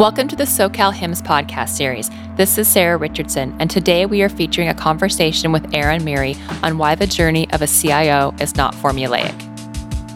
Welcome 0.00 0.28
to 0.28 0.36
the 0.36 0.44
SoCal 0.44 0.94
HIMSS 0.94 1.20
podcast 1.20 1.68
series. 1.76 2.08
This 2.34 2.56
is 2.56 2.66
Sarah 2.66 2.96
Richardson, 2.96 3.54
and 3.58 3.70
today 3.70 4.06
we 4.06 4.22
are 4.22 4.30
featuring 4.30 4.68
a 4.68 4.74
conversation 4.74 5.52
with 5.52 5.74
Aaron 5.74 6.02
Miri 6.04 6.36
on 6.62 6.78
why 6.78 6.94
the 6.94 7.06
journey 7.06 7.50
of 7.52 7.60
a 7.60 7.66
CIO 7.66 8.34
is 8.40 8.56
not 8.56 8.74
formulaic. 8.74 9.36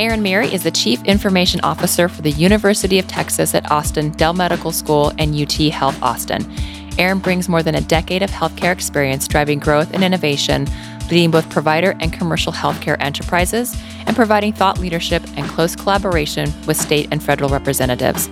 Aaron 0.01 0.23
Miri 0.23 0.51
is 0.51 0.63
the 0.63 0.71
Chief 0.71 1.05
Information 1.05 1.61
Officer 1.61 2.09
for 2.09 2.23
the 2.23 2.31
University 2.31 2.99
of 2.99 3.07
Texas 3.09 3.55
at 3.55 3.71
Austin 3.71 4.09
Dell 4.13 4.33
Medical 4.33 4.73
School 4.73 5.13
and 5.19 5.39
UT 5.39 5.53
Health 5.53 6.03
Austin. 6.03 6.51
Aaron 6.99 7.19
brings 7.19 7.47
more 7.47 7.63
than 7.63 7.75
a 7.75 7.83
decade 7.83 8.23
of 8.23 8.31
healthcare 8.31 8.73
experience 8.73 9.29
driving 9.29 9.59
growth 9.59 9.93
and 9.93 10.03
innovation, 10.03 10.67
leading 11.11 11.31
both 11.31 11.51
provider 11.51 11.95
and 12.01 12.11
commercial 12.11 12.55
healthcare 12.55 12.97
enterprises, 13.01 13.79
and 14.07 14.17
providing 14.17 14.55
thought 14.55 14.79
leadership 14.79 15.23
and 15.37 15.47
close 15.47 15.77
collaboration 15.77 16.51
with 16.67 16.81
state 16.81 17.07
and 17.11 17.23
federal 17.23 17.51
representatives. 17.51 18.31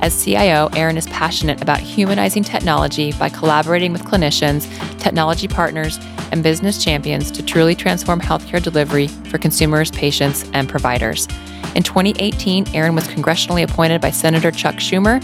As 0.00 0.22
CIO, 0.22 0.68
Aaron 0.74 0.96
is 0.96 1.06
passionate 1.06 1.62
about 1.62 1.80
humanizing 1.80 2.44
technology 2.44 3.12
by 3.12 3.28
collaborating 3.28 3.92
with 3.92 4.04
clinicians, 4.04 4.68
technology 4.98 5.48
partners, 5.48 5.98
and 6.32 6.42
business 6.42 6.82
champions 6.82 7.30
to 7.30 7.42
truly 7.42 7.74
transform 7.74 8.20
healthcare 8.20 8.62
delivery 8.62 9.08
for 9.08 9.38
consumers, 9.38 9.90
patients, 9.90 10.48
and 10.52 10.68
providers. 10.68 11.28
In 11.74 11.82
2018, 11.82 12.68
Aaron 12.74 12.94
was 12.94 13.08
congressionally 13.08 13.64
appointed 13.64 14.00
by 14.00 14.10
Senator 14.10 14.50
Chuck 14.50 14.76
Schumer 14.76 15.20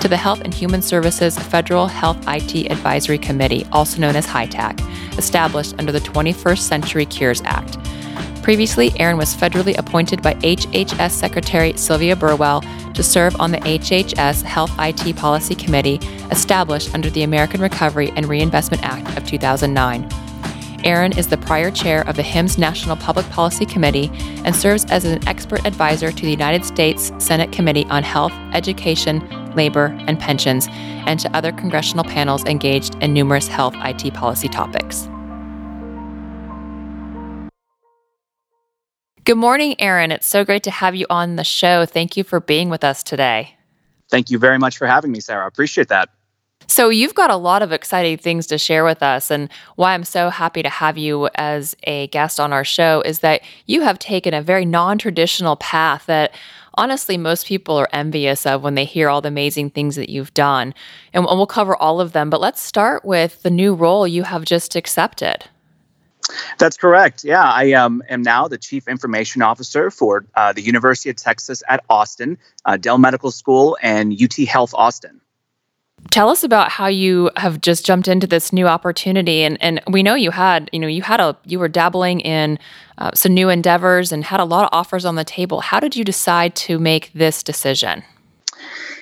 to 0.00 0.08
the 0.08 0.16
Health 0.16 0.40
and 0.40 0.52
Human 0.52 0.82
Services 0.82 1.38
Federal 1.38 1.86
Health 1.86 2.18
IT 2.26 2.70
Advisory 2.70 3.18
Committee, 3.18 3.64
also 3.70 4.00
known 4.00 4.16
as 4.16 4.26
HITAC, 4.26 4.80
established 5.16 5.74
under 5.78 5.92
the 5.92 6.00
21st 6.00 6.58
Century 6.58 7.06
Cures 7.06 7.40
Act. 7.44 7.76
Previously, 8.42 8.92
Aaron 8.98 9.16
was 9.16 9.36
federally 9.36 9.78
appointed 9.78 10.20
by 10.20 10.34
HHS 10.34 11.12
Secretary 11.12 11.76
Sylvia 11.76 12.16
Burwell 12.16 12.60
to 12.92 13.02
serve 13.02 13.40
on 13.40 13.52
the 13.52 13.58
HHS 13.58 14.42
Health 14.42 14.72
IT 14.80 15.14
Policy 15.16 15.54
Committee 15.54 16.00
established 16.32 16.92
under 16.92 17.08
the 17.08 17.22
American 17.22 17.60
Recovery 17.60 18.10
and 18.16 18.26
Reinvestment 18.26 18.82
Act 18.82 19.16
of 19.16 19.24
2009. 19.28 20.08
Aaron 20.84 21.16
is 21.16 21.28
the 21.28 21.36
prior 21.36 21.70
chair 21.70 22.02
of 22.08 22.16
the 22.16 22.22
HIMSS 22.22 22.58
National 22.58 22.96
Public 22.96 23.24
Policy 23.30 23.64
Committee 23.64 24.10
and 24.44 24.56
serves 24.56 24.84
as 24.86 25.04
an 25.04 25.26
expert 25.28 25.64
advisor 25.64 26.10
to 26.10 26.22
the 26.22 26.30
United 26.30 26.64
States 26.64 27.12
Senate 27.18 27.52
Committee 27.52 27.86
on 27.86 28.02
Health, 28.02 28.32
Education, 28.52 29.20
Labor, 29.54 29.96
and 30.08 30.18
Pensions, 30.18 30.66
and 30.72 31.20
to 31.20 31.36
other 31.36 31.52
congressional 31.52 32.04
panels 32.04 32.44
engaged 32.46 32.96
in 32.96 33.12
numerous 33.12 33.46
health 33.46 33.76
IT 33.84 34.12
policy 34.14 34.48
topics. 34.48 35.08
Good 39.24 39.36
morning, 39.36 39.80
Aaron. 39.80 40.10
It's 40.10 40.26
so 40.26 40.44
great 40.44 40.64
to 40.64 40.72
have 40.72 40.96
you 40.96 41.06
on 41.08 41.36
the 41.36 41.44
show. 41.44 41.86
Thank 41.86 42.16
you 42.16 42.24
for 42.24 42.40
being 42.40 42.70
with 42.70 42.82
us 42.82 43.04
today. 43.04 43.54
Thank 44.10 44.30
you 44.30 44.38
very 44.38 44.58
much 44.58 44.76
for 44.76 44.88
having 44.88 45.12
me, 45.12 45.20
Sarah. 45.20 45.44
I 45.44 45.46
appreciate 45.46 45.86
that. 45.90 46.08
So, 46.66 46.88
you've 46.88 47.14
got 47.14 47.30
a 47.30 47.36
lot 47.36 47.62
of 47.62 47.70
exciting 47.70 48.18
things 48.18 48.48
to 48.48 48.58
share 48.58 48.84
with 48.84 49.00
us. 49.00 49.30
And 49.30 49.48
why 49.76 49.94
I'm 49.94 50.02
so 50.02 50.28
happy 50.28 50.60
to 50.64 50.68
have 50.68 50.98
you 50.98 51.28
as 51.36 51.76
a 51.84 52.08
guest 52.08 52.40
on 52.40 52.52
our 52.52 52.64
show 52.64 53.00
is 53.02 53.20
that 53.20 53.42
you 53.66 53.82
have 53.82 54.00
taken 54.00 54.34
a 54.34 54.42
very 54.42 54.64
non 54.64 54.98
traditional 54.98 55.54
path 55.54 56.06
that 56.06 56.34
honestly 56.74 57.16
most 57.16 57.46
people 57.46 57.76
are 57.76 57.88
envious 57.92 58.44
of 58.44 58.64
when 58.64 58.74
they 58.74 58.84
hear 58.84 59.08
all 59.08 59.20
the 59.20 59.28
amazing 59.28 59.70
things 59.70 59.94
that 59.94 60.10
you've 60.10 60.34
done. 60.34 60.74
And 61.12 61.24
we'll 61.24 61.46
cover 61.46 61.76
all 61.76 62.00
of 62.00 62.10
them. 62.10 62.28
But 62.28 62.40
let's 62.40 62.60
start 62.60 63.04
with 63.04 63.40
the 63.42 63.50
new 63.50 63.72
role 63.72 64.04
you 64.04 64.24
have 64.24 64.44
just 64.44 64.74
accepted. 64.74 65.44
That's 66.58 66.76
correct. 66.76 67.24
Yeah, 67.24 67.42
I 67.42 67.72
um, 67.72 68.02
am 68.08 68.22
now 68.22 68.48
the 68.48 68.58
Chief 68.58 68.88
Information 68.88 69.42
Officer 69.42 69.90
for 69.90 70.24
uh, 70.34 70.52
the 70.52 70.62
University 70.62 71.10
of 71.10 71.16
Texas 71.16 71.62
at 71.68 71.84
Austin, 71.88 72.38
uh, 72.64 72.76
Dell 72.76 72.98
Medical 72.98 73.30
School, 73.30 73.76
and 73.82 74.12
UT 74.20 74.34
Health 74.46 74.74
Austin. 74.74 75.20
Tell 76.10 76.28
us 76.28 76.42
about 76.42 76.70
how 76.70 76.88
you 76.88 77.30
have 77.36 77.60
just 77.60 77.86
jumped 77.86 78.08
into 78.08 78.26
this 78.26 78.52
new 78.52 78.66
opportunity, 78.66 79.44
and 79.44 79.56
and 79.62 79.80
we 79.88 80.02
know 80.02 80.14
you 80.14 80.32
had 80.32 80.68
you 80.72 80.80
know 80.80 80.88
you 80.88 81.02
had 81.02 81.20
a 81.20 81.36
you 81.46 81.58
were 81.58 81.68
dabbling 81.68 82.20
in 82.20 82.58
uh, 82.98 83.12
some 83.14 83.32
new 83.32 83.48
endeavors 83.48 84.10
and 84.10 84.24
had 84.24 84.40
a 84.40 84.44
lot 84.44 84.64
of 84.64 84.70
offers 84.72 85.04
on 85.04 85.14
the 85.14 85.24
table. 85.24 85.60
How 85.60 85.78
did 85.78 85.94
you 85.94 86.04
decide 86.04 86.56
to 86.56 86.78
make 86.78 87.12
this 87.14 87.42
decision? 87.42 88.02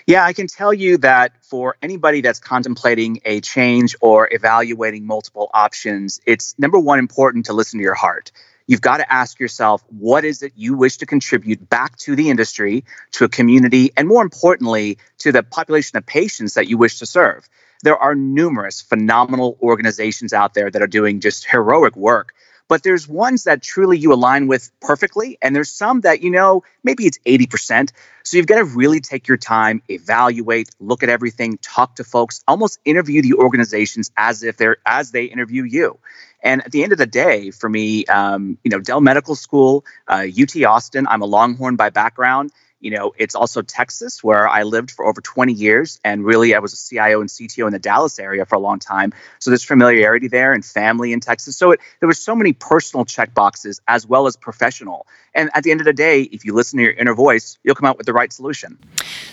Yeah, 0.06 0.24
I 0.24 0.32
can 0.32 0.46
tell 0.46 0.72
you 0.72 0.98
that 0.98 1.32
for 1.42 1.76
anybody 1.82 2.20
that's 2.20 2.38
contemplating 2.38 3.20
a 3.24 3.40
change 3.40 3.96
or 4.00 4.28
evaluating 4.32 5.06
multiple 5.06 5.50
options, 5.52 6.20
it's 6.26 6.58
number 6.58 6.78
one 6.78 6.98
important 6.98 7.46
to 7.46 7.52
listen 7.52 7.78
to 7.78 7.82
your 7.82 7.94
heart. 7.94 8.32
You've 8.66 8.80
got 8.80 8.98
to 8.98 9.12
ask 9.12 9.40
yourself, 9.40 9.82
what 9.88 10.24
is 10.24 10.42
it 10.42 10.52
you 10.54 10.74
wish 10.74 10.98
to 10.98 11.06
contribute 11.06 11.68
back 11.68 11.96
to 11.98 12.14
the 12.14 12.30
industry, 12.30 12.84
to 13.12 13.24
a 13.24 13.28
community, 13.28 13.90
and 13.96 14.06
more 14.06 14.22
importantly, 14.22 14.98
to 15.18 15.32
the 15.32 15.42
population 15.42 15.98
of 15.98 16.06
patients 16.06 16.54
that 16.54 16.68
you 16.68 16.78
wish 16.78 17.00
to 17.00 17.06
serve? 17.06 17.48
There 17.82 17.96
are 17.96 18.14
numerous 18.14 18.80
phenomenal 18.80 19.58
organizations 19.60 20.32
out 20.32 20.54
there 20.54 20.70
that 20.70 20.82
are 20.82 20.86
doing 20.86 21.20
just 21.20 21.46
heroic 21.46 21.96
work 21.96 22.34
but 22.70 22.84
there's 22.84 23.08
ones 23.08 23.44
that 23.44 23.62
truly 23.62 23.98
you 23.98 24.12
align 24.12 24.46
with 24.46 24.70
perfectly 24.80 25.36
and 25.42 25.54
there's 25.54 25.72
some 25.72 26.02
that 26.02 26.22
you 26.22 26.30
know 26.30 26.62
maybe 26.84 27.04
it's 27.04 27.18
80% 27.26 27.90
so 28.22 28.36
you've 28.36 28.46
got 28.46 28.58
to 28.58 28.64
really 28.64 29.00
take 29.00 29.26
your 29.26 29.36
time 29.36 29.82
evaluate 29.88 30.70
look 30.78 31.02
at 31.02 31.08
everything 31.08 31.58
talk 31.58 31.96
to 31.96 32.04
folks 32.04 32.42
almost 32.46 32.78
interview 32.84 33.20
the 33.22 33.34
organizations 33.34 34.12
as 34.16 34.44
if 34.44 34.56
they're 34.56 34.76
as 34.86 35.10
they 35.10 35.24
interview 35.24 35.64
you. 35.64 35.98
And 36.42 36.64
at 36.64 36.70
the 36.70 36.84
end 36.84 36.92
of 36.92 36.98
the 36.98 37.06
day 37.06 37.50
for 37.50 37.68
me 37.68 38.06
um, 38.06 38.56
you 38.62 38.70
know 38.70 38.78
dell 38.78 39.00
medical 39.00 39.34
school 39.34 39.84
uh, 40.08 40.26
ut 40.40 40.56
austin 40.64 41.06
i'm 41.08 41.22
a 41.22 41.26
longhorn 41.26 41.74
by 41.76 41.90
background 41.90 42.52
you 42.80 42.90
know, 42.90 43.12
it's 43.18 43.34
also 43.34 43.62
Texas, 43.62 44.24
where 44.24 44.48
I 44.48 44.62
lived 44.62 44.90
for 44.90 45.04
over 45.06 45.20
20 45.20 45.52
years. 45.52 46.00
And 46.04 46.24
really, 46.24 46.54
I 46.54 46.58
was 46.58 46.72
a 46.72 46.76
CIO 46.76 47.20
and 47.20 47.28
CTO 47.28 47.66
in 47.66 47.72
the 47.72 47.78
Dallas 47.78 48.18
area 48.18 48.46
for 48.46 48.56
a 48.56 48.58
long 48.58 48.78
time. 48.78 49.12
So 49.38 49.50
there's 49.50 49.62
familiarity 49.62 50.28
there 50.28 50.52
and 50.52 50.64
family 50.64 51.12
in 51.12 51.20
Texas. 51.20 51.56
So 51.56 51.72
it, 51.72 51.80
there 52.00 52.08
were 52.08 52.14
so 52.14 52.34
many 52.34 52.52
personal 52.54 53.04
check 53.04 53.34
boxes 53.34 53.80
as 53.86 54.06
well 54.06 54.26
as 54.26 54.36
professional. 54.36 55.06
And 55.34 55.50
at 55.54 55.62
the 55.62 55.70
end 55.70 55.80
of 55.80 55.84
the 55.84 55.92
day, 55.92 56.22
if 56.22 56.44
you 56.44 56.54
listen 56.54 56.78
to 56.78 56.82
your 56.82 56.92
inner 56.92 57.14
voice, 57.14 57.58
you'll 57.62 57.74
come 57.74 57.88
out 57.88 57.98
with 57.98 58.06
the 58.06 58.12
right 58.12 58.32
solution. 58.32 58.78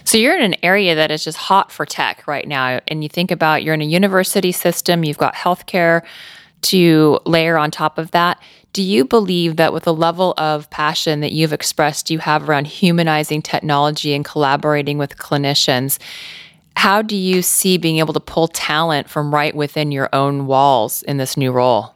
So 0.03 0.17
you're 0.17 0.37
in 0.37 0.43
an 0.43 0.55
area 0.61 0.95
that 0.95 1.09
is 1.09 1.23
just 1.23 1.37
hot 1.37 1.71
for 1.71 1.85
tech 1.85 2.27
right 2.27 2.47
now. 2.47 2.81
And 2.87 3.01
you 3.01 3.09
think 3.09 3.31
about 3.31 3.63
you're 3.63 3.73
in 3.73 3.81
a 3.81 3.85
university 3.85 4.51
system, 4.51 5.03
you've 5.03 5.17
got 5.17 5.33
healthcare 5.33 6.03
to 6.63 7.19
layer 7.25 7.57
on 7.57 7.71
top 7.71 7.97
of 7.97 8.11
that. 8.11 8.41
Do 8.73 8.83
you 8.83 9.05
believe 9.05 9.55
that 9.55 9.73
with 9.73 9.83
the 9.83 9.93
level 9.93 10.33
of 10.37 10.69
passion 10.69 11.21
that 11.21 11.31
you've 11.31 11.53
expressed 11.53 12.11
you 12.11 12.19
have 12.19 12.47
around 12.47 12.67
humanizing 12.67 13.41
technology 13.41 14.13
and 14.13 14.23
collaborating 14.23 14.97
with 14.97 15.17
clinicians, 15.17 15.97
how 16.75 17.01
do 17.01 17.15
you 17.15 17.41
see 17.41 17.77
being 17.77 17.97
able 17.97 18.13
to 18.13 18.19
pull 18.19 18.47
talent 18.47 19.09
from 19.09 19.33
right 19.33 19.55
within 19.55 19.91
your 19.91 20.09
own 20.13 20.45
walls 20.45 21.01
in 21.03 21.17
this 21.17 21.35
new 21.35 21.51
role? 21.51 21.95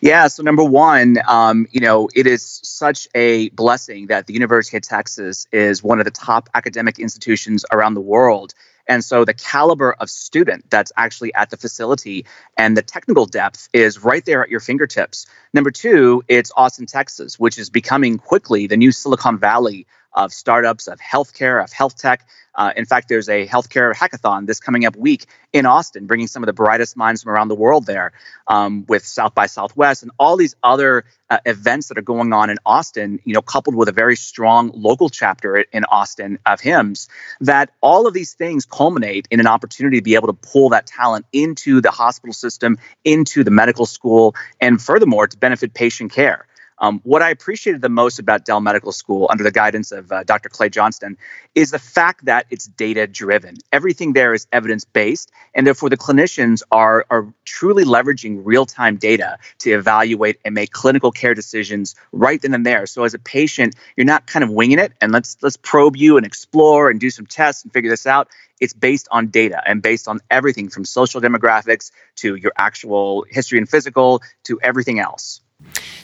Yeah, 0.00 0.28
so 0.28 0.42
number 0.42 0.64
one, 0.64 1.18
um, 1.26 1.66
you 1.72 1.80
know, 1.80 2.08
it 2.14 2.26
is 2.26 2.60
such 2.62 3.08
a 3.14 3.48
blessing 3.50 4.06
that 4.06 4.26
the 4.26 4.32
University 4.32 4.76
of 4.76 4.82
Texas 4.82 5.46
is 5.52 5.82
one 5.82 5.98
of 5.98 6.04
the 6.04 6.10
top 6.10 6.48
academic 6.54 6.98
institutions 6.98 7.64
around 7.72 7.94
the 7.94 8.00
world 8.00 8.54
and 8.88 9.04
so 9.04 9.24
the 9.24 9.34
caliber 9.34 9.92
of 9.92 10.10
student 10.10 10.68
that's 10.70 10.92
actually 10.96 11.32
at 11.34 11.50
the 11.50 11.56
facility 11.56 12.24
and 12.56 12.76
the 12.76 12.82
technical 12.82 13.26
depth 13.26 13.68
is 13.72 14.02
right 14.02 14.24
there 14.24 14.42
at 14.42 14.48
your 14.48 14.60
fingertips. 14.60 15.26
Number 15.52 15.70
two, 15.70 16.24
it's 16.26 16.50
Austin, 16.56 16.86
Texas, 16.86 17.38
which 17.38 17.58
is 17.58 17.70
becoming 17.70 18.18
quickly 18.18 18.66
the 18.66 18.76
new 18.76 18.90
Silicon 18.90 19.38
Valley 19.38 19.86
of 20.18 20.32
startups, 20.32 20.88
of 20.88 20.98
healthcare, 20.98 21.62
of 21.62 21.72
health 21.72 21.96
tech. 21.96 22.26
Uh, 22.52 22.72
in 22.76 22.84
fact, 22.84 23.08
there's 23.08 23.28
a 23.28 23.46
healthcare 23.46 23.94
hackathon 23.94 24.44
this 24.46 24.58
coming 24.58 24.84
up 24.84 24.96
week 24.96 25.26
in 25.52 25.64
Austin, 25.64 26.06
bringing 26.06 26.26
some 26.26 26.42
of 26.42 26.48
the 26.48 26.52
brightest 26.52 26.96
minds 26.96 27.22
from 27.22 27.30
around 27.30 27.46
the 27.46 27.54
world 27.54 27.86
there 27.86 28.12
um, 28.48 28.84
with 28.88 29.06
South 29.06 29.32
by 29.32 29.46
Southwest 29.46 30.02
and 30.02 30.10
all 30.18 30.36
these 30.36 30.56
other 30.64 31.04
uh, 31.30 31.38
events 31.46 31.86
that 31.86 31.98
are 31.98 32.02
going 32.02 32.32
on 32.32 32.50
in 32.50 32.58
Austin, 32.66 33.20
you 33.24 33.32
know, 33.32 33.42
coupled 33.42 33.76
with 33.76 33.88
a 33.88 33.92
very 33.92 34.16
strong 34.16 34.72
local 34.74 35.08
chapter 35.08 35.56
in 35.56 35.84
Austin 35.84 36.40
of 36.46 36.60
HIMSS, 36.60 37.06
that 37.40 37.70
all 37.80 38.08
of 38.08 38.12
these 38.12 38.34
things 38.34 38.66
culminate 38.66 39.28
in 39.30 39.38
an 39.38 39.46
opportunity 39.46 39.98
to 39.98 40.02
be 40.02 40.16
able 40.16 40.26
to 40.26 40.32
pull 40.32 40.70
that 40.70 40.84
talent 40.84 41.26
into 41.32 41.80
the 41.80 41.92
hospital 41.92 42.34
system, 42.34 42.76
into 43.04 43.44
the 43.44 43.52
medical 43.52 43.86
school, 43.86 44.34
and 44.60 44.82
furthermore, 44.82 45.28
to 45.28 45.38
benefit 45.38 45.74
patient 45.74 46.10
care. 46.10 46.48
Um, 46.80 47.00
what 47.04 47.22
I 47.22 47.30
appreciated 47.30 47.82
the 47.82 47.88
most 47.88 48.18
about 48.18 48.44
Dell 48.44 48.60
Medical 48.60 48.92
School 48.92 49.26
under 49.30 49.44
the 49.44 49.50
guidance 49.50 49.92
of 49.92 50.10
uh, 50.12 50.22
Dr. 50.24 50.48
Clay 50.48 50.68
Johnston 50.68 51.16
is 51.54 51.70
the 51.70 51.78
fact 51.78 52.26
that 52.26 52.46
it's 52.50 52.66
data 52.66 53.06
driven. 53.06 53.56
Everything 53.72 54.12
there 54.12 54.34
is 54.34 54.46
evidence 54.52 54.84
based, 54.84 55.30
and 55.54 55.66
therefore 55.66 55.90
the 55.90 55.96
clinicians 55.96 56.62
are, 56.70 57.04
are 57.10 57.32
truly 57.44 57.84
leveraging 57.84 58.42
real 58.44 58.66
time 58.66 58.96
data 58.96 59.38
to 59.58 59.70
evaluate 59.70 60.38
and 60.44 60.54
make 60.54 60.70
clinical 60.70 61.10
care 61.10 61.34
decisions 61.34 61.94
right 62.12 62.40
then 62.40 62.54
and 62.54 62.64
there. 62.64 62.86
So 62.86 63.04
as 63.04 63.14
a 63.14 63.18
patient, 63.18 63.74
you're 63.96 64.06
not 64.06 64.26
kind 64.26 64.44
of 64.44 64.50
winging 64.50 64.78
it 64.78 64.92
and 65.00 65.12
let's 65.12 65.36
let's 65.42 65.56
probe 65.56 65.96
you 65.96 66.16
and 66.16 66.24
explore 66.24 66.90
and 66.90 67.00
do 67.00 67.10
some 67.10 67.26
tests 67.26 67.64
and 67.64 67.72
figure 67.72 67.90
this 67.90 68.06
out 68.06 68.28
it's 68.60 68.72
based 68.72 69.08
on 69.10 69.28
data 69.28 69.62
and 69.64 69.82
based 69.82 70.08
on 70.08 70.20
everything 70.30 70.68
from 70.68 70.84
social 70.84 71.20
demographics 71.20 71.92
to 72.16 72.34
your 72.34 72.52
actual 72.56 73.24
history 73.28 73.58
and 73.58 73.68
physical 73.68 74.22
to 74.44 74.58
everything 74.60 74.98
else. 74.98 75.40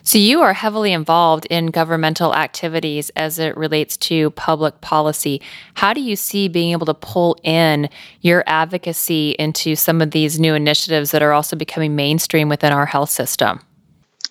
So, 0.07 0.19
you 0.19 0.43
are 0.43 0.53
heavily 0.53 0.93
involved 0.93 1.47
in 1.47 1.69
governmental 1.69 2.35
activities 2.35 3.11
as 3.17 3.39
it 3.39 3.57
relates 3.57 3.97
to 3.99 4.31
public 4.33 4.81
policy. 4.83 5.41
How 5.73 5.95
do 5.95 6.03
you 6.03 6.15
see 6.15 6.47
being 6.47 6.73
able 6.73 6.85
to 6.87 6.95
pull 6.95 7.39
in 7.43 7.89
your 8.21 8.45
advocacy 8.47 9.31
into 9.39 9.75
some 9.77 10.03
of 10.03 10.11
these 10.11 10.39
new 10.39 10.55
initiatives 10.55 11.11
that 11.13 11.23
are 11.23 11.33
also 11.33 11.57
becoming 11.57 11.97
mainstream 11.97 12.51
within 12.51 12.71
our 12.71 12.85
health 12.85 13.09
system? 13.09 13.61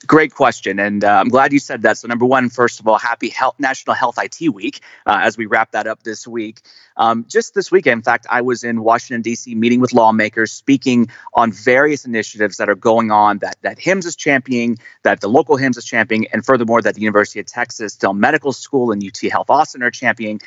Great 0.05 0.33
question, 0.33 0.79
and 0.79 1.03
uh, 1.05 1.19
I'm 1.21 1.29
glad 1.29 1.53
you 1.53 1.59
said 1.59 1.83
that. 1.83 1.97
So, 1.97 2.09
number 2.09 2.25
one, 2.25 2.49
first 2.49 2.81
of 2.81 2.87
all, 2.87 2.97
happy 2.97 3.29
health, 3.29 3.55
National 3.57 3.95
Health 3.95 4.17
IT 4.21 4.49
Week 4.53 4.81
uh, 5.05 5.19
as 5.21 5.37
we 5.37 5.45
wrap 5.45 5.71
that 5.71 5.87
up 5.87 6.03
this 6.03 6.27
week. 6.27 6.61
Um, 6.97 7.25
just 7.29 7.53
this 7.53 7.71
weekend, 7.71 7.99
in 7.99 8.01
fact, 8.03 8.27
I 8.29 8.41
was 8.41 8.65
in 8.65 8.83
Washington 8.83 9.21
D.C. 9.21 9.55
meeting 9.55 9.79
with 9.79 9.93
lawmakers, 9.93 10.51
speaking 10.51 11.07
on 11.33 11.53
various 11.53 12.03
initiatives 12.03 12.57
that 12.57 12.67
are 12.67 12.75
going 12.75 13.11
on 13.11 13.37
that 13.39 13.55
that 13.61 13.79
HIMSS 13.79 14.05
is 14.05 14.15
championing, 14.17 14.77
that 15.03 15.21
the 15.21 15.29
local 15.29 15.57
HIMSS 15.57 15.77
is 15.77 15.85
championing, 15.85 16.27
and 16.33 16.45
furthermore, 16.45 16.81
that 16.81 16.95
the 16.95 17.01
University 17.01 17.39
of 17.39 17.45
Texas 17.45 17.95
Dell 17.95 18.13
Medical 18.13 18.51
School 18.51 18.91
and 18.91 19.01
UT 19.01 19.31
Health 19.31 19.49
Austin 19.49 19.83
are 19.83 19.91
championing. 19.91 20.41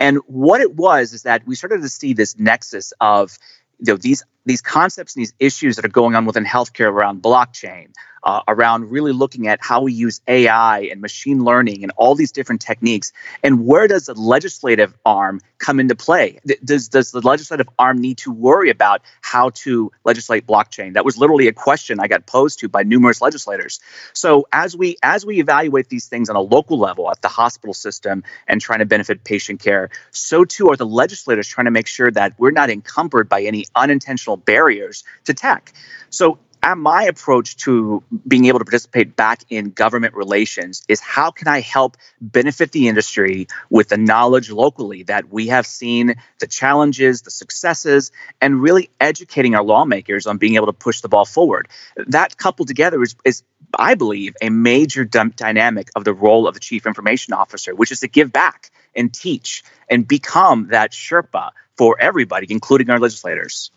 And 0.00 0.18
what 0.26 0.60
it 0.60 0.74
was 0.74 1.12
is 1.12 1.22
that 1.22 1.46
we 1.46 1.54
started 1.54 1.82
to 1.82 1.88
see 1.88 2.12
this 2.12 2.38
nexus 2.38 2.92
of 3.00 3.38
you 3.78 3.92
know 3.92 3.96
these 3.96 4.24
these 4.46 4.62
concepts 4.62 5.14
and 5.14 5.20
these 5.22 5.34
issues 5.38 5.76
that 5.76 5.84
are 5.84 5.88
going 5.88 6.14
on 6.14 6.24
within 6.24 6.44
healthcare 6.44 6.88
around 6.88 7.20
blockchain, 7.20 7.88
uh, 8.26 8.42
around 8.48 8.90
really 8.90 9.12
looking 9.12 9.46
at 9.46 9.60
how 9.62 9.82
we 9.82 9.92
use 9.92 10.20
AI 10.26 10.80
and 10.90 11.00
machine 11.00 11.44
learning 11.44 11.84
and 11.84 11.92
all 11.96 12.14
these 12.14 12.32
different 12.32 12.60
techniques. 12.60 13.12
And 13.42 13.64
where 13.64 13.86
does 13.86 14.06
the 14.06 14.14
legislative 14.14 14.94
arm 15.04 15.40
come 15.58 15.78
into 15.78 15.94
play? 15.94 16.40
Does, 16.64 16.88
does 16.88 17.12
the 17.12 17.20
legislative 17.20 17.68
arm 17.78 17.98
need 17.98 18.18
to 18.18 18.32
worry 18.32 18.68
about 18.68 19.02
how 19.20 19.50
to 19.50 19.92
legislate 20.04 20.44
blockchain? 20.44 20.94
That 20.94 21.04
was 21.04 21.16
literally 21.16 21.46
a 21.46 21.52
question 21.52 22.00
I 22.00 22.08
got 22.08 22.26
posed 22.26 22.58
to 22.60 22.68
by 22.68 22.82
numerous 22.82 23.20
legislators. 23.20 23.80
So 24.12 24.48
as 24.52 24.76
we 24.76 24.96
as 25.02 25.24
we 25.24 25.38
evaluate 25.38 25.88
these 25.88 26.06
things 26.06 26.28
on 26.28 26.36
a 26.36 26.40
local 26.40 26.78
level 26.78 27.10
at 27.10 27.22
the 27.22 27.28
hospital 27.28 27.74
system 27.74 28.24
and 28.48 28.60
trying 28.60 28.80
to 28.80 28.86
benefit 28.86 29.22
patient 29.22 29.60
care, 29.60 29.90
so 30.10 30.44
too 30.44 30.68
are 30.68 30.76
the 30.76 30.86
legislators 30.86 31.46
trying 31.46 31.66
to 31.66 31.70
make 31.70 31.86
sure 31.86 32.10
that 32.10 32.34
we're 32.38 32.50
not 32.50 32.70
encumbered 32.70 33.28
by 33.28 33.42
any 33.42 33.66
unintentional 33.76 34.35
barriers 34.36 35.04
to 35.24 35.34
tech. 35.34 35.72
So 36.10 36.38
my 36.74 37.04
approach 37.04 37.56
to 37.58 38.02
being 38.26 38.46
able 38.46 38.58
to 38.58 38.64
participate 38.64 39.14
back 39.14 39.42
in 39.50 39.70
government 39.70 40.14
relations 40.14 40.82
is 40.88 41.00
how 41.00 41.30
can 41.30 41.46
I 41.46 41.60
help 41.60 41.96
benefit 42.20 42.72
the 42.72 42.88
industry 42.88 43.46
with 43.70 43.90
the 43.90 43.96
knowledge 43.96 44.50
locally 44.50 45.04
that 45.04 45.30
we 45.30 45.48
have 45.48 45.66
seen 45.66 46.16
the 46.40 46.46
challenges, 46.48 47.22
the 47.22 47.30
successes, 47.30 48.10
and 48.40 48.60
really 48.60 48.90
educating 49.00 49.54
our 49.54 49.62
lawmakers 49.62 50.26
on 50.26 50.38
being 50.38 50.56
able 50.56 50.66
to 50.66 50.72
push 50.72 51.02
the 51.02 51.08
ball 51.08 51.24
forward. 51.24 51.68
That 52.08 52.36
coupled 52.36 52.66
together 52.66 53.00
is, 53.02 53.14
is 53.24 53.44
I 53.78 53.94
believe, 53.94 54.34
a 54.42 54.50
major 54.50 55.04
dynamic 55.04 55.90
of 55.94 56.04
the 56.04 56.14
role 56.14 56.48
of 56.48 56.54
the 56.54 56.60
chief 56.60 56.86
information 56.86 57.32
officer, 57.34 57.74
which 57.74 57.92
is 57.92 58.00
to 58.00 58.08
give 58.08 58.32
back 58.32 58.70
and 58.96 59.12
teach 59.12 59.62
and 59.88 60.08
become 60.08 60.68
that 60.68 60.90
Sherpa 60.90 61.50
for 61.76 61.96
everybody, 62.00 62.46
including 62.50 62.90
our 62.90 62.98
legislators. 62.98 63.70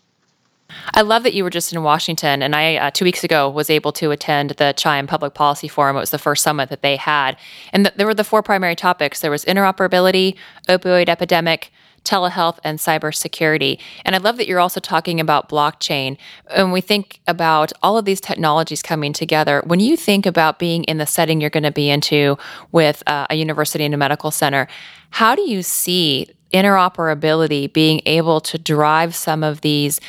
I 0.94 1.02
love 1.02 1.22
that 1.22 1.34
you 1.34 1.44
were 1.44 1.50
just 1.50 1.72
in 1.72 1.82
Washington, 1.82 2.42
and 2.42 2.54
I 2.54 2.76
uh, 2.76 2.90
two 2.90 3.04
weeks 3.04 3.24
ago 3.24 3.48
was 3.48 3.70
able 3.70 3.92
to 3.92 4.10
attend 4.10 4.50
the 4.50 4.72
CHIME 4.72 5.06
Public 5.06 5.34
Policy 5.34 5.68
Forum. 5.68 5.96
It 5.96 6.00
was 6.00 6.10
the 6.10 6.18
first 6.18 6.42
summit 6.42 6.68
that 6.70 6.82
they 6.82 6.96
had, 6.96 7.36
and 7.72 7.84
th- 7.86 7.96
there 7.96 8.06
were 8.06 8.14
the 8.14 8.24
four 8.24 8.42
primary 8.42 8.76
topics: 8.76 9.20
there 9.20 9.30
was 9.30 9.44
interoperability, 9.44 10.36
opioid 10.68 11.08
epidemic, 11.08 11.72
telehealth, 12.04 12.58
and 12.64 12.78
cybersecurity. 12.78 13.78
And 14.04 14.14
I 14.14 14.18
love 14.18 14.36
that 14.38 14.46
you're 14.46 14.60
also 14.60 14.80
talking 14.80 15.20
about 15.20 15.48
blockchain. 15.48 16.16
When 16.54 16.72
we 16.72 16.80
think 16.80 17.20
about 17.26 17.72
all 17.82 17.98
of 17.98 18.04
these 18.04 18.20
technologies 18.20 18.82
coming 18.82 19.12
together, 19.12 19.62
when 19.66 19.80
you 19.80 19.96
think 19.96 20.26
about 20.26 20.58
being 20.58 20.84
in 20.84 20.98
the 20.98 21.06
setting 21.06 21.40
you're 21.40 21.50
going 21.50 21.62
to 21.62 21.70
be 21.70 21.90
into 21.90 22.38
with 22.72 23.02
uh, 23.06 23.26
a 23.30 23.34
university 23.34 23.84
and 23.84 23.94
a 23.94 23.98
medical 23.98 24.30
center, 24.30 24.68
how 25.10 25.34
do 25.34 25.42
you 25.42 25.62
see 25.62 26.28
interoperability 26.52 27.72
being 27.72 28.00
able 28.06 28.40
to 28.40 28.58
drive 28.58 29.14
some 29.14 29.44
of 29.44 29.60
these 29.60 30.00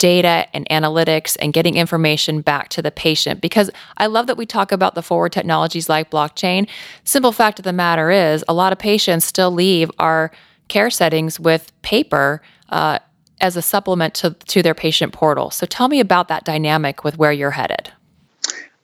data 0.00 0.46
and 0.52 0.66
analytics 0.70 1.36
and 1.40 1.52
getting 1.52 1.76
information 1.76 2.40
back 2.40 2.70
to 2.70 2.82
the 2.82 2.90
patient. 2.90 3.40
Because 3.40 3.70
I 3.98 4.06
love 4.06 4.26
that 4.26 4.36
we 4.36 4.46
talk 4.46 4.72
about 4.72 4.96
the 4.96 5.02
forward 5.02 5.30
technologies 5.30 5.88
like 5.88 6.10
blockchain. 6.10 6.68
Simple 7.04 7.32
fact 7.32 7.60
of 7.60 7.64
the 7.64 7.72
matter 7.72 8.10
is, 8.10 8.42
a 8.48 8.54
lot 8.54 8.72
of 8.72 8.78
patients 8.80 9.24
still 9.26 9.52
leave 9.52 9.90
our 9.98 10.32
care 10.66 10.90
settings 10.90 11.38
with 11.38 11.70
paper. 11.82 12.42
Uh, 12.70 12.98
as 13.42 13.56
a 13.56 13.62
supplement 13.62 14.12
to, 14.12 14.30
to 14.46 14.62
their 14.62 14.74
patient 14.74 15.14
portal. 15.14 15.50
So 15.50 15.64
tell 15.64 15.88
me 15.88 15.98
about 15.98 16.28
that 16.28 16.44
dynamic 16.44 17.04
with 17.04 17.16
where 17.16 17.32
you're 17.32 17.52
headed. 17.52 17.90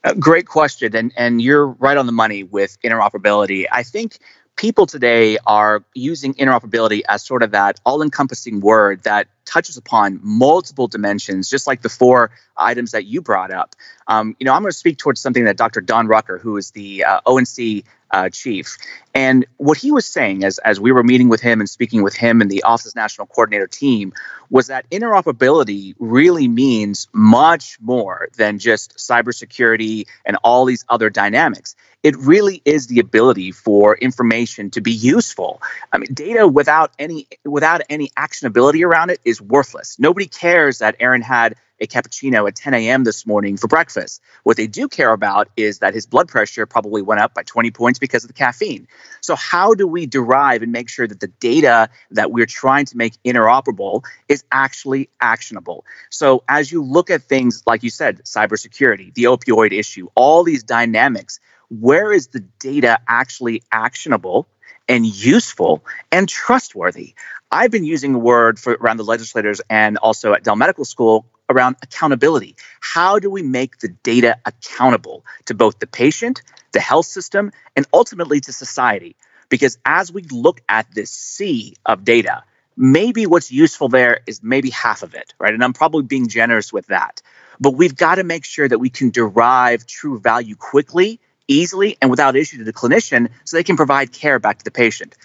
Uh, 0.03 0.15
great 0.15 0.47
question. 0.47 0.95
And, 0.95 1.13
and 1.15 1.43
you're 1.43 1.67
right 1.67 1.95
on 1.95 2.07
the 2.07 2.11
money 2.11 2.41
with 2.43 2.75
interoperability. 2.81 3.67
I 3.71 3.83
think 3.83 4.17
people 4.55 4.87
today 4.87 5.37
are 5.45 5.83
using 5.93 6.33
interoperability 6.33 7.01
as 7.07 7.23
sort 7.23 7.43
of 7.43 7.51
that 7.51 7.79
all 7.85 8.01
encompassing 8.01 8.59
word 8.59 9.03
that 9.03 9.27
touches 9.47 9.77
upon 9.77 10.19
multiple 10.21 10.87
dimensions, 10.87 11.49
just 11.49 11.65
like 11.65 11.81
the 11.81 11.89
four 11.89 12.31
items 12.55 12.91
that 12.91 13.05
you 13.05 13.21
brought 13.21 13.51
up. 13.51 13.75
Um, 14.07 14.35
you 14.39 14.45
know, 14.45 14.53
I'm 14.53 14.61
going 14.61 14.71
to 14.71 14.77
speak 14.77 14.97
towards 14.97 15.19
something 15.21 15.45
that 15.45 15.57
Dr. 15.57 15.81
Don 15.81 16.07
Rucker, 16.07 16.37
who 16.37 16.57
is 16.57 16.71
the 16.71 17.03
uh, 17.03 17.21
ONC 17.25 17.83
uh, 18.11 18.29
chief, 18.29 18.77
and 19.13 19.45
what 19.57 19.77
he 19.77 19.91
was 19.91 20.05
saying 20.05 20.43
as 20.43 20.59
as 20.59 20.79
we 20.79 20.91
were 20.91 21.03
meeting 21.03 21.27
with 21.27 21.41
him 21.41 21.59
and 21.59 21.69
speaking 21.69 22.03
with 22.03 22.15
him 22.15 22.39
and 22.39 22.49
the 22.49 22.63
Office's 22.63 22.95
national 22.95 23.27
coordinator 23.27 23.67
team 23.67 24.13
was 24.49 24.67
that 24.67 24.89
interoperability 24.89 25.93
really 25.99 26.47
means 26.47 27.07
much 27.11 27.77
more 27.81 28.29
than 28.37 28.59
just 28.59 28.95
cybersecurity 28.95 30.07
and 30.25 30.37
all 30.43 30.63
these 30.63 30.85
other 30.87 31.09
dynamics. 31.09 31.75
It 32.03 32.15
really 32.15 32.61
is 32.63 32.87
the 32.87 32.99
ability 32.99 33.51
for 33.51 33.97
information 33.97 34.69
to 34.71 34.81
be 34.81 34.93
useful. 34.93 35.61
I 35.91 35.97
mean, 35.97 36.13
data 36.13 36.47
without 36.47 36.93
any 36.97 37.27
without 37.43 37.81
any 37.89 38.09
actionability 38.17 38.85
around 38.85 39.09
it 39.09 39.19
is 39.25 39.36
worthless. 39.41 39.97
Nobody 39.99 40.27
cares 40.27 40.79
that 40.79 40.95
Aaron 40.99 41.21
had 41.21 41.55
a 41.79 41.87
cappuccino 41.87 42.47
at 42.47 42.55
10 42.55 42.73
a.m. 42.73 43.03
this 43.03 43.25
morning 43.25 43.57
for 43.57 43.67
breakfast. 43.67 44.21
What 44.43 44.57
they 44.57 44.67
do 44.67 44.87
care 44.87 45.11
about 45.11 45.49
is 45.55 45.79
that 45.79 45.93
his 45.93 46.05
blood 46.05 46.27
pressure 46.27 46.65
probably 46.65 47.01
went 47.01 47.21
up 47.21 47.33
by 47.33 47.43
20 47.43 47.71
points 47.71 47.99
because 47.99 48.23
of 48.23 48.29
the 48.29 48.33
caffeine. 48.33 48.87
So, 49.21 49.35
how 49.35 49.73
do 49.73 49.87
we 49.87 50.05
derive 50.05 50.63
and 50.63 50.71
make 50.71 50.89
sure 50.89 51.07
that 51.07 51.19
the 51.19 51.27
data 51.27 51.89
that 52.11 52.31
we're 52.31 52.45
trying 52.45 52.85
to 52.85 52.97
make 52.97 53.21
interoperable 53.23 54.03
is 54.27 54.43
actually 54.51 55.09
actionable? 55.21 55.85
So, 56.09 56.43
as 56.49 56.71
you 56.71 56.83
look 56.83 57.09
at 57.09 57.23
things 57.23 57.63
like 57.65 57.83
you 57.83 57.89
said, 57.89 58.23
cybersecurity, 58.23 59.13
the 59.13 59.25
opioid 59.25 59.71
issue, 59.71 60.07
all 60.15 60.43
these 60.43 60.63
dynamics, 60.63 61.39
where 61.69 62.13
is 62.13 62.27
the 62.27 62.39
data 62.59 62.99
actually 63.07 63.63
actionable? 63.71 64.47
And 64.87 65.05
useful 65.05 65.83
and 66.11 66.27
trustworthy. 66.27 67.13
I've 67.51 67.71
been 67.71 67.85
using 67.85 68.13
the 68.13 68.19
word 68.19 68.59
for 68.59 68.73
around 68.73 68.97
the 68.97 69.03
legislators 69.03 69.61
and 69.69 69.97
also 69.97 70.33
at 70.33 70.43
Dell 70.43 70.55
Medical 70.55 70.85
School 70.85 71.25
around 71.49 71.77
accountability. 71.81 72.55
How 72.81 73.19
do 73.19 73.29
we 73.29 73.41
make 73.41 73.79
the 73.79 73.87
data 73.87 74.37
accountable 74.45 75.25
to 75.45 75.53
both 75.53 75.79
the 75.79 75.87
patient, 75.87 76.41
the 76.73 76.79
health 76.79 77.05
system, 77.05 77.51
and 77.75 77.85
ultimately 77.93 78.41
to 78.41 78.53
society? 78.53 79.15
Because 79.49 79.77
as 79.85 80.11
we 80.11 80.23
look 80.23 80.61
at 80.67 80.93
this 80.93 81.09
sea 81.09 81.75
of 81.85 82.03
data, 82.03 82.43
maybe 82.75 83.25
what's 83.25 83.51
useful 83.51 83.87
there 83.87 84.19
is 84.27 84.43
maybe 84.43 84.69
half 84.69 85.03
of 85.03 85.13
it, 85.13 85.33
right? 85.39 85.53
And 85.53 85.63
I'm 85.63 85.73
probably 85.73 86.03
being 86.03 86.27
generous 86.27 86.73
with 86.73 86.87
that. 86.87 87.21
But 87.59 87.71
we've 87.71 87.95
got 87.95 88.15
to 88.15 88.23
make 88.23 88.45
sure 88.45 88.67
that 88.67 88.79
we 88.79 88.89
can 88.89 89.09
derive 89.09 89.87
true 89.87 90.19
value 90.19 90.55
quickly, 90.55 91.19
easily, 91.47 91.97
and 92.01 92.09
without 92.11 92.35
issue 92.35 92.57
to 92.57 92.63
the 92.63 92.73
clinician 92.73 93.29
so 93.43 93.57
they 93.57 93.63
can 93.63 93.77
provide 93.77 94.11
care 94.11 94.39
back 94.39 94.59
to 94.59 94.65
the 94.65 94.71
patient. 94.71 95.15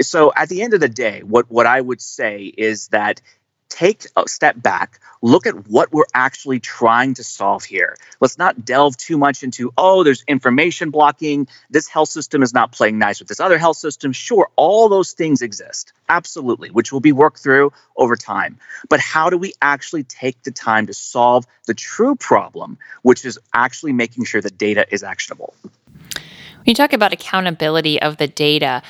So 0.00 0.32
at 0.34 0.48
the 0.48 0.62
end 0.62 0.74
of 0.74 0.80
the 0.80 0.88
day, 0.88 1.22
what, 1.22 1.50
what 1.50 1.66
I 1.66 1.80
would 1.80 2.00
say 2.00 2.44
is 2.44 2.88
that 2.88 3.20
take 3.68 4.06
a 4.16 4.28
step 4.28 4.60
back, 4.60 5.00
look 5.22 5.46
at 5.46 5.68
what 5.68 5.92
we're 5.92 6.04
actually 6.14 6.60
trying 6.60 7.14
to 7.14 7.24
solve 7.24 7.64
here. 7.64 7.96
Let's 8.20 8.38
not 8.38 8.64
delve 8.64 8.96
too 8.96 9.18
much 9.18 9.42
into, 9.42 9.72
oh, 9.76 10.04
there's 10.04 10.22
information 10.28 10.90
blocking. 10.90 11.48
This 11.70 11.88
health 11.88 12.08
system 12.08 12.42
is 12.42 12.54
not 12.54 12.72
playing 12.72 12.98
nice 12.98 13.18
with 13.18 13.28
this 13.28 13.40
other 13.40 13.58
health 13.58 13.76
system. 13.76 14.12
Sure, 14.12 14.48
all 14.56 14.88
those 14.88 15.12
things 15.12 15.42
exist, 15.42 15.92
absolutely, 16.08 16.70
which 16.70 16.92
will 16.92 17.00
be 17.00 17.12
worked 17.12 17.38
through 17.38 17.72
over 17.96 18.16
time. 18.16 18.58
But 18.88 19.00
how 19.00 19.30
do 19.30 19.38
we 19.38 19.52
actually 19.60 20.04
take 20.04 20.42
the 20.42 20.52
time 20.52 20.86
to 20.86 20.94
solve 20.94 21.46
the 21.66 21.74
true 21.74 22.14
problem, 22.14 22.78
which 23.02 23.24
is 23.24 23.38
actually 23.52 23.92
making 23.92 24.24
sure 24.24 24.40
that 24.40 24.56
data 24.58 24.86
is 24.90 25.02
actionable? 25.02 25.54
When 25.62 26.72
you 26.72 26.74
talk 26.74 26.92
about 26.92 27.12
accountability 27.12 28.02
of 28.02 28.16
the 28.16 28.26
data, 28.26 28.82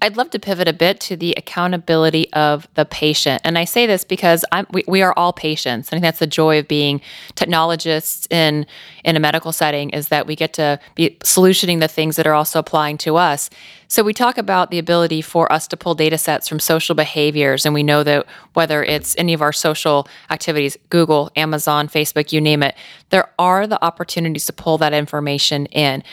I'd 0.00 0.16
love 0.16 0.30
to 0.30 0.38
pivot 0.38 0.68
a 0.68 0.72
bit 0.72 1.00
to 1.00 1.16
the 1.16 1.34
accountability 1.36 2.32
of 2.32 2.68
the 2.74 2.84
patient. 2.84 3.42
And 3.44 3.58
I 3.58 3.64
say 3.64 3.86
this 3.86 4.04
because 4.04 4.44
I'm, 4.52 4.66
we, 4.70 4.84
we 4.86 5.02
are 5.02 5.12
all 5.16 5.32
patients. 5.32 5.88
I 5.88 5.90
think 5.90 6.02
that's 6.02 6.20
the 6.20 6.26
joy 6.26 6.58
of 6.58 6.68
being 6.68 7.00
technologists 7.34 8.26
in, 8.30 8.66
in 9.04 9.16
a 9.16 9.20
medical 9.20 9.52
setting 9.52 9.90
is 9.90 10.08
that 10.08 10.26
we 10.26 10.36
get 10.36 10.52
to 10.54 10.78
be 10.94 11.16
solutioning 11.20 11.80
the 11.80 11.88
things 11.88 12.16
that 12.16 12.26
are 12.26 12.34
also 12.34 12.60
applying 12.60 12.96
to 12.98 13.16
us. 13.16 13.50
So 13.88 14.02
we 14.02 14.14
talk 14.14 14.38
about 14.38 14.70
the 14.70 14.78
ability 14.78 15.22
for 15.22 15.50
us 15.50 15.66
to 15.68 15.76
pull 15.76 15.94
data 15.94 16.18
sets 16.18 16.46
from 16.46 16.60
social 16.60 16.94
behaviors. 16.94 17.64
And 17.64 17.74
we 17.74 17.82
know 17.82 18.04
that 18.04 18.26
whether 18.52 18.84
it's 18.84 19.16
any 19.18 19.32
of 19.32 19.42
our 19.42 19.52
social 19.52 20.06
activities, 20.30 20.76
Google, 20.90 21.30
Amazon, 21.34 21.88
Facebook, 21.88 22.32
you 22.32 22.40
name 22.40 22.62
it, 22.62 22.74
there 23.10 23.30
are 23.38 23.66
the 23.66 23.82
opportunities 23.84 24.46
to 24.46 24.52
pull 24.52 24.78
that 24.78 24.92
information 24.92 25.66
in. 25.66 26.04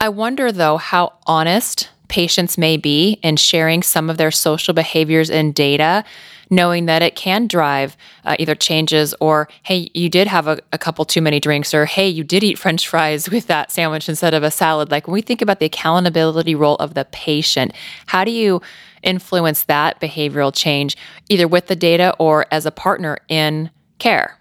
I 0.00 0.08
wonder 0.08 0.50
though 0.50 0.76
how 0.76 1.14
honest 1.26 1.90
patients 2.10 2.58
may 2.58 2.76
be 2.76 3.18
in 3.22 3.36
sharing 3.36 3.82
some 3.82 4.10
of 4.10 4.18
their 4.18 4.30
social 4.30 4.74
behaviors 4.74 5.30
and 5.30 5.54
data, 5.54 6.04
knowing 6.50 6.86
that 6.86 7.00
it 7.00 7.14
can 7.14 7.46
drive 7.46 7.96
uh, 8.24 8.36
either 8.38 8.54
changes 8.54 9.14
or, 9.20 9.48
hey, 9.62 9.88
you 9.94 10.10
did 10.10 10.26
have 10.26 10.48
a, 10.48 10.58
a, 10.72 10.78
couple 10.78 11.04
too 11.04 11.22
many 11.22 11.38
drinks, 11.38 11.72
or 11.72 11.86
hey, 11.86 12.08
you 12.08 12.24
did 12.24 12.42
eat 12.42 12.58
french 12.58 12.88
fries 12.88 13.30
with 13.30 13.46
that 13.46 13.70
sandwich 13.70 14.08
instead 14.08 14.34
of 14.34 14.42
a 14.42 14.50
salad. 14.50 14.90
Like 14.90 15.06
when 15.06 15.14
we 15.14 15.22
think 15.22 15.40
about 15.40 15.60
the 15.60 15.66
accountability 15.66 16.54
role 16.54 16.76
of 16.76 16.94
the 16.94 17.06
patient, 17.06 17.72
how 18.06 18.24
do 18.24 18.32
you 18.32 18.60
influence 19.02 19.62
that 19.64 20.00
behavioral 20.00 20.52
change 20.54 20.96
either 21.28 21.48
with 21.48 21.68
the 21.68 21.76
data 21.76 22.14
or 22.18 22.44
as 22.50 22.66
a 22.66 22.70
partner 22.70 23.16
in 23.28 23.70
care? 23.98 24.36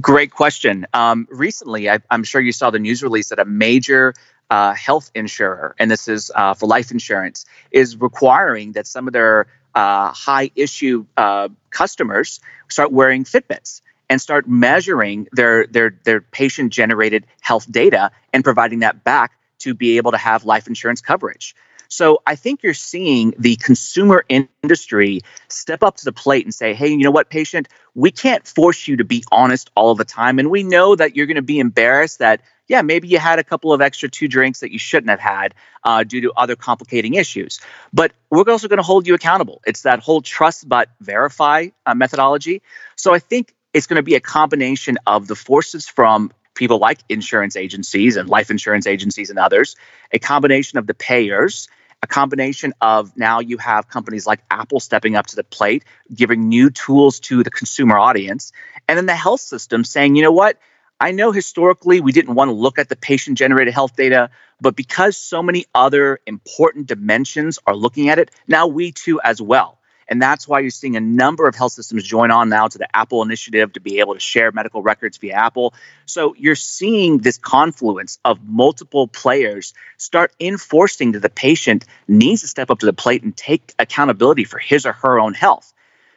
Great 0.00 0.30
question. 0.30 0.86
Um, 0.92 1.26
recently, 1.30 1.88
I, 1.88 2.00
am 2.10 2.22
sure 2.22 2.40
you 2.40 2.52
saw 2.52 2.70
the 2.70 2.78
news 2.78 3.02
release 3.02 3.30
that 3.30 3.38
a 3.38 3.46
major 3.46 4.12
uh, 4.50 4.74
health 4.74 5.10
insurer, 5.14 5.74
and 5.78 5.90
this 5.90 6.08
is 6.08 6.30
uh, 6.34 6.54
for 6.54 6.66
life 6.66 6.90
insurance, 6.90 7.46
is 7.70 7.96
requiring 7.96 8.72
that 8.72 8.86
some 8.86 9.06
of 9.06 9.12
their 9.12 9.46
uh, 9.74 10.12
high 10.12 10.50
issue 10.56 11.04
uh, 11.16 11.48
customers 11.70 12.40
start 12.68 12.92
wearing 12.92 13.24
Fitbits 13.24 13.82
and 14.08 14.20
start 14.20 14.48
measuring 14.48 15.28
their 15.32 15.66
their 15.66 15.98
their 16.04 16.20
patient 16.20 16.72
generated 16.72 17.26
health 17.40 17.70
data 17.70 18.10
and 18.32 18.44
providing 18.44 18.80
that 18.80 19.04
back 19.04 19.32
to 19.58 19.74
be 19.74 19.96
able 19.96 20.12
to 20.12 20.18
have 20.18 20.44
life 20.44 20.66
insurance 20.66 21.00
coverage. 21.00 21.54
So 21.88 22.22
I 22.26 22.36
think 22.36 22.62
you're 22.62 22.74
seeing 22.74 23.34
the 23.38 23.56
consumer 23.56 24.24
industry 24.28 25.20
step 25.48 25.82
up 25.82 25.96
to 25.96 26.04
the 26.04 26.12
plate 26.12 26.44
and 26.44 26.54
say, 26.54 26.74
hey, 26.74 26.88
you 26.88 26.98
know 26.98 27.10
what, 27.10 27.30
patient, 27.30 27.68
we 27.94 28.10
can't 28.10 28.46
force 28.46 28.86
you 28.88 28.96
to 28.96 29.04
be 29.04 29.24
honest 29.30 29.70
all 29.74 29.94
the 29.94 30.04
time. 30.04 30.38
And 30.38 30.50
we 30.50 30.62
know 30.62 30.96
that 30.96 31.16
you're 31.16 31.26
going 31.26 31.36
to 31.36 31.42
be 31.42 31.58
embarrassed 31.58 32.18
that, 32.18 32.40
yeah, 32.68 32.82
maybe 32.82 33.08
you 33.08 33.18
had 33.18 33.38
a 33.38 33.44
couple 33.44 33.72
of 33.72 33.80
extra 33.80 34.08
two 34.08 34.28
drinks 34.28 34.60
that 34.60 34.72
you 34.72 34.78
shouldn't 34.78 35.10
have 35.10 35.20
had 35.20 35.54
uh, 35.84 36.02
due 36.04 36.20
to 36.22 36.32
other 36.36 36.56
complicating 36.56 37.14
issues. 37.14 37.60
But 37.92 38.12
we're 38.30 38.44
also 38.50 38.68
going 38.68 38.78
to 38.78 38.82
hold 38.82 39.06
you 39.06 39.14
accountable. 39.14 39.62
It's 39.66 39.82
that 39.82 40.00
whole 40.00 40.20
trust 40.20 40.68
but 40.68 40.88
verify 41.00 41.68
uh, 41.86 41.94
methodology. 41.94 42.62
So 42.96 43.14
I 43.14 43.18
think 43.18 43.54
it's 43.72 43.86
going 43.86 43.96
to 43.96 44.02
be 44.02 44.14
a 44.14 44.20
combination 44.20 44.98
of 45.06 45.26
the 45.26 45.36
forces 45.36 45.86
from 45.86 46.32
people 46.56 46.78
like 46.78 46.98
insurance 47.08 47.54
agencies 47.56 48.16
and 48.16 48.28
life 48.28 48.50
insurance 48.50 48.86
agencies 48.86 49.30
and 49.30 49.38
others, 49.38 49.76
a 50.12 50.18
combination 50.18 50.78
of 50.78 50.86
the 50.86 50.94
payers, 50.94 51.68
a 52.02 52.06
combination 52.06 52.74
of 52.80 53.16
now 53.16 53.40
you 53.40 53.58
have 53.58 53.88
companies 53.88 54.26
like 54.26 54.40
Apple 54.50 54.80
stepping 54.80 55.16
up 55.16 55.26
to 55.26 55.36
the 55.36 55.44
plate, 55.44 55.84
giving 56.14 56.48
new 56.48 56.70
tools 56.70 57.20
to 57.20 57.42
the 57.42 57.50
consumer 57.50 57.98
audience, 57.98 58.52
and 58.88 58.98
then 58.98 59.06
the 59.06 59.14
health 59.14 59.40
system 59.40 59.84
saying, 59.84 60.16
you 60.16 60.22
know 60.22 60.32
what? 60.32 60.58
I 60.98 61.12
know 61.12 61.30
historically 61.30 62.00
we 62.00 62.12
didn't 62.12 62.34
want 62.34 62.48
to 62.48 62.52
look 62.52 62.78
at 62.78 62.88
the 62.88 62.96
patient 62.96 63.36
generated 63.36 63.74
health 63.74 63.96
data, 63.96 64.30
but 64.60 64.74
because 64.74 65.16
so 65.16 65.42
many 65.42 65.66
other 65.74 66.20
important 66.26 66.86
dimensions 66.86 67.58
are 67.66 67.76
looking 67.76 68.08
at 68.08 68.18
it, 68.18 68.30
now 68.48 68.66
we 68.66 68.92
too 68.92 69.20
as 69.22 69.40
well. 69.40 69.78
And 70.08 70.22
that's 70.22 70.46
why 70.46 70.60
you're 70.60 70.70
seeing 70.70 70.96
a 70.96 71.00
number 71.00 71.48
of 71.48 71.54
health 71.54 71.72
systems 71.72 72.04
join 72.04 72.30
on 72.30 72.48
now 72.48 72.68
to 72.68 72.78
the 72.78 72.96
Apple 72.96 73.22
initiative 73.22 73.72
to 73.72 73.80
be 73.80 73.98
able 74.00 74.14
to 74.14 74.20
share 74.20 74.52
medical 74.52 74.82
records 74.82 75.16
via 75.16 75.34
Apple. 75.34 75.74
So 76.06 76.34
you're 76.38 76.54
seeing 76.54 77.18
this 77.18 77.38
confluence 77.38 78.18
of 78.24 78.38
multiple 78.44 79.08
players 79.08 79.74
start 79.96 80.32
enforcing 80.38 81.12
that 81.12 81.22
the 81.22 81.30
patient 81.30 81.84
needs 82.06 82.42
to 82.42 82.48
step 82.48 82.70
up 82.70 82.78
to 82.80 82.86
the 82.86 82.92
plate 82.92 83.22
and 83.22 83.36
take 83.36 83.74
accountability 83.78 84.44
for 84.44 84.58
his 84.58 84.86
or 84.86 84.92
her 84.92 85.18
own 85.18 85.34
health. 85.34 85.72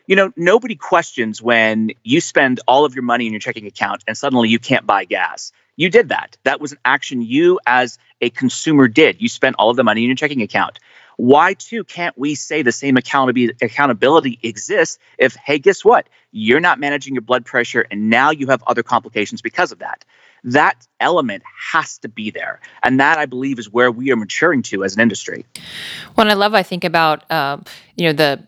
You 0.06 0.16
know, 0.16 0.34
nobody 0.36 0.76
questions 0.76 1.42
when 1.42 1.92
you 2.04 2.20
spend 2.22 2.60
all 2.68 2.86
of 2.86 2.96
your 2.96 3.04
money 3.04 3.28
in 3.28 3.34
your 3.34 3.40
checking 3.40 3.68
account 3.68 4.04
and 4.08 4.18
suddenly 4.18 4.50
you 4.50 4.60
can't 4.60 4.86
buy 4.86 5.06
gas. 5.06 5.52
You 5.76 5.90
did 5.90 6.10
that. 6.10 6.36
That 6.44 6.60
was 6.60 6.74
an 6.74 6.80
action 6.84 7.22
you, 7.22 7.60
as 7.66 7.98
a 8.20 8.30
consumer, 8.30 8.88
did. 8.88 9.22
You 9.22 9.30
spent 9.30 9.56
all 9.58 9.70
of 9.70 9.78
the 9.78 9.84
money 9.84 10.02
in 10.02 10.08
your 10.08 10.16
checking 10.16 10.42
account 10.42 10.80
why 11.20 11.54
too 11.54 11.84
can't 11.84 12.18
we 12.18 12.34
say 12.34 12.62
the 12.62 12.72
same 12.72 12.96
accountability 12.96 13.54
accountability 13.62 14.40
exists 14.42 14.98
if 15.18 15.36
hey 15.36 15.60
guess 15.60 15.84
what? 15.84 16.08
You're 16.32 16.62
not 16.62 16.80
managing 16.80 17.14
your 17.14 17.22
blood 17.22 17.46
pressure 17.46 17.86
and 17.92 18.10
now 18.10 18.32
you 18.32 18.48
have 18.48 18.64
other 18.68 18.84
complications 18.84 19.42
because 19.42 19.74
of 19.74 19.80
that. 19.80 20.06
That 20.46 20.88
element 21.02 21.44
has 21.74 21.98
to 22.00 22.08
be 22.08 22.32
there. 22.32 22.62
And 22.84 23.02
that 23.02 23.18
i 23.18 23.26
believe 23.26 23.60
is 23.60 23.70
where 23.70 23.92
we 23.92 24.14
are 24.14 24.16
maturing 24.16 24.62
to 24.64 24.86
as 24.86 24.96
an 24.96 25.02
industry. 25.02 25.46
What 26.16 26.30
i 26.30 26.34
love 26.36 26.54
i 26.54 26.64
think 26.64 26.86
about 26.86 27.30
uh, 27.30 27.58
you 27.98 28.06
know 28.06 28.14
the 28.14 28.42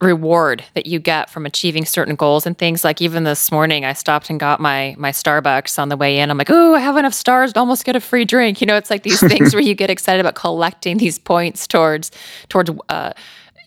reward 0.00 0.64
that 0.74 0.86
you 0.86 1.00
get 1.00 1.28
from 1.28 1.44
achieving 1.44 1.84
certain 1.84 2.14
goals 2.14 2.46
and 2.46 2.56
things. 2.56 2.84
Like 2.84 3.02
even 3.02 3.24
this 3.24 3.50
morning 3.50 3.84
I 3.84 3.92
stopped 3.94 4.30
and 4.30 4.38
got 4.38 4.60
my 4.60 4.94
my 4.98 5.10
Starbucks 5.10 5.78
on 5.78 5.88
the 5.88 5.96
way 5.96 6.18
in. 6.18 6.30
I'm 6.30 6.38
like 6.38 6.50
oh 6.50 6.74
I 6.74 6.80
have 6.80 6.96
enough 6.96 7.14
stars 7.14 7.52
to 7.54 7.60
almost 7.60 7.84
get 7.84 7.96
a 7.96 8.00
free 8.00 8.24
drink. 8.24 8.60
You 8.60 8.66
know 8.66 8.76
it's 8.76 8.90
like 8.90 9.02
these 9.02 9.20
things 9.20 9.54
where 9.54 9.62
you 9.62 9.74
get 9.74 9.90
excited 9.90 10.20
about 10.20 10.34
collecting 10.34 10.98
these 10.98 11.18
points 11.18 11.66
towards 11.66 12.10
towards 12.48 12.70
uh, 12.88 13.12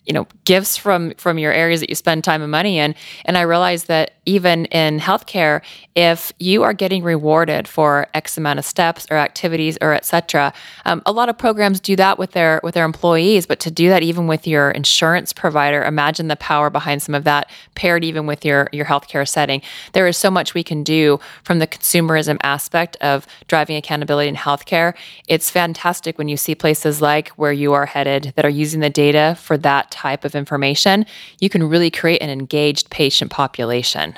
you 0.06 0.12
know 0.12 0.26
gifts 0.44 0.76
from 0.76 1.12
from 1.14 1.38
your 1.38 1.52
areas 1.52 1.80
that 1.80 1.90
you 1.90 1.94
spend 1.94 2.24
time 2.24 2.42
and 2.42 2.50
money 2.50 2.78
in. 2.78 2.94
And 3.24 3.36
i 3.36 3.42
realized 3.42 3.88
that 3.88 4.12
even 4.26 4.66
in 4.66 4.98
healthcare 4.98 5.62
if 5.94 6.32
you 6.38 6.62
are 6.62 6.72
getting 6.72 7.02
rewarded 7.02 7.66
for 7.68 8.06
x 8.14 8.36
amount 8.36 8.58
of 8.58 8.64
steps 8.64 9.06
or 9.10 9.16
activities 9.16 9.76
or 9.80 9.94
etc 9.94 10.52
um, 10.84 11.02
a 11.06 11.12
lot 11.12 11.28
of 11.28 11.36
programs 11.36 11.80
do 11.80 11.96
that 11.96 12.18
with 12.18 12.32
their 12.32 12.60
with 12.62 12.74
their 12.74 12.84
employees 12.84 13.46
but 13.46 13.60
to 13.60 13.70
do 13.70 13.88
that 13.88 14.02
even 14.02 14.26
with 14.26 14.46
your 14.46 14.70
insurance 14.70 15.32
provider 15.32 15.82
imagine 15.82 16.28
the 16.28 16.36
power 16.36 16.70
behind 16.70 17.02
some 17.02 17.14
of 17.14 17.24
that 17.24 17.50
paired 17.74 18.04
even 18.04 18.26
with 18.26 18.44
your 18.44 18.68
your 18.72 18.86
healthcare 18.86 19.26
setting. 19.26 19.62
There 19.92 20.06
is 20.06 20.16
so 20.16 20.30
much 20.30 20.54
we 20.54 20.62
can 20.62 20.82
do 20.82 21.20
from 21.42 21.58
the 21.58 21.66
consumerism 21.66 22.38
aspect 22.42 22.96
of 23.00 23.26
driving 23.48 23.76
accountability 23.76 24.28
in 24.28 24.36
healthcare. 24.36 24.94
It's 25.28 25.50
fantastic 25.50 26.18
when 26.18 26.28
you 26.28 26.36
see 26.36 26.54
places 26.54 27.00
like 27.00 27.28
where 27.30 27.52
you 27.52 27.72
are 27.72 27.86
headed 27.86 28.32
that 28.36 28.44
are 28.44 28.50
using 28.50 28.80
the 28.80 28.90
data 28.90 29.36
for 29.40 29.56
that 29.58 29.90
type 29.90 30.24
of 30.24 30.34
information, 30.34 31.06
you 31.40 31.48
can 31.48 31.68
really 31.68 31.90
create 31.90 32.22
an 32.22 32.30
engaged 32.30 32.90
patient 32.90 33.30
population. 33.30 34.14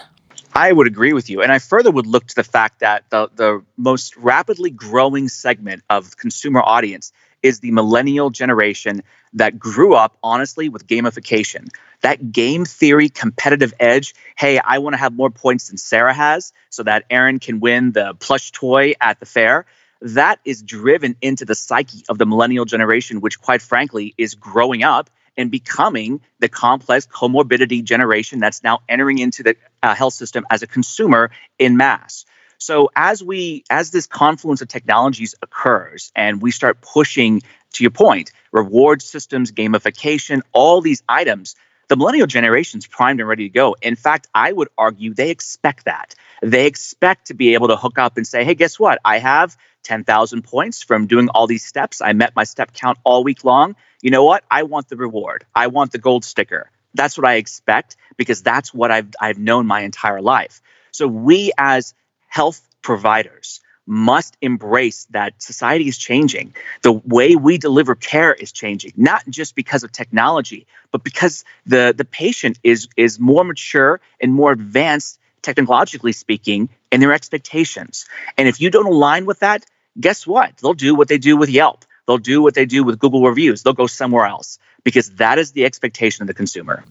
I 0.55 0.71
would 0.71 0.87
agree 0.87 1.13
with 1.13 1.31
you. 1.31 1.43
And 1.43 1.51
I 1.51 1.59
further 1.59 1.91
would 1.91 2.07
look 2.07 2.27
to 2.29 2.35
the 2.35 2.45
fact 2.45 2.81
that 2.81 3.11
the, 3.11 3.29
the 3.35 3.65
most 3.77 4.17
rapidly 4.17 4.71
growing 4.71 5.29
segment 5.29 5.83
of 5.91 6.17
consumer 6.17 6.63
audience 6.63 7.13
is 7.43 7.61
the 7.61 7.73
millennial 7.73 8.31
generation 8.31 9.03
that 9.35 9.59
grew 9.59 9.95
up, 9.95 10.17
honestly, 10.23 10.69
with 10.69 10.87
gamification. 10.87 11.69
That 12.03 12.33
game 12.33 12.65
theory 12.65 13.09
competitive 13.09 13.75
edge 13.81 14.15
hey, 14.37 14.59
I 14.59 14.79
want 14.79 14.95
to 14.95 14.99
have 14.99 15.13
more 15.13 15.31
points 15.31 15.69
than 15.69 15.77
Sarah 15.77 16.15
has 16.15 16.53
so 16.71 16.85
that 16.85 17.05
Aaron 17.11 17.41
can 17.41 17.61
win 17.61 17.93
the 17.93 18.15
plush 18.19 18.53
toy 18.53 18.95
at 19.01 19.21
the 19.21 19.27
fair 19.27 19.67
that 20.05 20.39
is 20.45 20.63
driven 20.63 21.17
into 21.23 21.47
the 21.47 21.55
psyche 21.55 22.05
of 22.11 22.19
the 22.19 22.27
millennial 22.27 22.67
generation, 22.67 23.23
which, 23.23 23.41
quite 23.41 23.63
frankly, 23.63 24.15
is 24.19 24.35
growing 24.35 24.83
up 24.83 25.09
and 25.37 25.51
becoming 25.51 26.21
the 26.39 26.49
complex 26.49 27.07
comorbidity 27.07 27.83
generation 27.83 28.39
that's 28.39 28.63
now 28.63 28.81
entering 28.89 29.19
into 29.19 29.43
the 29.43 29.57
uh, 29.85 29.95
health 29.95 30.15
system 30.15 30.47
as 30.51 30.63
a 30.63 30.67
consumer 30.67 31.31
in 31.59 31.77
mass. 31.77 32.25
So 32.59 32.91
as 32.97 33.23
we 33.23 33.65
as 33.71 33.91
this 33.91 34.07
confluence 34.07 34.63
of 34.63 34.69
technologies 34.69 35.35
occurs 35.43 36.11
and 36.17 36.41
we 36.41 36.51
start 36.51 36.81
pushing 36.81 37.43
to 37.75 37.85
your 37.85 37.91
point, 37.91 38.33
reward 38.53 39.03
systems, 39.03 39.53
gamification, 39.53 40.41
all 40.53 40.81
these 40.81 41.03
items, 41.09 41.57
the 41.89 41.97
millennial 41.97 42.27
generation 42.27 42.79
is 42.79 42.87
primed 42.87 43.21
and 43.21 43.29
ready 43.29 43.49
to 43.49 43.53
go. 43.53 43.77
In 43.83 43.97
fact, 43.97 44.27
I 44.35 44.51
would 44.51 44.69
argue 44.79 45.13
they 45.13 45.31
expect 45.31 45.85
that. 45.85 46.15
They 46.41 46.67
expect 46.67 47.27
to 47.27 47.35
be 47.35 47.55
able 47.55 47.69
to 47.69 47.77
hook 47.77 47.99
up 47.99 48.17
and 48.17 48.27
say, 48.27 48.45
hey, 48.45 48.55
guess 48.55 48.79
what? 48.79 48.99
I 49.05 49.19
have 49.19 49.57
10,000 49.83 50.43
points 50.43 50.83
from 50.83 51.07
doing 51.07 51.29
all 51.29 51.47
these 51.47 51.65
steps. 51.65 52.01
I 52.01 52.15
met 52.15 52.35
my 52.35 52.45
step 52.45 52.73
count 52.73 52.99
all 53.05 53.23
week 53.23 53.45
long 53.45 53.77
you 54.05 54.11
know 54.11 54.23
what? 54.23 54.45
I 54.51 54.65
want 54.65 54.91
the 54.91 54.99
reward. 54.99 55.47
I 55.55 55.69
want 55.69 55.91
the 55.93 55.99
gold 55.99 56.27
sticker. 56.27 56.71
That's 56.95 57.19
what 57.19 57.27
I 57.27 57.35
expect 57.35 57.97
because 58.17 58.43
that's 58.43 58.73
what 58.73 58.91
I've 58.91 59.09
I've 59.21 59.39
known 59.39 59.67
my 59.67 59.81
entire 59.81 60.23
life. 60.23 60.63
So 60.93 61.09
we 61.09 61.53
as 61.59 61.95
health 62.29 62.67
providers 62.83 63.61
must 63.87 64.37
embrace 64.41 65.07
that 65.11 65.43
society 65.43 65.89
is 65.89 65.99
changing. 65.99 66.55
The 66.83 66.93
way 66.93 67.37
we 67.37 67.59
deliver 67.59 67.95
care 67.95 68.33
is 68.33 68.51
changing, 68.53 68.93
not 68.97 69.23
just 69.29 69.55
because 69.55 69.85
of 69.85 69.93
technology, 69.93 70.67
but 70.91 71.05
because 71.05 71.45
the, 71.67 71.93
the 71.95 72.05
patient 72.05 72.59
is, 72.63 72.89
is 72.97 73.21
more 73.21 73.45
mature 73.45 74.01
and 74.21 74.33
more 74.33 74.53
advanced, 74.53 75.19
technologically 75.43 76.13
speaking, 76.13 76.71
in 76.91 77.01
their 77.01 77.13
expectations. 77.13 78.07
And 78.39 78.49
if 78.49 78.59
you 78.61 78.71
don't 78.71 78.87
align 78.87 79.27
with 79.27 79.41
that, 79.41 79.67
guess 80.01 80.27
what? 80.27 80.57
They'll 80.59 80.73
do 80.73 80.95
what 80.95 81.09
they 81.09 81.19
do 81.19 81.37
with 81.37 81.51
Yelp 81.51 81.85
They'll 82.07 82.19
do 82.19 82.43
what 82.43 82.55
they 82.55 82.67
do 82.67 82.85
with 82.85 82.99
Google 82.99 83.23
reviews. 83.23 83.63
They'll 83.63 83.73
go 83.73 83.87
somewhere 83.87 84.27
else 84.27 84.59
because 84.85 85.11
that 85.13 85.39
is 85.39 85.53
the 85.53 85.65
expectation 85.65 86.23
of 86.23 86.29
the 86.29 86.35
consumer. 86.35 86.85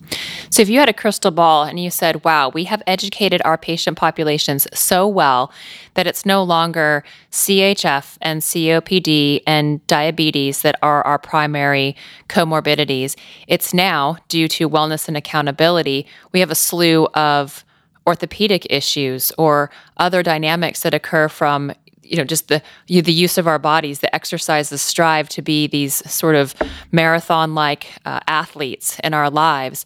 So, 0.50 0.62
if 0.62 0.70
you 0.70 0.80
had 0.80 0.90
a 0.90 0.94
crystal 0.94 1.32
ball 1.32 1.64
and 1.64 1.80
you 1.80 1.90
said, 1.90 2.24
wow, 2.26 2.50
we 2.50 2.66
have 2.66 2.84
educated 2.86 3.42
our 3.46 3.58
patient 3.58 3.98
populations 3.98 4.68
so 4.74 5.08
well 5.08 5.52
that 5.94 6.08
it's 6.08 6.26
no 6.26 6.44
longer 6.44 7.04
CHF 7.32 8.18
and 8.22 8.42
COPD 8.42 9.42
and 9.48 9.86
diabetes 9.88 10.64
that 10.64 10.76
are 10.82 11.06
our 11.06 11.20
primary 11.20 11.96
comorbidities, 12.28 13.16
it's 13.48 13.74
now 13.74 14.18
due 14.28 14.48
to 14.50 14.70
wellness 14.70 15.08
and 15.08 15.16
accountability, 15.16 16.06
we 16.32 16.40
have 16.40 16.52
a 16.52 16.56
slew 16.56 17.08
of 17.14 17.64
orthopedic 18.06 18.68
issues 18.70 19.32
or 19.38 19.70
other 19.98 20.24
dynamics 20.24 20.82
that 20.82 20.94
occur 20.94 21.30
from 21.30 21.72
you 22.04 22.18
know 22.18 22.24
just 22.24 22.48
the 22.48 22.62
the 22.88 23.14
use 23.14 23.38
of 23.38 23.48
our 23.48 23.60
bodies 23.60 24.00
the 24.00 24.14
exercises 24.14 24.82
strive 24.82 25.30
to 25.30 25.42
be 25.42 25.68
these 25.68 25.96
sort 26.12 26.36
of 26.36 26.54
marathon 26.92 27.56
like 27.56 27.88
uh, 28.06 28.20
athletes 28.28 29.00
in 29.04 29.14
our 29.14 29.30
lives 29.30 29.86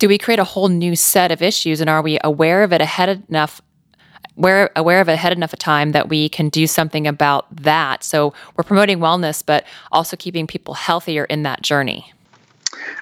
do 0.00 0.08
we 0.08 0.18
create 0.18 0.40
a 0.40 0.44
whole 0.44 0.68
new 0.68 0.96
set 0.96 1.30
of 1.30 1.42
issues? 1.42 1.80
And 1.80 1.88
are 1.88 2.02
we 2.02 2.18
aware 2.24 2.64
of 2.64 2.72
it 2.72 2.80
ahead 2.80 3.22
enough 3.28 3.62
we're 4.36 4.70
aware 4.74 5.02
of 5.02 5.08
it 5.08 5.12
ahead 5.12 5.32
enough 5.32 5.52
of 5.52 5.58
time 5.58 5.92
that 5.92 6.08
we 6.08 6.30
can 6.30 6.48
do 6.48 6.66
something 6.66 7.06
about 7.06 7.44
that? 7.54 8.02
So 8.02 8.32
we're 8.56 8.64
promoting 8.64 8.98
wellness 8.98 9.44
but 9.44 9.66
also 9.92 10.16
keeping 10.16 10.46
people 10.46 10.72
healthier 10.72 11.24
in 11.24 11.42
that 11.42 11.60
journey. 11.60 12.10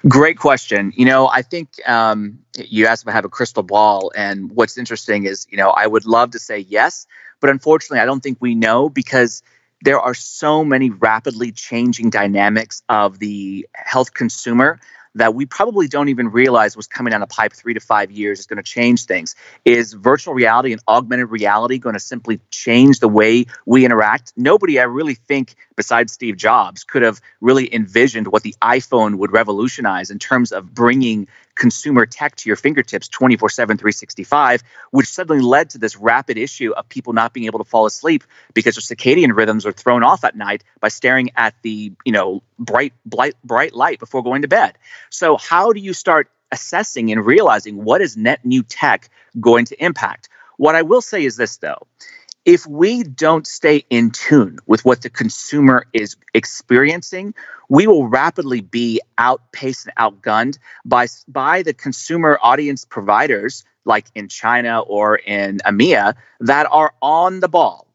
Great 0.09 0.39
question. 0.39 0.93
You 0.97 1.05
know, 1.05 1.29
I 1.29 1.43
think 1.43 1.69
um, 1.87 2.41
you 2.57 2.87
asked 2.87 3.05
if 3.05 3.09
I 3.09 3.13
have 3.13 3.25
a 3.25 3.29
crystal 3.29 3.63
ball, 3.63 4.11
and 4.17 4.51
what's 4.51 4.77
interesting 4.77 5.25
is, 5.25 5.47
you 5.51 5.57
know, 5.57 5.71
I 5.71 5.87
would 5.87 6.05
love 6.05 6.33
to 6.33 6.39
say 6.39 6.59
yes, 6.59 7.07
but 7.41 7.51
unfortunately, 7.51 8.01
I 8.01 8.07
don't 8.07 8.23
think 8.23 8.39
we 8.41 8.55
know 8.55 8.89
because 8.89 9.43
there 9.83 10.01
are 10.01 10.15
so 10.15 10.65
many 10.65 10.91
rapidly 10.91 11.53
changing 11.53 12.11
dynamics 12.11 12.83
of 12.89 13.19
the 13.19 13.67
health 13.75 14.13
consumer 14.13 14.81
that 15.15 15.35
we 15.35 15.47
probably 15.47 15.89
don't 15.89 16.09
even 16.09 16.29
realize 16.29 16.77
was 16.77 16.87
coming 16.87 17.11
down 17.11 17.21
the 17.21 17.27
pipe 17.27 17.53
three 17.53 17.75
to 17.75 17.81
five 17.81 18.11
years 18.11 18.41
is 18.41 18.47
going 18.47 18.57
to 18.59 18.63
change 18.63 19.05
things. 19.05 19.35
Is 19.65 19.93
virtual 19.93 20.35
reality 20.35 20.73
and 20.73 20.81
augmented 20.87 21.31
reality 21.31 21.79
going 21.79 21.95
to 21.95 22.01
simply 22.01 22.41
change 22.51 23.01
the 23.01 23.09
way 23.09 23.47
we 23.67 23.85
interact? 23.85 24.33
Nobody, 24.37 24.79
I 24.79 24.85
really 24.85 25.15
think, 25.15 25.57
besides 25.79 26.13
Steve 26.13 26.37
Jobs, 26.37 26.83
could 26.83 27.03
have 27.03 27.21
really 27.41 27.73
envisioned 27.73 28.27
what 28.27 28.43
the 28.43 28.55
iPhone 28.61 29.15
would 29.15 29.31
revolutionize 29.31 30.11
in 30.11 30.19
terms 30.19 30.51
of 30.51 30.75
bringing 30.75 31.29
consumer 31.55 32.05
tech 32.05 32.35
to 32.35 32.49
your 32.49 32.57
fingertips 32.57 33.07
24 33.07 33.49
7, 33.49 33.79
365, 33.79 34.65
which 34.91 35.07
suddenly 35.07 35.41
led 35.41 35.71
to 35.71 35.79
this 35.79 35.97
rapid 35.97 36.37
issue 36.37 36.73
of 36.73 36.89
people 36.89 37.13
not 37.13 37.33
being 37.33 37.47
able 37.47 37.61
to 37.61 37.65
fall 37.65 37.87
asleep 37.87 38.25
because 38.55 38.75
their 38.75 38.97
circadian 38.97 39.35
rhythms 39.35 39.65
are 39.65 39.73
thrown 39.73 40.03
off 40.03 40.25
at 40.25 40.37
night 40.37 40.65
by 40.81 40.89
staring 40.89 41.31
at 41.37 41.55
the, 41.63 41.93
you 42.05 42.13
know, 42.13 42.43
bright, 42.59 42.93
bright, 43.07 43.35
bright 43.45 43.73
light 43.73 44.01
before 44.01 44.23
going 44.23 44.43
to 44.43 44.49
bed. 44.49 44.77
So, 45.11 45.37
how 45.37 45.73
do 45.73 45.79
you 45.79 45.93
start 45.93 46.29
assessing 46.51 47.13
and 47.13 47.25
realizing 47.25 47.85
what 47.85 48.01
is 48.01 48.17
net 48.17 48.45
new 48.45 48.65
tech 48.65 49.09
going 49.41 49.65
to 49.67 49.83
impact? 49.83 50.29
What 50.57 50.75
I 50.75 50.83
will 50.83 51.03
say 51.03 51.25
is 51.25 51.37
this, 51.37 51.59
though 51.59 51.87
if 52.49 52.67
we 52.67 53.03
don't 53.03 53.47
stay 53.47 53.85
in 53.91 54.11
tune 54.11 54.59
with 54.65 54.83
what 54.83 55.03
the 55.03 55.11
consumer 55.11 55.85
is 55.93 56.17
experiencing, 56.33 57.35
we 57.69 57.87
will 57.87 58.09
rapidly 58.09 58.63
be 58.63 59.03
outpaced 59.19 59.87
and 59.87 59.95
outgunned 59.97 60.57
by, 60.83 61.07
by 61.29 61.63
the 61.63 61.75
consumer 61.75 62.39
audience 62.43 62.87
providers 62.87 63.67
like 63.85 64.07
in 64.15 64.29
China 64.29 64.81
or 64.81 65.17
in 65.17 65.59
EMEA 65.67 66.15
that 66.41 66.67
are 66.71 66.95
on 67.03 67.41
the 67.41 67.49
ball. 67.49 67.87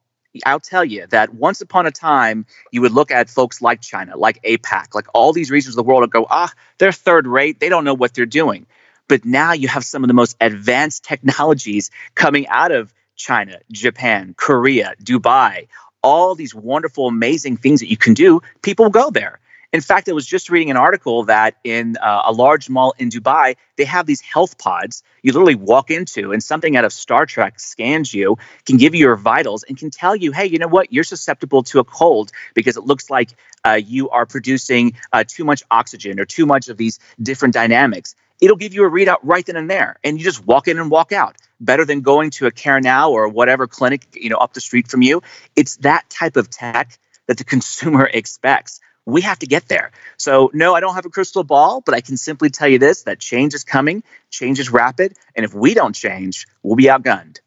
I'll 0.46 0.60
tell 0.60 0.86
you 0.86 1.08
that 1.08 1.34
once 1.34 1.60
upon 1.60 1.88
a 1.88 1.92
time, 1.92 2.46
you 2.72 2.82
would 2.82 2.92
look 2.92 3.10
at 3.10 3.32
folks 3.32 3.60
like 3.60 3.82
China, 3.82 4.16
like 4.16 4.40
APAC, 4.44 4.94
like 4.94 5.08
all 5.16 5.34
these 5.34 5.50
regions 5.50 5.74
of 5.74 5.78
the 5.78 5.84
world 5.84 6.04
and 6.04 6.12
go, 6.12 6.28
ah, 6.30 6.54
they're 6.78 6.92
third 6.92 7.26
rate. 7.26 7.60
They 7.60 7.70
don't 7.70 7.86
know 7.86 7.96
what 7.96 8.14
they're 8.14 8.28
doing. 8.28 8.68
But 9.08 9.26
now 9.26 9.54
you 9.54 9.68
have 9.68 9.84
some 9.84 10.04
of 10.04 10.10
the 10.10 10.14
most 10.14 10.38
advanced 10.40 11.04
technologies 11.12 11.90
coming 12.14 12.46
out 12.50 12.72
of 12.72 12.94
China, 13.16 13.60
Japan, 13.72 14.34
Korea, 14.38 14.96
Dubai, 15.02 15.68
all 16.02 16.36
these 16.36 16.54
wonderful, 16.54 17.08
amazing 17.08 17.58
things 17.58 17.80
that 17.80 17.90
you 17.90 17.98
can 17.98 18.14
do, 18.14 18.42
people 18.62 18.90
go 18.90 19.10
there. 19.10 19.40
In 19.72 19.82
fact, 19.82 20.08
I 20.08 20.12
was 20.12 20.28
just 20.28 20.52
reading 20.52 20.70
an 20.70 20.78
article 20.78 21.24
that 21.24 21.56
in 21.64 21.98
uh, 21.98 22.22
a 22.26 22.32
large 22.32 22.70
mall 22.70 22.94
in 23.00 23.10
Dubai, 23.10 23.56
they 23.76 23.86
have 23.86 24.06
these 24.06 24.22
health 24.22 24.60
pods 24.60 25.02
you 25.24 25.32
literally 25.32 25.56
walk 25.56 25.90
into, 25.90 26.32
and 26.32 26.44
something 26.44 26.78
out 26.78 26.86
of 26.86 26.94
Star 26.94 27.26
Trek 27.26 27.60
scans 27.60 28.14
you, 28.14 28.38
can 28.66 28.78
give 28.78 28.94
you 28.94 29.00
your 29.00 29.16
vitals, 29.16 29.64
and 29.64 29.76
can 29.76 29.90
tell 29.90 30.16
you, 30.16 30.32
hey, 30.32 30.46
you 30.46 30.60
know 30.60 30.68
what? 30.68 30.94
You're 30.94 31.04
susceptible 31.04 31.64
to 31.64 31.80
a 31.80 31.84
cold 31.84 32.32
because 32.54 32.78
it 32.78 32.84
looks 32.84 33.10
like 33.10 33.32
uh, 33.66 33.80
you 33.84 34.10
are 34.10 34.28
producing 34.28 34.94
uh, 35.12 35.24
too 35.26 35.44
much 35.44 35.64
oxygen 35.72 36.20
or 36.20 36.26
too 36.26 36.46
much 36.46 36.70
of 36.70 36.78
these 36.78 37.00
different 37.20 37.56
dynamics 37.56 38.16
it'll 38.44 38.58
give 38.58 38.74
you 38.74 38.86
a 38.86 38.92
readout 38.92 39.20
right 39.24 39.46
then 39.46 39.56
and 39.56 39.72
there. 39.72 39.98
And 40.04 40.18
you 40.18 40.24
just 40.26 40.46
walk 40.46 40.68
in 40.68 40.78
and 40.78 40.92
walk 40.92 41.14
out. 41.14 41.38
Better 41.62 41.86
than 41.86 42.02
going 42.02 42.30
to 42.32 42.46
a 42.46 42.52
CareNow 42.52 43.10
or 43.10 43.30
whatever 43.30 43.68
clinic, 43.68 44.06
you 44.14 44.30
know, 44.30 44.36
up 44.36 44.54
the 44.54 44.60
street 44.60 44.90
from 44.90 45.02
you. 45.02 45.22
It's 45.56 45.78
that 45.78 46.10
type 46.10 46.36
of 46.36 46.50
tech 46.50 47.00
that 47.28 47.38
the 47.38 47.44
consumer 47.56 48.10
expects. 48.14 48.82
We 49.06 49.22
have 49.22 49.40
to 49.40 49.48
get 49.48 49.70
there. 49.70 49.92
So, 50.18 50.52
no, 50.54 50.76
I 50.76 50.82
don't 50.82 50.94
have 50.94 51.06
a 51.06 51.10
crystal 51.10 51.46
ball, 51.46 51.82
but 51.82 51.96
I 51.96 52.02
can 52.02 52.18
simply 52.18 52.50
tell 52.50 52.68
you 52.68 52.80
this 52.80 53.04
that 53.04 53.20
change 53.20 53.54
is 53.54 53.64
coming, 53.64 54.04
change 54.30 54.60
is 54.60 54.70
rapid. 54.70 55.14
And 55.36 55.46
if 55.46 55.54
we 55.54 55.74
don't 55.74 55.94
change, 55.96 56.46
we'll 56.64 56.76
be 56.76 56.86
outgunned. 56.86 57.40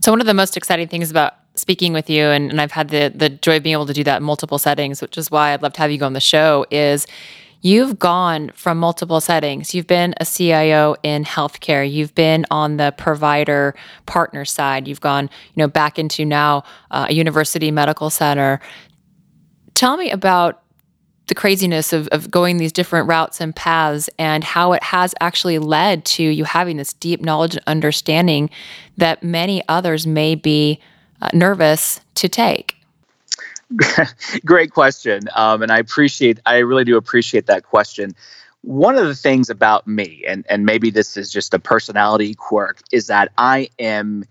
So, 0.00 0.10
one 0.10 0.20
of 0.20 0.26
the 0.26 0.34
most 0.34 0.56
exciting 0.56 0.88
things 0.88 1.12
about 1.12 1.34
speaking 1.54 1.92
with 1.92 2.10
you, 2.10 2.24
and, 2.24 2.50
and 2.50 2.60
I've 2.60 2.72
had 2.72 2.88
the, 2.88 3.12
the 3.14 3.28
joy 3.28 3.58
of 3.58 3.62
being 3.62 3.74
able 3.74 3.86
to 3.86 3.92
do 3.92 4.04
that 4.04 4.16
in 4.16 4.22
multiple 4.24 4.58
settings, 4.58 5.00
which 5.00 5.16
is 5.18 5.30
why 5.30 5.52
I'd 5.52 5.62
love 5.62 5.74
to 5.74 5.80
have 5.80 5.90
you 5.90 5.98
go 5.98 6.06
on 6.06 6.12
the 6.12 6.20
show, 6.20 6.64
is 6.70 7.06
You've 7.64 8.00
gone 8.00 8.50
from 8.54 8.78
multiple 8.78 9.20
settings. 9.20 9.72
You've 9.72 9.86
been 9.86 10.14
a 10.20 10.24
CIO 10.24 10.96
in 11.04 11.24
healthcare. 11.24 11.90
You've 11.90 12.12
been 12.14 12.44
on 12.50 12.76
the 12.76 12.92
provider 12.98 13.76
partner 14.04 14.44
side. 14.44 14.88
You've 14.88 15.00
gone, 15.00 15.30
you 15.54 15.62
know, 15.62 15.68
back 15.68 15.96
into 15.96 16.24
now 16.24 16.64
uh, 16.90 17.06
a 17.08 17.14
university 17.14 17.70
medical 17.70 18.10
center. 18.10 18.60
Tell 19.74 19.96
me 19.96 20.10
about 20.10 20.62
the 21.28 21.36
craziness 21.36 21.92
of, 21.92 22.08
of 22.08 22.32
going 22.32 22.56
these 22.56 22.72
different 22.72 23.08
routes 23.08 23.40
and 23.40 23.54
paths 23.54 24.10
and 24.18 24.42
how 24.42 24.72
it 24.72 24.82
has 24.82 25.14
actually 25.20 25.60
led 25.60 26.04
to 26.04 26.24
you 26.24 26.42
having 26.42 26.78
this 26.78 26.92
deep 26.94 27.22
knowledge 27.22 27.54
and 27.54 27.62
understanding 27.68 28.50
that 28.96 29.22
many 29.22 29.62
others 29.68 30.04
may 30.04 30.34
be 30.34 30.80
uh, 31.20 31.28
nervous 31.32 32.00
to 32.16 32.28
take. 32.28 32.81
Great 34.44 34.72
question, 34.72 35.28
um, 35.34 35.62
and 35.62 35.70
I 35.70 35.78
appreciate. 35.78 36.40
I 36.44 36.58
really 36.58 36.84
do 36.84 36.96
appreciate 36.96 37.46
that 37.46 37.64
question. 37.64 38.14
One 38.62 38.96
of 38.96 39.06
the 39.06 39.14
things 39.14 39.50
about 39.50 39.86
me, 39.86 40.24
and 40.26 40.44
and 40.48 40.64
maybe 40.64 40.90
this 40.90 41.16
is 41.16 41.30
just 41.30 41.54
a 41.54 41.58
personality 41.58 42.34
quirk, 42.34 42.80
is 42.92 43.06
that 43.06 43.32
I 43.38 43.70
am 43.78 44.24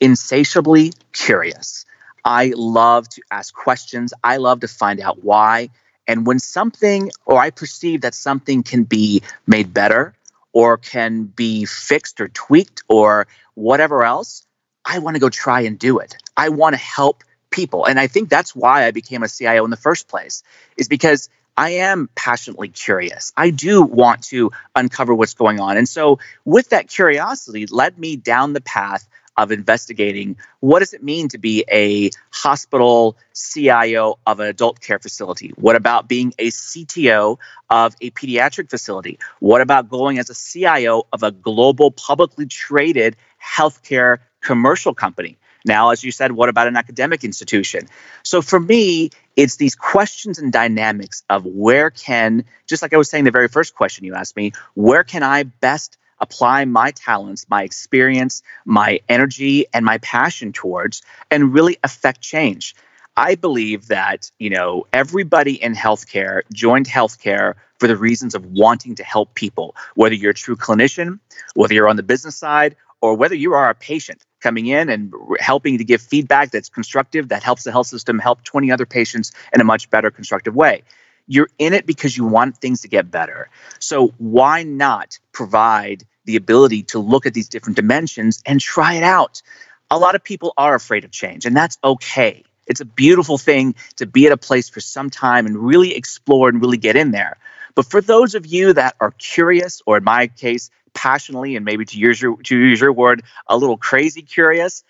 insatiably 0.00 0.92
curious. 1.12 1.86
I 2.24 2.52
love 2.56 3.08
to 3.10 3.22
ask 3.30 3.54
questions. 3.54 4.14
I 4.22 4.38
love 4.38 4.60
to 4.60 4.68
find 4.68 5.00
out 5.00 5.22
why. 5.22 5.70
And 6.06 6.26
when 6.26 6.38
something, 6.38 7.10
or 7.26 7.38
I 7.38 7.50
perceive 7.50 8.02
that 8.02 8.14
something 8.14 8.62
can 8.62 8.84
be 8.84 9.22
made 9.46 9.72
better, 9.74 10.14
or 10.52 10.76
can 10.76 11.24
be 11.24 11.64
fixed 11.64 12.20
or 12.20 12.28
tweaked, 12.28 12.82
or 12.88 13.26
whatever 13.54 14.04
else, 14.04 14.46
I 14.84 14.98
want 14.98 15.16
to 15.16 15.20
go 15.20 15.30
try 15.30 15.62
and 15.62 15.78
do 15.78 15.98
it. 15.98 16.16
I 16.36 16.50
want 16.50 16.74
to 16.74 16.80
help 16.80 17.24
people. 17.54 17.84
And 17.84 17.98
I 17.98 18.08
think 18.08 18.28
that's 18.28 18.54
why 18.54 18.84
I 18.84 18.90
became 18.90 19.22
a 19.22 19.28
CIO 19.28 19.64
in 19.64 19.70
the 19.70 19.76
first 19.76 20.08
place, 20.08 20.42
is 20.76 20.88
because 20.88 21.30
I 21.56 21.70
am 21.70 22.10
passionately 22.16 22.68
curious. 22.68 23.32
I 23.36 23.50
do 23.50 23.82
want 23.82 24.22
to 24.24 24.50
uncover 24.74 25.14
what's 25.14 25.34
going 25.34 25.60
on. 25.60 25.76
And 25.76 25.88
so, 25.88 26.18
with 26.44 26.70
that 26.70 26.88
curiosity, 26.88 27.66
led 27.66 27.96
me 27.96 28.16
down 28.16 28.52
the 28.52 28.60
path 28.60 29.08
of 29.36 29.50
investigating 29.50 30.36
what 30.60 30.78
does 30.78 30.94
it 30.94 31.02
mean 31.02 31.28
to 31.28 31.38
be 31.38 31.64
a 31.70 32.10
hospital 32.30 33.16
CIO 33.34 34.18
of 34.26 34.40
an 34.40 34.46
adult 34.46 34.80
care 34.80 34.98
facility? 34.98 35.52
What 35.56 35.76
about 35.76 36.08
being 36.08 36.32
a 36.38 36.50
CTO 36.50 37.38
of 37.70 37.94
a 38.00 38.10
pediatric 38.10 38.70
facility? 38.70 39.18
What 39.40 39.60
about 39.60 39.88
going 39.88 40.18
as 40.18 40.30
a 40.30 40.34
CIO 40.34 41.06
of 41.12 41.22
a 41.22 41.30
global 41.32 41.90
publicly 41.90 42.46
traded 42.46 43.16
healthcare 43.42 44.18
commercial 44.40 44.94
company? 44.94 45.36
Now, 45.64 45.90
as 45.90 46.04
you 46.04 46.10
said, 46.10 46.32
what 46.32 46.48
about 46.48 46.68
an 46.68 46.76
academic 46.76 47.24
institution? 47.24 47.88
So 48.22 48.42
for 48.42 48.60
me, 48.60 49.10
it's 49.36 49.56
these 49.56 49.74
questions 49.74 50.38
and 50.38 50.52
dynamics 50.52 51.22
of 51.30 51.46
where 51.46 51.90
can, 51.90 52.44
just 52.66 52.82
like 52.82 52.92
I 52.92 52.98
was 52.98 53.08
saying 53.08 53.24
the 53.24 53.30
very 53.30 53.48
first 53.48 53.74
question 53.74 54.04
you 54.04 54.14
asked 54.14 54.36
me, 54.36 54.52
where 54.74 55.04
can 55.04 55.22
I 55.22 55.44
best 55.44 55.96
apply 56.20 56.64
my 56.66 56.90
talents, 56.90 57.46
my 57.48 57.62
experience, 57.62 58.42
my 58.64 59.00
energy, 59.08 59.66
and 59.72 59.84
my 59.84 59.98
passion 59.98 60.52
towards 60.52 61.02
and 61.30 61.54
really 61.54 61.78
affect 61.82 62.20
change? 62.20 62.74
I 63.16 63.36
believe 63.36 63.88
that, 63.88 64.30
you 64.38 64.50
know, 64.50 64.86
everybody 64.92 65.62
in 65.62 65.74
healthcare 65.74 66.42
joined 66.52 66.86
healthcare 66.86 67.54
for 67.78 67.86
the 67.86 67.96
reasons 67.96 68.34
of 68.34 68.44
wanting 68.46 68.96
to 68.96 69.04
help 69.04 69.34
people, 69.34 69.76
whether 69.94 70.14
you're 70.14 70.32
a 70.32 70.34
true 70.34 70.56
clinician, 70.56 71.20
whether 71.54 71.74
you're 71.74 71.88
on 71.88 71.96
the 71.96 72.02
business 72.02 72.36
side, 72.36 72.76
or 73.04 73.14
whether 73.14 73.34
you 73.34 73.52
are 73.52 73.68
a 73.68 73.74
patient 73.74 74.24
coming 74.40 74.64
in 74.64 74.88
and 74.88 75.12
helping 75.38 75.76
to 75.76 75.84
give 75.84 76.00
feedback 76.00 76.50
that's 76.50 76.70
constructive, 76.70 77.28
that 77.28 77.42
helps 77.42 77.62
the 77.62 77.70
health 77.70 77.86
system 77.86 78.18
help 78.18 78.42
20 78.44 78.72
other 78.72 78.86
patients 78.86 79.30
in 79.52 79.60
a 79.60 79.64
much 79.64 79.90
better, 79.90 80.10
constructive 80.10 80.54
way. 80.54 80.82
You're 81.26 81.50
in 81.58 81.74
it 81.74 81.84
because 81.84 82.16
you 82.16 82.24
want 82.24 82.56
things 82.56 82.80
to 82.80 82.88
get 82.88 83.10
better. 83.10 83.50
So 83.78 84.14
why 84.16 84.62
not 84.62 85.18
provide 85.32 86.04
the 86.24 86.36
ability 86.36 86.84
to 86.84 86.98
look 86.98 87.26
at 87.26 87.34
these 87.34 87.50
different 87.50 87.76
dimensions 87.76 88.42
and 88.46 88.58
try 88.58 88.94
it 88.94 89.02
out? 89.02 89.42
A 89.90 89.98
lot 89.98 90.14
of 90.14 90.24
people 90.24 90.54
are 90.56 90.74
afraid 90.74 91.04
of 91.04 91.10
change, 91.10 91.44
and 91.44 91.54
that's 91.54 91.76
okay. 91.84 92.42
It's 92.66 92.80
a 92.80 92.86
beautiful 92.86 93.36
thing 93.36 93.74
to 93.96 94.06
be 94.06 94.24
at 94.24 94.32
a 94.32 94.38
place 94.38 94.70
for 94.70 94.80
some 94.80 95.10
time 95.10 95.44
and 95.44 95.58
really 95.58 95.94
explore 95.94 96.48
and 96.48 96.58
really 96.58 96.78
get 96.78 96.96
in 96.96 97.10
there. 97.10 97.36
But 97.74 97.86
for 97.86 98.00
those 98.00 98.34
of 98.34 98.46
you 98.46 98.72
that 98.72 98.96
are 99.00 99.10
curious, 99.12 99.82
or 99.86 99.96
in 99.96 100.04
my 100.04 100.28
case, 100.28 100.70
passionately 100.92 101.56
and 101.56 101.64
maybe 101.64 101.84
to 101.84 101.98
use 101.98 102.20
your 102.20 102.36
to 102.42 102.56
use 102.56 102.80
your 102.80 102.92
word, 102.92 103.22
a 103.46 103.56
little 103.56 103.76
crazy 103.76 104.22
curious, 104.22 104.84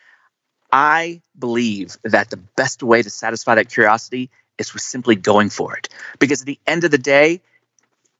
I 0.71 1.23
believe 1.39 1.97
that 2.05 2.31
the 2.31 2.37
best 2.37 2.83
way 2.83 3.03
to 3.03 3.11
satisfy 3.11 3.55
that 3.55 3.71
curiosity 3.71 4.31
is 4.59 4.73
with 4.73 4.83
simply 4.83 5.17
going 5.17 5.51
for 5.51 5.77
it. 5.77 5.89
Because 6.19 6.43
at 6.43 6.47
the 6.47 6.59
end 6.67 6.85
of 6.85 6.91
the 6.91 6.99
day, 6.99 7.41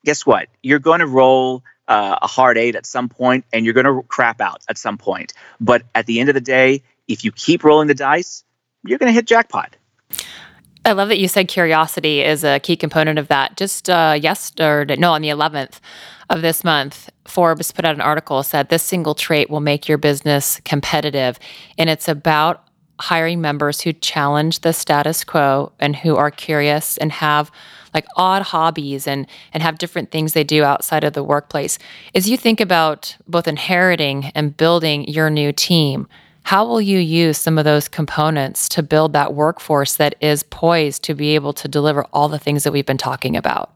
guess 0.05 0.25
what? 0.25 0.49
You're 0.63 0.79
going 0.79 1.01
to 1.01 1.07
roll 1.07 1.63
uh, 1.89 2.19
a 2.23 2.27
hard 2.27 2.57
eight 2.57 2.77
at 2.77 2.87
some 2.87 3.09
point 3.09 3.45
and 3.53 3.65
you're 3.65 3.75
going 3.75 3.87
to 3.87 4.03
crap 4.09 4.41
out 4.41 4.63
at 4.69 4.79
some 4.79 4.99
point. 4.99 5.33
But 5.61 5.83
at 5.95 6.07
the 6.07 6.21
end 6.21 6.29
of 6.29 6.35
the 6.35 6.41
day, 6.41 6.83
if 7.07 7.25
you 7.25 7.33
keep 7.33 7.65
rolling 7.65 7.89
the 7.89 7.95
dice, 7.95 8.45
you're 8.85 8.99
going 8.99 9.09
to 9.09 9.15
hit 9.15 9.27
jackpot. 9.27 9.77
I 10.87 10.93
love 10.93 11.09
that 11.09 11.19
you 11.19 11.29
said 11.29 11.49
curiosity 11.49 12.21
is 12.21 12.45
a 12.45 12.61
key 12.61 12.77
component 12.77 13.19
of 13.19 13.29
that. 13.29 13.57
Just 13.57 13.89
uh, 13.89 14.19
yesterday, 14.21 14.97
no, 14.97 15.13
on 15.13 15.23
the 15.23 15.31
11th 15.31 15.81
of 16.29 16.43
this 16.43 16.63
month, 16.63 17.09
Forbes 17.27 17.73
put 17.73 17.87
out 17.87 17.95
an 17.95 18.03
article 18.03 18.43
said 18.43 18.69
this 18.69 18.83
single 18.83 19.15
trait 19.15 19.49
will 19.49 19.61
make 19.61 19.89
your 19.89 19.97
business 19.97 20.61
competitive. 20.65 21.39
And 21.79 21.89
it's 21.89 22.07
about 22.07 22.69
hiring 23.01 23.41
members 23.41 23.81
who 23.81 23.93
challenge 23.93 24.61
the 24.61 24.73
status 24.73 25.25
quo 25.25 25.73
and 25.81 25.97
who 25.97 26.17
are 26.17 26.31
curious 26.31 26.97
and 26.99 27.11
have 27.13 27.51
like 27.93 28.07
odd 28.17 28.43
hobbies 28.43 29.07
and 29.07 29.27
and 29.53 29.63
have 29.63 29.79
different 29.79 30.11
things 30.11 30.33
they 30.33 30.45
do 30.45 30.65
outside 30.65 31.05
of 31.05 31.13
the 31.13 31.25
workplace. 31.25 31.79
As 32.15 32.29
you 32.29 32.37
think 32.37 32.61
about 32.61 33.17
both 33.27 33.49
inheriting 33.49 34.27
and 34.35 34.57
building 34.57 35.09
your 35.09 35.31
new 35.31 35.53
team, 35.53 36.09
how 36.45 36.67
will 36.67 36.81
you 36.81 36.99
use 36.99 37.39
some 37.39 37.57
of 37.57 37.65
those 37.65 37.89
components 37.89 38.69
to 38.71 38.83
build 38.83 39.15
that 39.15 39.33
workforce 39.33 39.97
that 39.97 40.15
is 40.21 40.43
poised 40.43 41.03
to 41.05 41.15
be 41.15 41.35
able 41.35 41.55
to 41.55 41.69
deliver 41.69 42.05
all 42.13 42.29
the 42.29 42.39
things 42.39 42.65
that 42.65 42.73
we've 42.73 42.87
been 42.87 42.99
talking 42.99 43.35
about? 43.35 43.71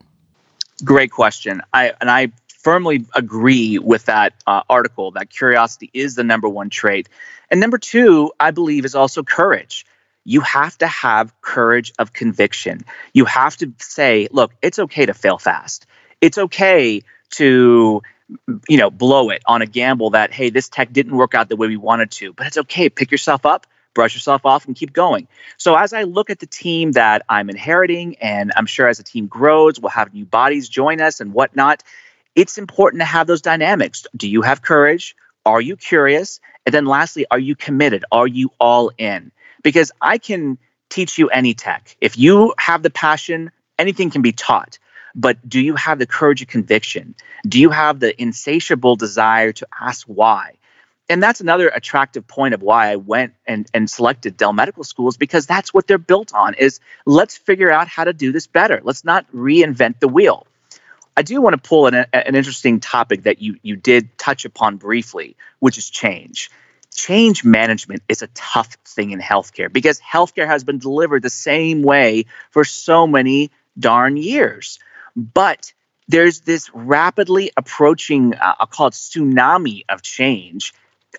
Great 0.84 1.10
question. 1.10 1.62
I 1.72 1.94
and 2.00 2.10
I 2.10 2.30
firmly 2.58 3.06
agree 3.14 3.78
with 3.78 4.04
that 4.04 4.34
uh, 4.46 4.62
article 4.68 5.12
that 5.12 5.30
curiosity 5.30 5.88
is 5.94 6.14
the 6.14 6.24
number 6.24 6.46
one 6.48 6.68
trait. 6.68 7.08
And 7.50 7.58
number 7.58 7.78
two, 7.78 8.32
I 8.38 8.50
believe, 8.50 8.84
is 8.84 8.94
also 8.94 9.22
courage. 9.22 9.86
You 10.24 10.42
have 10.42 10.76
to 10.78 10.86
have 10.86 11.32
courage 11.40 11.94
of 11.98 12.12
conviction. 12.12 12.82
You 13.14 13.24
have 13.24 13.56
to 13.56 13.72
say, 13.78 14.28
look, 14.30 14.52
it's 14.60 14.78
okay 14.78 15.06
to 15.06 15.14
fail 15.14 15.38
fast. 15.38 15.86
It's 16.20 16.36
okay 16.36 17.02
to 17.30 18.02
you 18.68 18.76
know 18.76 18.90
blow 18.90 19.30
it 19.30 19.42
on 19.46 19.62
a 19.62 19.66
gamble 19.66 20.10
that 20.10 20.32
hey 20.32 20.50
this 20.50 20.68
tech 20.68 20.92
didn't 20.92 21.16
work 21.16 21.34
out 21.34 21.48
the 21.48 21.56
way 21.56 21.66
we 21.66 21.76
wanted 21.76 22.10
to 22.10 22.32
but 22.34 22.46
it's 22.46 22.58
okay 22.58 22.88
pick 22.90 23.10
yourself 23.10 23.46
up 23.46 23.66
brush 23.94 24.14
yourself 24.14 24.44
off 24.44 24.66
and 24.66 24.76
keep 24.76 24.92
going 24.92 25.26
so 25.56 25.74
as 25.74 25.92
i 25.92 26.02
look 26.02 26.28
at 26.28 26.38
the 26.38 26.46
team 26.46 26.92
that 26.92 27.24
i'm 27.28 27.48
inheriting 27.48 28.16
and 28.18 28.52
i'm 28.56 28.66
sure 28.66 28.86
as 28.86 28.98
the 28.98 29.02
team 29.02 29.26
grows 29.26 29.80
we'll 29.80 29.90
have 29.90 30.12
new 30.12 30.26
bodies 30.26 30.68
join 30.68 31.00
us 31.00 31.20
and 31.20 31.32
whatnot 31.32 31.82
it's 32.38 32.56
important 32.56 33.00
to 33.00 33.04
have 33.04 33.26
those 33.26 33.42
dynamics. 33.42 34.06
Do 34.16 34.28
you 34.28 34.42
have 34.42 34.62
courage? 34.62 35.16
Are 35.44 35.60
you 35.60 35.76
curious? 35.76 36.38
And 36.64 36.72
then 36.72 36.86
lastly, 36.86 37.26
are 37.32 37.38
you 37.38 37.56
committed? 37.56 38.04
Are 38.12 38.28
you 38.28 38.50
all 38.60 38.92
in? 38.96 39.32
Because 39.64 39.90
I 40.00 40.18
can 40.18 40.56
teach 40.88 41.18
you 41.18 41.30
any 41.30 41.54
tech. 41.54 41.96
If 42.00 42.16
you 42.16 42.54
have 42.56 42.84
the 42.84 42.90
passion, 42.90 43.50
anything 43.76 44.10
can 44.10 44.22
be 44.22 44.30
taught. 44.30 44.78
But 45.14 45.48
do 45.48 45.60
you 45.60 45.74
have 45.76 45.98
the 45.98 46.06
courage 46.06 46.42
of 46.42 46.48
conviction? 46.48 47.14
Do 47.46 47.60
you 47.60 47.70
have 47.70 48.00
the 48.00 48.20
insatiable 48.20 48.96
desire 48.96 49.52
to 49.52 49.66
ask 49.80 50.06
why? 50.06 50.54
And 51.10 51.22
that's 51.22 51.40
another 51.40 51.68
attractive 51.68 52.26
point 52.26 52.52
of 52.52 52.62
why 52.62 52.90
I 52.90 52.96
went 52.96 53.32
and, 53.46 53.66
and 53.72 53.88
selected 53.88 54.36
Dell 54.36 54.52
Medical 54.52 54.84
Schools 54.84 55.16
because 55.16 55.46
that's 55.46 55.72
what 55.72 55.86
they're 55.86 55.96
built 55.96 56.34
on 56.34 56.54
is 56.54 56.80
let's 57.06 57.36
figure 57.36 57.70
out 57.70 57.88
how 57.88 58.04
to 58.04 58.12
do 58.12 58.30
this 58.30 58.46
better. 58.46 58.80
Let's 58.84 59.04
not 59.04 59.30
reinvent 59.32 60.00
the 60.00 60.08
wheel. 60.08 60.46
I 61.16 61.22
do 61.22 61.40
want 61.40 61.54
to 61.54 61.68
pull 61.68 61.86
an, 61.86 62.06
an 62.12 62.36
interesting 62.36 62.78
topic 62.78 63.24
that 63.24 63.42
you 63.42 63.56
you 63.62 63.74
did 63.74 64.16
touch 64.18 64.44
upon 64.44 64.76
briefly, 64.76 65.34
which 65.58 65.76
is 65.76 65.90
change. 65.90 66.48
Change 66.94 67.42
management 67.42 68.02
is 68.08 68.22
a 68.22 68.28
tough 68.28 68.76
thing 68.84 69.10
in 69.10 69.18
healthcare 69.18 69.72
because 69.72 70.00
healthcare 70.00 70.46
has 70.46 70.62
been 70.62 70.78
delivered 70.78 71.22
the 71.22 71.30
same 71.30 71.82
way 71.82 72.26
for 72.50 72.64
so 72.64 73.06
many 73.06 73.50
darn 73.78 74.16
years. 74.16 74.78
But 75.18 75.72
there's 76.06 76.40
this 76.40 76.70
rapidly 76.72 77.50
approaching, 77.56 78.34
uh, 78.34 78.54
I'll 78.60 78.66
call 78.68 78.86
it 78.86 78.94
tsunami 78.94 79.82
of 79.88 80.02
change 80.02 80.72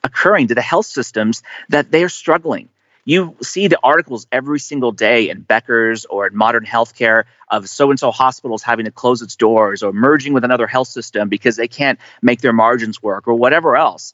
occurring 0.03 0.47
to 0.47 0.55
the 0.55 0.61
health 0.61 0.85
systems 0.85 1.43
that 1.67 1.91
they're 1.91 2.09
struggling. 2.09 2.69
You 3.03 3.35
see 3.41 3.67
the 3.67 3.79
articles 3.83 4.25
every 4.31 4.59
single 4.59 4.91
day 4.91 5.29
in 5.29 5.41
Becker's 5.41 6.05
or 6.05 6.27
in 6.27 6.35
Modern 6.35 6.65
Healthcare 6.65 7.25
of 7.49 7.67
so 7.67 7.89
and 7.89 7.99
so 7.99 8.11
hospitals 8.11 8.63
having 8.63 8.85
to 8.85 8.91
close 8.91 9.21
its 9.21 9.35
doors 9.35 9.83
or 9.83 9.91
merging 9.91 10.31
with 10.31 10.45
another 10.45 10.67
health 10.67 10.87
system 10.87 11.27
because 11.27 11.55
they 11.55 11.67
can't 11.67 11.99
make 12.21 12.39
their 12.41 12.53
margins 12.53 13.01
work 13.03 13.27
or 13.27 13.33
whatever 13.33 13.75
else. 13.75 14.13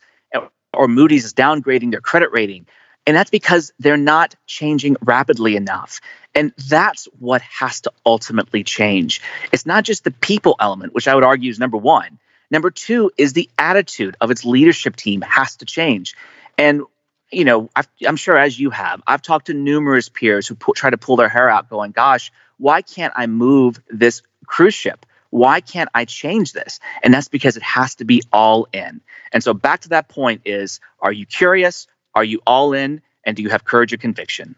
Or 0.73 0.87
Moody's 0.87 1.25
is 1.25 1.33
downgrading 1.33 1.91
their 1.91 2.01
credit 2.01 2.31
rating. 2.31 2.65
And 3.07 3.15
that's 3.15 3.29
because 3.29 3.71
they're 3.79 3.97
not 3.97 4.35
changing 4.47 4.97
rapidly 5.01 5.55
enough. 5.55 6.01
And 6.33 6.53
that's 6.69 7.05
what 7.19 7.41
has 7.41 7.81
to 7.81 7.91
ultimately 8.05 8.63
change. 8.63 9.21
It's 9.51 9.65
not 9.65 9.83
just 9.83 10.03
the 10.03 10.11
people 10.11 10.55
element, 10.59 10.93
which 10.93 11.07
I 11.07 11.15
would 11.15 11.23
argue 11.23 11.49
is 11.49 11.59
number 11.59 11.77
one. 11.77 12.19
Number 12.51 12.71
two 12.71 13.11
is 13.17 13.33
the 13.33 13.49
attitude 13.57 14.15
of 14.21 14.31
its 14.31 14.45
leadership 14.45 14.95
team 14.95 15.21
has 15.21 15.57
to 15.57 15.65
change. 15.65 16.15
And 16.57 16.83
you 17.31 17.43
know, 17.43 17.69
i 17.75 17.83
am 18.03 18.15
sure 18.15 18.37
as 18.37 18.59
you 18.59 18.69
have, 18.69 19.01
I've 19.07 19.21
talked 19.21 19.47
to 19.47 19.53
numerous 19.53 20.09
peers 20.09 20.47
who 20.47 20.55
try 20.75 20.89
to 20.89 20.97
pull 20.97 21.15
their 21.15 21.29
hair 21.29 21.49
out, 21.49 21.69
going, 21.69 21.91
"Gosh, 21.91 22.31
why 22.57 22.81
can't 22.81 23.13
I 23.15 23.27
move 23.27 23.81
this 23.89 24.21
cruise 24.45 24.73
ship? 24.73 25.05
Why 25.31 25.59
can't 25.59 25.89
I 25.93 26.05
change 26.05 26.53
this?" 26.53 26.79
And 27.03 27.13
that's 27.13 27.27
because 27.27 27.57
it 27.57 27.63
has 27.63 27.95
to 27.95 28.05
be 28.05 28.21
all 28.31 28.67
in. 28.71 29.01
And 29.33 29.43
so, 29.43 29.53
back 29.53 29.81
to 29.81 29.89
that 29.89 30.07
point: 30.07 30.43
is 30.45 30.79
Are 30.99 31.11
you 31.11 31.25
curious? 31.25 31.87
Are 32.15 32.23
you 32.23 32.41
all 32.47 32.73
in? 32.73 33.01
And 33.25 33.35
do 33.35 33.43
you 33.43 33.49
have 33.49 33.65
courage 33.65 33.91
or 33.91 33.97
conviction? 33.97 34.55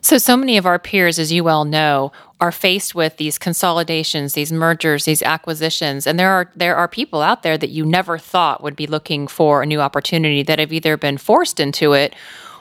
So, 0.00 0.18
so 0.18 0.36
many 0.36 0.58
of 0.58 0.66
our 0.66 0.78
peers, 0.78 1.18
as 1.18 1.32
you 1.32 1.42
well 1.42 1.64
know, 1.64 2.12
are 2.38 2.52
faced 2.52 2.94
with 2.94 3.16
these 3.16 3.38
consolidations, 3.38 4.34
these 4.34 4.52
mergers, 4.52 5.06
these 5.06 5.22
acquisitions, 5.22 6.06
and 6.06 6.18
there 6.18 6.30
are 6.30 6.50
there 6.54 6.76
are 6.76 6.88
people 6.88 7.22
out 7.22 7.42
there 7.42 7.56
that 7.56 7.70
you 7.70 7.86
never 7.86 8.18
thought 8.18 8.62
would 8.62 8.76
be 8.76 8.86
looking 8.86 9.26
for 9.26 9.62
a 9.62 9.66
new 9.66 9.80
opportunity 9.80 10.42
that 10.42 10.58
have 10.58 10.74
either 10.74 10.98
been 10.98 11.16
forced 11.16 11.58
into 11.58 11.94
it 11.94 12.14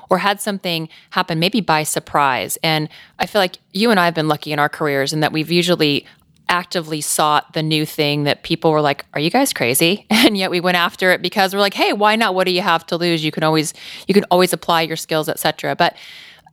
or 0.10 0.19
had 0.19 0.39
something 0.39 0.88
happen 1.10 1.38
maybe 1.38 1.60
by 1.60 1.84
surprise. 1.84 2.58
And 2.63 2.88
I 3.19 3.26
feel 3.26 3.41
like 3.41 3.58
you 3.74 3.91
and 3.91 4.00
I 4.00 4.06
have 4.06 4.13
been 4.13 4.30
lucky 4.30 4.54
in 4.54 4.60
our 4.60 4.69
careers 4.69 5.12
in 5.12 5.19
that 5.19 5.34
we've 5.34 5.52
usually 5.52 6.06
actively 6.49 7.01
sought 7.01 7.53
the 7.53 7.63
new 7.63 7.86
thing 7.86 8.23
that 8.23 8.43
people 8.43 8.71
were 8.71 8.82
like, 8.82 9.06
"Are 9.13 9.19
you 9.19 9.29
guys 9.29 9.53
crazy?" 9.53 10.06
And 10.23 10.38
yet 10.38 10.51
we 10.51 10.62
went 10.62 10.77
after 10.77 11.12
it 11.12 11.21
because 11.21 11.53
we're 11.53 11.60
like, 11.60 11.73
"Hey, 11.73 11.93
why 11.93 12.15
not? 12.15 12.34
What 12.36 12.45
do 12.45 12.51
you 12.51 12.62
have 12.62 12.86
to 12.88 12.97
lose? 12.97 13.23
You 13.23 13.32
can 13.32 13.43
always 13.43 13.73
you 14.08 14.13
can 14.13 14.25
always 14.32 14.53
apply 14.53 14.84
your 14.84 14.97
skills, 14.97 15.27
etc." 15.29 15.75
But 15.75 15.95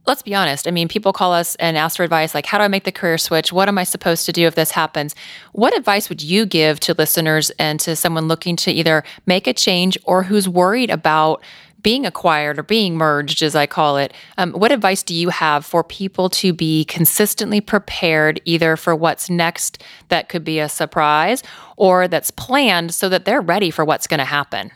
let's 0.07 0.22
be 0.22 0.35
honest. 0.35 0.66
I 0.66 0.70
mean, 0.70 0.88
people 0.88 1.12
call 1.12 1.33
us 1.33 1.55
and 1.57 1.76
ask 1.76 1.96
for 1.96 2.05
advice 2.05 2.35
like, 2.35 2.46
how 2.46 2.59
do 2.59 2.64
I 2.64 2.68
make 2.68 2.85
the 2.85 2.92
career 2.92 3.18
switch? 3.18 3.53
What 3.53 3.68
am 3.68 3.79
I 3.79 3.85
supposed 3.85 4.26
to 4.26 4.33
do 4.33 4.46
if 4.46 4.55
this 4.55 4.72
happens? 4.72 5.14
What 5.53 5.76
advice 5.76 6.09
would 6.09 6.22
you 6.22 6.46
give 6.46 6.81
to 6.81 6.94
listeners 6.94 7.50
and 7.59 7.79
to 7.81 7.94
someone 7.94 8.26
looking 8.29 8.57
to 8.57 8.72
either 8.72 9.05
make 9.26 9.46
a 9.46 9.53
change 9.53 9.98
or 10.05 10.24
who's 10.24 10.48
worried 10.48 10.90
about 10.90 11.44
being 11.83 12.07
acquired 12.07 12.59
or 12.59 12.62
being 12.62 12.97
merged, 12.97 13.43
as 13.43 13.55
I 13.55 13.66
call 13.66 13.97
it? 13.97 14.12
Um, 14.38 14.53
what 14.53 14.73
advice 14.73 15.03
do 15.03 15.14
you 15.14 15.31
have 15.31 15.64
for 15.64 15.83
people 15.85 16.29
to 16.31 16.53
be 16.53 16.85
consistently 16.85 17.61
prepared 17.61 18.40
either 18.45 18.77
for 18.77 18.95
what's 18.95 19.31
next 19.31 19.83
that 20.09 20.29
could 20.29 20.45
be 20.45 20.59
a 20.59 20.69
surprise 20.69 21.43
or 21.77 22.09
that's 22.09 22.31
planned 22.31 22.95
so 22.95 23.09
that 23.09 23.25
they're 23.25 23.40
ready 23.40 23.71
for 23.71 23.85
what's 23.85 24.07
going 24.07 24.19
to 24.19 24.25
happen? 24.25 24.71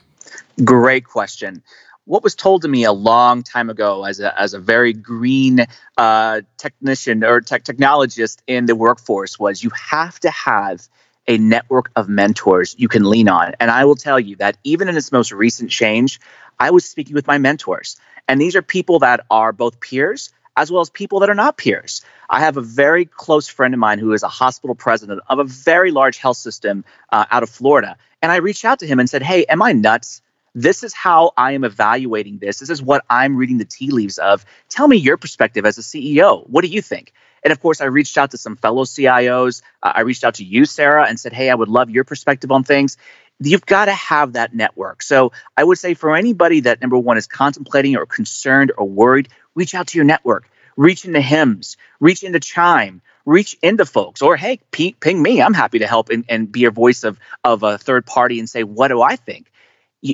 Great 0.64 1.05
question 1.05 1.62
what 2.07 2.23
was 2.23 2.35
told 2.35 2.62
to 2.62 2.69
me 2.69 2.85
a 2.85 2.93
long 2.93 3.43
time 3.43 3.71
ago 3.71 4.05
as 4.05 4.21
a, 4.21 4.38
as 4.40 4.55
a 4.55 4.59
very 4.59 4.93
green 4.93 5.67
uh, 5.97 6.43
technician 6.59 7.25
or 7.25 7.40
tech 7.40 7.64
technologist 7.64 8.38
in 8.47 8.67
the 8.67 8.77
workforce 8.77 9.38
was 9.38 9.64
you 9.64 9.71
have 9.71 10.21
to 10.21 10.31
have 10.31 10.87
a 11.26 11.38
network 11.38 11.90
of 11.96 12.08
mentors 12.08 12.74
you 12.78 12.88
can 12.88 13.08
lean 13.08 13.28
on. 13.28 13.54
And 13.60 13.70
I 13.70 13.84
will 13.84 13.96
tell 13.96 14.20
you 14.20 14.37
that 14.37 14.56
even 14.64 14.88
in 14.88 14.96
its 14.96 15.12
most 15.12 15.32
recent 15.32 15.70
change, 15.70 16.20
I 16.58 16.70
was 16.70 16.84
speaking 16.84 17.14
with 17.14 17.26
my 17.26 17.38
mentors. 17.38 17.98
And 18.28 18.40
these 18.40 18.56
are 18.56 18.62
people 18.62 18.98
that 19.00 19.24
are 19.30 19.52
both 19.52 19.80
peers 19.80 20.32
as 20.56 20.70
well 20.70 20.80
as 20.80 20.90
people 20.90 21.20
that 21.20 21.30
are 21.30 21.34
not 21.34 21.56
peers. 21.56 22.02
I 22.30 22.40
have 22.40 22.56
a 22.56 22.60
very 22.60 23.04
close 23.04 23.48
friend 23.48 23.74
of 23.74 23.80
mine 23.80 23.98
who 23.98 24.12
is 24.12 24.22
a 24.22 24.28
hospital 24.28 24.74
president 24.74 25.20
of 25.28 25.38
a 25.38 25.44
very 25.44 25.90
large 25.90 26.18
health 26.18 26.37
system 26.37 26.84
uh, 27.10 27.24
out 27.30 27.42
of 27.42 27.50
Florida. 27.50 27.96
And 28.22 28.30
I 28.30 28.37
reached 28.37 28.64
out 28.64 28.78
to 28.80 28.87
him 28.87 29.00
and 29.00 29.10
said, 29.10 29.22
Hey, 29.22 29.44
am 29.46 29.62
I 29.62 29.72
nuts? 29.72 30.22
This 30.54 30.84
is 30.84 30.94
how 30.94 31.32
I 31.37 31.52
am 31.52 31.64
evaluating 31.64 32.38
this. 32.38 32.60
This 32.60 32.70
is 32.70 32.80
what 32.80 33.04
I'm 33.10 33.37
reading 33.37 33.58
the 33.58 33.64
tea 33.64 33.90
leaves 33.90 34.18
of. 34.18 34.46
Tell 34.68 34.87
me 34.87 34.96
your 34.96 35.16
perspective 35.16 35.66
as 35.66 35.78
a 35.78 35.80
CEO. 35.80 36.48
What 36.48 36.62
do 36.62 36.68
you 36.68 36.80
think? 36.80 37.12
And 37.44 37.52
of 37.52 37.61
course, 37.61 37.80
I 37.80 37.85
reached 37.85 38.16
out 38.18 38.30
to 38.33 38.38
some 38.38 38.57
fellow 38.57 38.85
CIOs. 38.85 39.62
Uh, 39.83 39.92
I 39.94 40.00
reached 40.00 40.24
out 40.24 40.35
to 40.35 40.44
you, 40.44 40.64
Sarah, 40.64 41.07
and 41.07 41.20
said, 41.20 41.33
hey, 41.33 41.50
I 41.50 41.54
would 41.54 41.68
love 41.68 41.90
your 41.90 42.04
perspective 42.04 42.50
on 42.50 42.64
things. 42.64 42.96
You've 43.38 43.66
got 43.66 43.85
to 43.87 43.92
have 43.92 44.33
that 44.33 44.54
network. 44.54 45.02
So 45.02 45.33
I 45.57 45.64
would 45.64 45.78
say 45.78 45.94
for 45.94 46.16
anybody 46.16 46.61
that, 46.61 46.80
number 46.80 46.98
one, 46.98 47.18
is 47.18 47.26
contemplating 47.26 47.96
or 47.96 48.07
concerned 48.07 48.72
or 48.78 48.88
worried, 48.88 49.28
reach 49.54 49.74
out 49.74 49.88
to 49.88 49.98
your 49.98 50.04
network. 50.04 50.48
Reach 50.76 51.04
into 51.04 51.20
HIMSS, 51.20 51.76
reach 52.00 52.24
into 52.24 52.40
Chime, 52.40 53.00
reach 53.26 53.57
into 53.62 53.87
folks 53.87 54.22
or 54.22 54.37
hey 54.37 54.61
ping 54.70 55.22
me 55.22 55.40
i'm 55.40 55.54
happy 55.54 55.78
to 55.78 55.87
help 55.87 56.11
and, 56.11 56.24
and 56.28 56.50
be 56.50 56.64
a 56.64 56.70
voice 56.70 57.04
of 57.04 57.18
of 57.42 57.62
a 57.62 57.78
third 57.78 58.04
party 58.04 58.38
and 58.38 58.48
say 58.48 58.62
what 58.62 58.88
do 58.88 59.00
i 59.00 59.16
think 59.16 59.50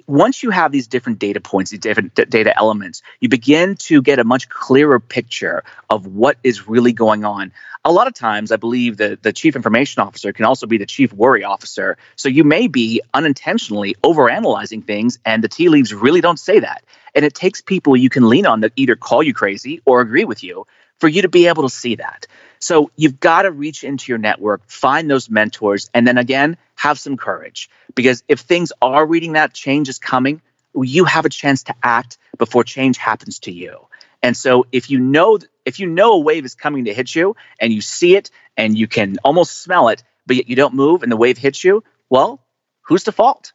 once 0.06 0.42
you 0.42 0.50
have 0.50 0.70
these 0.70 0.86
different 0.86 1.18
data 1.18 1.40
points, 1.40 1.70
these 1.70 1.80
different 1.80 2.14
data 2.14 2.56
elements, 2.56 3.02
you 3.20 3.28
begin 3.28 3.74
to 3.76 4.02
get 4.02 4.18
a 4.18 4.24
much 4.24 4.48
clearer 4.48 5.00
picture 5.00 5.64
of 5.88 6.06
what 6.06 6.36
is 6.44 6.68
really 6.68 6.92
going 6.92 7.24
on. 7.24 7.52
A 7.84 7.90
lot 7.90 8.06
of 8.06 8.14
times, 8.14 8.52
I 8.52 8.56
believe 8.56 8.98
that 8.98 9.22
the 9.22 9.32
chief 9.32 9.56
information 9.56 10.02
officer 10.02 10.32
can 10.32 10.44
also 10.44 10.66
be 10.66 10.78
the 10.78 10.86
chief 10.86 11.12
worry 11.12 11.44
officer. 11.44 11.96
So 12.14 12.28
you 12.28 12.44
may 12.44 12.68
be 12.68 13.00
unintentionally 13.14 13.96
overanalyzing 14.04 14.84
things, 14.84 15.18
and 15.24 15.42
the 15.42 15.48
tea 15.48 15.68
leaves 15.68 15.92
really 15.92 16.20
don't 16.20 16.38
say 16.38 16.60
that. 16.60 16.84
And 17.14 17.24
it 17.24 17.34
takes 17.34 17.60
people 17.60 17.96
you 17.96 18.10
can 18.10 18.28
lean 18.28 18.46
on 18.46 18.60
that 18.60 18.72
either 18.76 18.96
call 18.96 19.22
you 19.22 19.34
crazy 19.34 19.80
or 19.84 20.00
agree 20.00 20.24
with 20.24 20.44
you 20.44 20.66
for 20.98 21.08
you 21.08 21.22
to 21.22 21.28
be 21.28 21.48
able 21.48 21.64
to 21.64 21.74
see 21.74 21.96
that. 21.96 22.26
So 22.60 22.90
you've 22.96 23.18
got 23.18 23.42
to 23.42 23.50
reach 23.50 23.84
into 23.84 24.12
your 24.12 24.18
network, 24.18 24.62
find 24.66 25.10
those 25.10 25.30
mentors, 25.30 25.90
and 25.94 26.06
then 26.06 26.18
again, 26.18 26.58
have 26.76 26.98
some 26.98 27.16
courage. 27.16 27.70
Because 27.94 28.22
if 28.28 28.40
things 28.40 28.70
are 28.82 29.06
reading 29.06 29.32
that 29.32 29.54
change 29.54 29.88
is 29.88 29.98
coming, 29.98 30.42
you 30.74 31.04
have 31.04 31.24
a 31.24 31.30
chance 31.30 31.64
to 31.64 31.74
act 31.82 32.18
before 32.38 32.62
change 32.62 32.98
happens 32.98 33.38
to 33.40 33.52
you. 33.52 33.86
And 34.22 34.36
so 34.36 34.66
if 34.72 34.90
you 34.90 35.00
know 35.00 35.38
if 35.64 35.80
you 35.80 35.86
know 35.86 36.12
a 36.12 36.18
wave 36.18 36.44
is 36.44 36.54
coming 36.54 36.84
to 36.84 36.94
hit 36.94 37.14
you 37.14 37.36
and 37.58 37.72
you 37.72 37.80
see 37.80 38.16
it 38.16 38.30
and 38.56 38.76
you 38.76 38.86
can 38.86 39.18
almost 39.24 39.62
smell 39.62 39.88
it, 39.88 40.02
but 40.26 40.36
yet 40.36 40.48
you 40.48 40.56
don't 40.56 40.74
move 40.74 41.02
and 41.02 41.10
the 41.10 41.16
wave 41.16 41.38
hits 41.38 41.64
you, 41.64 41.82
well, 42.08 42.40
who's 42.82 43.04
to 43.04 43.12
fault? 43.12 43.52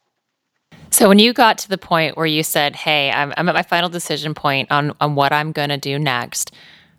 So 0.90 1.08
when 1.08 1.18
you 1.18 1.32
got 1.32 1.58
to 1.58 1.68
the 1.68 1.78
point 1.78 2.16
where 2.16 2.26
you 2.26 2.42
said, 2.42 2.74
"Hey, 2.74 3.10
I'm, 3.10 3.32
I'm 3.36 3.48
at 3.48 3.54
my 3.54 3.62
final 3.62 3.88
decision 3.88 4.34
point 4.34 4.70
on 4.70 4.94
on 5.00 5.14
what 5.14 5.32
I'm 5.32 5.52
going 5.52 5.68
to 5.68 5.76
do 5.76 5.98
next," 5.98 6.52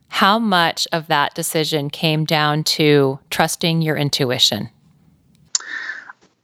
how 0.10 0.40
much 0.40 0.88
of 0.92 1.08
that 1.08 1.36
decision 1.36 1.90
came 1.90 2.26
down 2.26 2.64
to 2.64 3.20
trusting 3.30 3.82
your 3.82 3.96
intuition? 3.96 4.70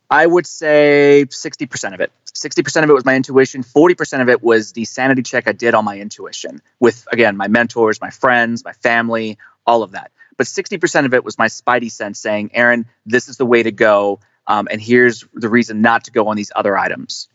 I 0.10 0.28
would 0.28 0.46
say 0.46 1.26
60% 1.28 1.94
of 1.94 2.00
it. 2.00 2.12
60% 2.26 2.84
of 2.84 2.90
it 2.90 2.94
was 2.94 3.06
my 3.06 3.16
intuition. 3.16 3.64
40% 3.64 4.22
of 4.22 4.30
it 4.30 4.44
was 4.44 4.74
the 4.74 4.86
sanity 4.86 5.24
check 5.24 5.48
I 5.48 5.54
did 5.54 5.74
on 5.74 5.86
my 5.86 5.98
intuition 6.00 6.62
with, 6.80 7.08
again, 7.12 7.38
my 7.38 7.48
mentors, 7.48 8.02
my 8.02 8.10
friends, 8.10 8.64
my 8.64 8.74
family, 8.74 9.38
all 9.66 9.82
of 9.82 9.92
that. 9.92 10.12
But 10.38 10.48
60% 10.48 11.06
of 11.06 11.14
it 11.14 11.24
was 11.24 11.38
my 11.38 11.48
spidey 11.48 11.92
sense 11.92 12.20
saying, 12.20 12.52
Aaron, 12.54 12.86
this 13.06 13.28
is 13.28 13.38
the 13.38 13.46
way 13.46 13.64
to 13.64 13.72
go. 13.72 14.20
Um, 14.46 14.68
and 14.70 14.82
here's 14.82 15.26
the 15.34 15.50
reason 15.50 15.82
not 15.82 16.04
to 16.06 16.12
go 16.12 16.28
on 16.28 16.36
these 16.36 16.52
other 16.56 16.78
items. 16.78 17.28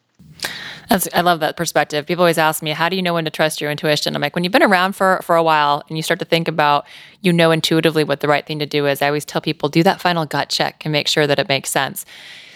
That's, 0.88 1.08
I 1.12 1.20
love 1.20 1.40
that 1.40 1.56
perspective. 1.56 2.06
People 2.06 2.22
always 2.22 2.38
ask 2.38 2.62
me, 2.62 2.70
"How 2.70 2.88
do 2.88 2.96
you 2.96 3.02
know 3.02 3.14
when 3.14 3.24
to 3.24 3.30
trust 3.30 3.60
your 3.60 3.70
intuition?" 3.70 4.14
I'm 4.14 4.22
like, 4.22 4.34
when 4.34 4.44
you've 4.44 4.52
been 4.52 4.62
around 4.62 4.94
for 4.94 5.20
for 5.22 5.36
a 5.36 5.42
while 5.42 5.82
and 5.88 5.98
you 5.98 6.02
start 6.02 6.18
to 6.20 6.24
think 6.24 6.48
about, 6.48 6.86
you 7.20 7.32
know 7.32 7.50
intuitively 7.50 8.04
what 8.04 8.20
the 8.20 8.28
right 8.28 8.46
thing 8.46 8.58
to 8.60 8.66
do 8.66 8.86
is. 8.86 9.02
I 9.02 9.08
always 9.08 9.24
tell 9.24 9.40
people, 9.40 9.68
do 9.68 9.82
that 9.82 10.00
final 10.00 10.24
gut 10.24 10.48
check 10.48 10.82
and 10.84 10.92
make 10.92 11.08
sure 11.08 11.26
that 11.26 11.38
it 11.38 11.48
makes 11.48 11.70
sense. 11.70 12.06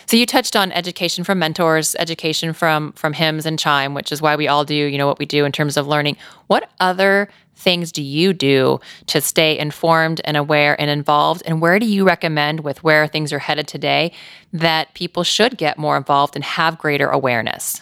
So 0.07 0.17
you 0.17 0.27
touched 0.27 0.57
on 0.57 0.73
education 0.73 1.25
from 1.25 1.39
mentors, 1.39 1.95
education 1.97 2.53
from 2.53 2.93
from 2.93 3.15
HIMSS 3.15 3.47
and 3.47 3.59
chime, 3.59 3.95
which 3.95 4.13
is 4.13 4.21
why 4.21 4.37
we 4.37 4.49
all 4.49 4.65
do, 4.65 4.75
you 4.75 4.99
know, 4.99 5.07
what 5.07 5.19
we 5.19 5.27
do 5.27 5.45
in 5.45 5.53
terms 5.53 5.77
of 5.77 5.87
learning. 5.87 6.17
What 6.47 6.71
other 6.81 7.29
things 7.55 7.93
do 7.93 8.03
you 8.03 8.33
do 8.33 8.81
to 9.07 9.21
stay 9.21 9.59
informed 9.59 10.21
and 10.25 10.37
aware 10.37 10.79
and 10.81 10.91
involved? 10.91 11.43
And 11.47 11.61
where 11.61 11.79
do 11.79 11.87
you 11.87 12.05
recommend 12.05 12.61
with 12.61 12.83
where 12.83 13.07
things 13.07 13.33
are 13.33 13.39
headed 13.39 13.69
today 13.69 14.13
that 14.53 14.93
people 14.95 15.23
should 15.23 15.57
get 15.57 15.79
more 15.79 15.97
involved 15.97 16.35
and 16.35 16.45
have 16.45 16.79
greater 16.79 17.09
awareness? 17.09 17.81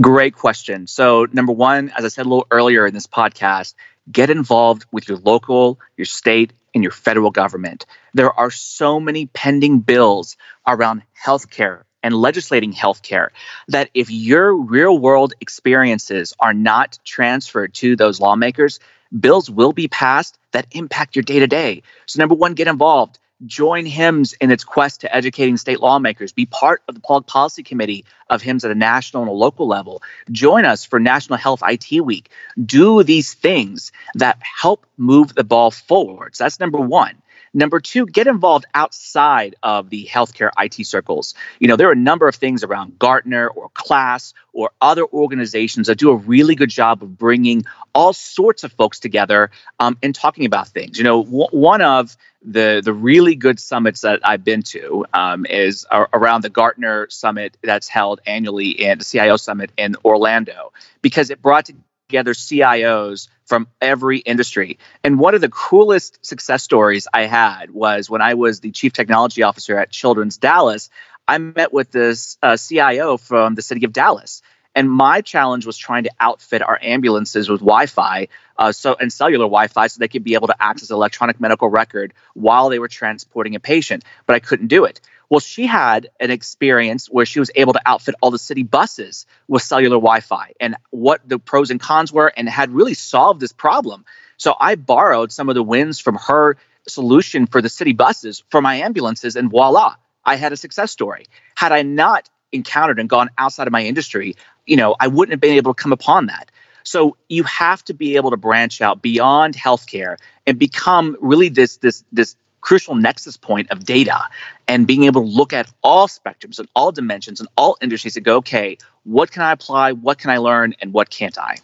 Great 0.00 0.34
question. 0.34 0.86
So, 0.86 1.26
number 1.32 1.52
one, 1.52 1.90
as 1.96 2.04
I 2.04 2.08
said 2.08 2.26
a 2.26 2.28
little 2.28 2.46
earlier 2.50 2.86
in 2.86 2.94
this 2.94 3.06
podcast, 3.06 3.74
get 4.10 4.30
involved 4.30 4.84
with 4.92 5.08
your 5.08 5.18
local, 5.18 5.80
your 5.96 6.04
state, 6.04 6.52
and 6.74 6.82
your 6.82 6.92
federal 6.92 7.30
government. 7.30 7.86
There 8.14 8.32
are 8.32 8.50
so 8.50 9.00
many 9.00 9.26
pending 9.26 9.80
bills 9.80 10.36
around 10.66 11.02
healthcare 11.24 11.82
and 12.02 12.14
legislating 12.14 12.72
healthcare 12.72 13.30
that 13.68 13.90
if 13.94 14.10
your 14.10 14.54
real 14.54 14.96
world 14.96 15.34
experiences 15.40 16.34
are 16.38 16.54
not 16.54 16.98
transferred 17.04 17.74
to 17.74 17.96
those 17.96 18.20
lawmakers, 18.20 18.78
bills 19.18 19.50
will 19.50 19.72
be 19.72 19.88
passed 19.88 20.38
that 20.52 20.66
impact 20.70 21.16
your 21.16 21.22
day 21.22 21.40
to 21.40 21.46
day. 21.46 21.82
So, 22.06 22.20
number 22.20 22.34
one, 22.34 22.54
get 22.54 22.68
involved 22.68 23.18
join 23.44 23.84
HIMSS 23.84 24.34
in 24.40 24.50
its 24.50 24.64
quest 24.64 25.02
to 25.02 25.14
educating 25.14 25.56
state 25.56 25.80
lawmakers. 25.80 26.32
Be 26.32 26.46
part 26.46 26.82
of 26.88 26.94
the 26.94 27.00
public 27.00 27.26
policy 27.26 27.62
committee 27.62 28.04
of 28.30 28.42
HIMSS 28.42 28.64
at 28.64 28.70
a 28.70 28.74
national 28.74 29.22
and 29.22 29.30
a 29.30 29.34
local 29.34 29.66
level. 29.66 30.02
Join 30.30 30.64
us 30.64 30.84
for 30.84 30.98
National 30.98 31.38
Health 31.38 31.62
IT 31.66 32.00
Week. 32.00 32.30
Do 32.64 33.02
these 33.02 33.34
things 33.34 33.92
that 34.14 34.38
help 34.40 34.86
move 34.96 35.34
the 35.34 35.44
ball 35.44 35.70
forward. 35.70 36.34
So 36.36 36.44
that's 36.44 36.60
number 36.60 36.80
one. 36.80 37.20
Number 37.56 37.80
two, 37.80 38.04
get 38.04 38.26
involved 38.26 38.66
outside 38.74 39.56
of 39.62 39.88
the 39.88 40.04
healthcare 40.04 40.50
IT 40.58 40.86
circles. 40.86 41.32
You 41.58 41.68
know, 41.68 41.76
there 41.76 41.88
are 41.88 41.92
a 41.92 41.96
number 41.96 42.28
of 42.28 42.34
things 42.34 42.62
around 42.62 42.98
Gartner 42.98 43.48
or 43.48 43.70
Class 43.70 44.34
or 44.52 44.72
other 44.82 45.06
organizations 45.06 45.86
that 45.86 45.96
do 45.96 46.10
a 46.10 46.16
really 46.16 46.54
good 46.54 46.68
job 46.68 47.02
of 47.02 47.16
bringing 47.16 47.64
all 47.94 48.12
sorts 48.12 48.62
of 48.62 48.74
folks 48.74 49.00
together 49.00 49.50
um, 49.80 49.96
and 50.02 50.14
talking 50.14 50.44
about 50.44 50.68
things. 50.68 50.98
You 50.98 51.04
know, 51.04 51.24
w- 51.24 51.48
one 51.50 51.80
of 51.80 52.14
the 52.42 52.82
the 52.84 52.92
really 52.92 53.34
good 53.34 53.58
summits 53.58 54.02
that 54.02 54.20
I've 54.22 54.44
been 54.44 54.62
to 54.62 55.06
um, 55.14 55.46
is 55.46 55.86
around 55.90 56.42
the 56.42 56.50
Gartner 56.50 57.06
Summit 57.08 57.56
that's 57.62 57.88
held 57.88 58.20
annually 58.26 58.68
in 58.68 58.98
the 58.98 59.04
CIO 59.04 59.38
Summit 59.38 59.72
in 59.78 59.96
Orlando 60.04 60.74
because 61.00 61.30
it 61.30 61.40
brought 61.40 61.70
together 62.08 62.34
CIOs 62.34 63.28
from 63.44 63.66
every 63.80 64.18
industry. 64.18 64.78
And 65.02 65.18
one 65.18 65.34
of 65.34 65.40
the 65.40 65.48
coolest 65.48 66.24
success 66.24 66.62
stories 66.62 67.08
I 67.12 67.22
had 67.22 67.70
was 67.70 68.08
when 68.08 68.22
I 68.22 68.34
was 68.34 68.60
the 68.60 68.70
chief 68.70 68.92
technology 68.92 69.42
officer 69.42 69.76
at 69.78 69.90
Children's 69.90 70.36
Dallas. 70.36 70.88
I 71.26 71.38
met 71.38 71.72
with 71.72 71.90
this 71.90 72.38
uh, 72.42 72.56
CIO 72.56 73.16
from 73.16 73.56
the 73.56 73.62
city 73.62 73.84
of 73.84 73.92
Dallas. 73.92 74.42
And 74.74 74.90
my 74.90 75.22
challenge 75.22 75.64
was 75.64 75.78
trying 75.78 76.04
to 76.04 76.10
outfit 76.20 76.60
our 76.60 76.78
ambulances 76.82 77.48
with 77.48 77.60
Wi-Fi, 77.60 78.28
uh, 78.58 78.72
so 78.72 78.94
and 79.00 79.10
cellular 79.10 79.46
Wi-Fi, 79.46 79.86
so 79.86 79.98
they 79.98 80.06
could 80.06 80.22
be 80.22 80.34
able 80.34 80.48
to 80.48 80.62
access 80.62 80.90
electronic 80.90 81.40
medical 81.40 81.70
record 81.70 82.12
while 82.34 82.68
they 82.68 82.78
were 82.78 82.88
transporting 82.88 83.54
a 83.54 83.60
patient. 83.60 84.04
But 84.26 84.36
I 84.36 84.40
couldn't 84.40 84.66
do 84.66 84.84
it. 84.84 85.00
Well, 85.28 85.40
she 85.40 85.66
had 85.66 86.10
an 86.20 86.30
experience 86.30 87.06
where 87.06 87.26
she 87.26 87.40
was 87.40 87.50
able 87.54 87.72
to 87.72 87.82
outfit 87.84 88.14
all 88.20 88.30
the 88.30 88.38
city 88.38 88.62
buses 88.62 89.26
with 89.48 89.62
cellular 89.62 89.96
Wi 89.96 90.20
Fi 90.20 90.52
and 90.60 90.76
what 90.90 91.28
the 91.28 91.38
pros 91.38 91.70
and 91.70 91.80
cons 91.80 92.12
were 92.12 92.32
and 92.36 92.48
had 92.48 92.70
really 92.70 92.94
solved 92.94 93.40
this 93.40 93.52
problem. 93.52 94.04
So 94.36 94.54
I 94.58 94.76
borrowed 94.76 95.32
some 95.32 95.48
of 95.48 95.54
the 95.54 95.62
wins 95.62 95.98
from 95.98 96.16
her 96.16 96.56
solution 96.88 97.46
for 97.46 97.60
the 97.60 97.68
city 97.68 97.92
buses 97.92 98.44
for 98.50 98.60
my 98.60 98.76
ambulances, 98.76 99.36
and 99.36 99.50
voila, 99.50 99.96
I 100.24 100.36
had 100.36 100.52
a 100.52 100.56
success 100.56 100.92
story. 100.92 101.26
Had 101.56 101.72
I 101.72 101.82
not 101.82 102.28
encountered 102.52 102.98
and 102.98 103.08
gone 103.08 103.28
outside 103.38 103.66
of 103.66 103.72
my 103.72 103.82
industry, 103.82 104.36
you 104.66 104.76
know, 104.76 104.94
I 104.98 105.08
wouldn't 105.08 105.32
have 105.32 105.40
been 105.40 105.56
able 105.56 105.74
to 105.74 105.82
come 105.82 105.92
upon 105.92 106.26
that. 106.26 106.50
So 106.82 107.16
you 107.28 107.42
have 107.44 107.84
to 107.86 107.94
be 107.94 108.14
able 108.16 108.30
to 108.30 108.36
branch 108.36 108.80
out 108.80 109.02
beyond 109.02 109.56
healthcare 109.56 110.16
and 110.46 110.58
become 110.58 111.16
really 111.20 111.48
this 111.48 111.78
this 111.78 112.04
this 112.12 112.36
crucial 112.66 112.96
nexus 112.96 113.36
point 113.36 113.70
of 113.70 113.84
data 113.84 114.18
and 114.66 114.88
being 114.88 115.04
able 115.04 115.22
to 115.22 115.28
look 115.28 115.52
at 115.52 115.72
all 115.84 116.08
spectrums 116.08 116.58
and 116.58 116.68
all 116.74 116.90
dimensions 116.90 117.38
and 117.38 117.48
all 117.56 117.78
industries 117.80 118.16
and 118.16 118.24
go, 118.24 118.34
okay, 118.36 118.76
what 119.04 119.30
can 119.30 119.42
I 119.42 119.52
apply? 119.52 119.92
What 119.92 120.18
can 120.18 120.30
I 120.30 120.38
learn? 120.38 120.74
And 120.80 120.92
what 120.92 121.10
can't 121.10 121.38
I? 121.38 121.58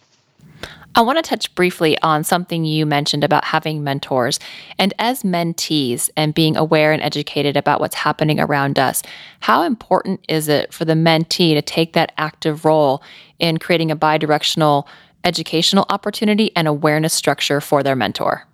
I 0.95 1.01
want 1.01 1.17
to 1.17 1.21
touch 1.21 1.53
briefly 1.55 1.99
on 2.03 2.23
something 2.23 2.63
you 2.63 2.85
mentioned 2.85 3.25
about 3.25 3.43
having 3.43 3.83
mentors. 3.83 4.39
And 4.79 4.93
as 4.97 5.23
mentees 5.23 6.09
and 6.15 6.33
being 6.33 6.55
aware 6.55 6.93
and 6.93 7.01
educated 7.01 7.57
about 7.57 7.81
what's 7.81 7.95
happening 7.95 8.39
around 8.39 8.79
us, 8.79 9.03
how 9.41 9.63
important 9.63 10.23
is 10.29 10.47
it 10.47 10.73
for 10.73 10.85
the 10.85 10.93
mentee 10.93 11.53
to 11.53 11.61
take 11.61 11.91
that 11.93 12.13
active 12.17 12.63
role 12.63 13.03
in 13.39 13.57
creating 13.57 13.91
a 13.91 13.95
bi 13.97 14.17
directional 14.17 14.87
educational 15.25 15.85
opportunity 15.89 16.55
and 16.55 16.65
awareness 16.65 17.13
structure 17.13 17.59
for 17.59 17.83
their 17.83 17.95
mentor? 17.95 18.47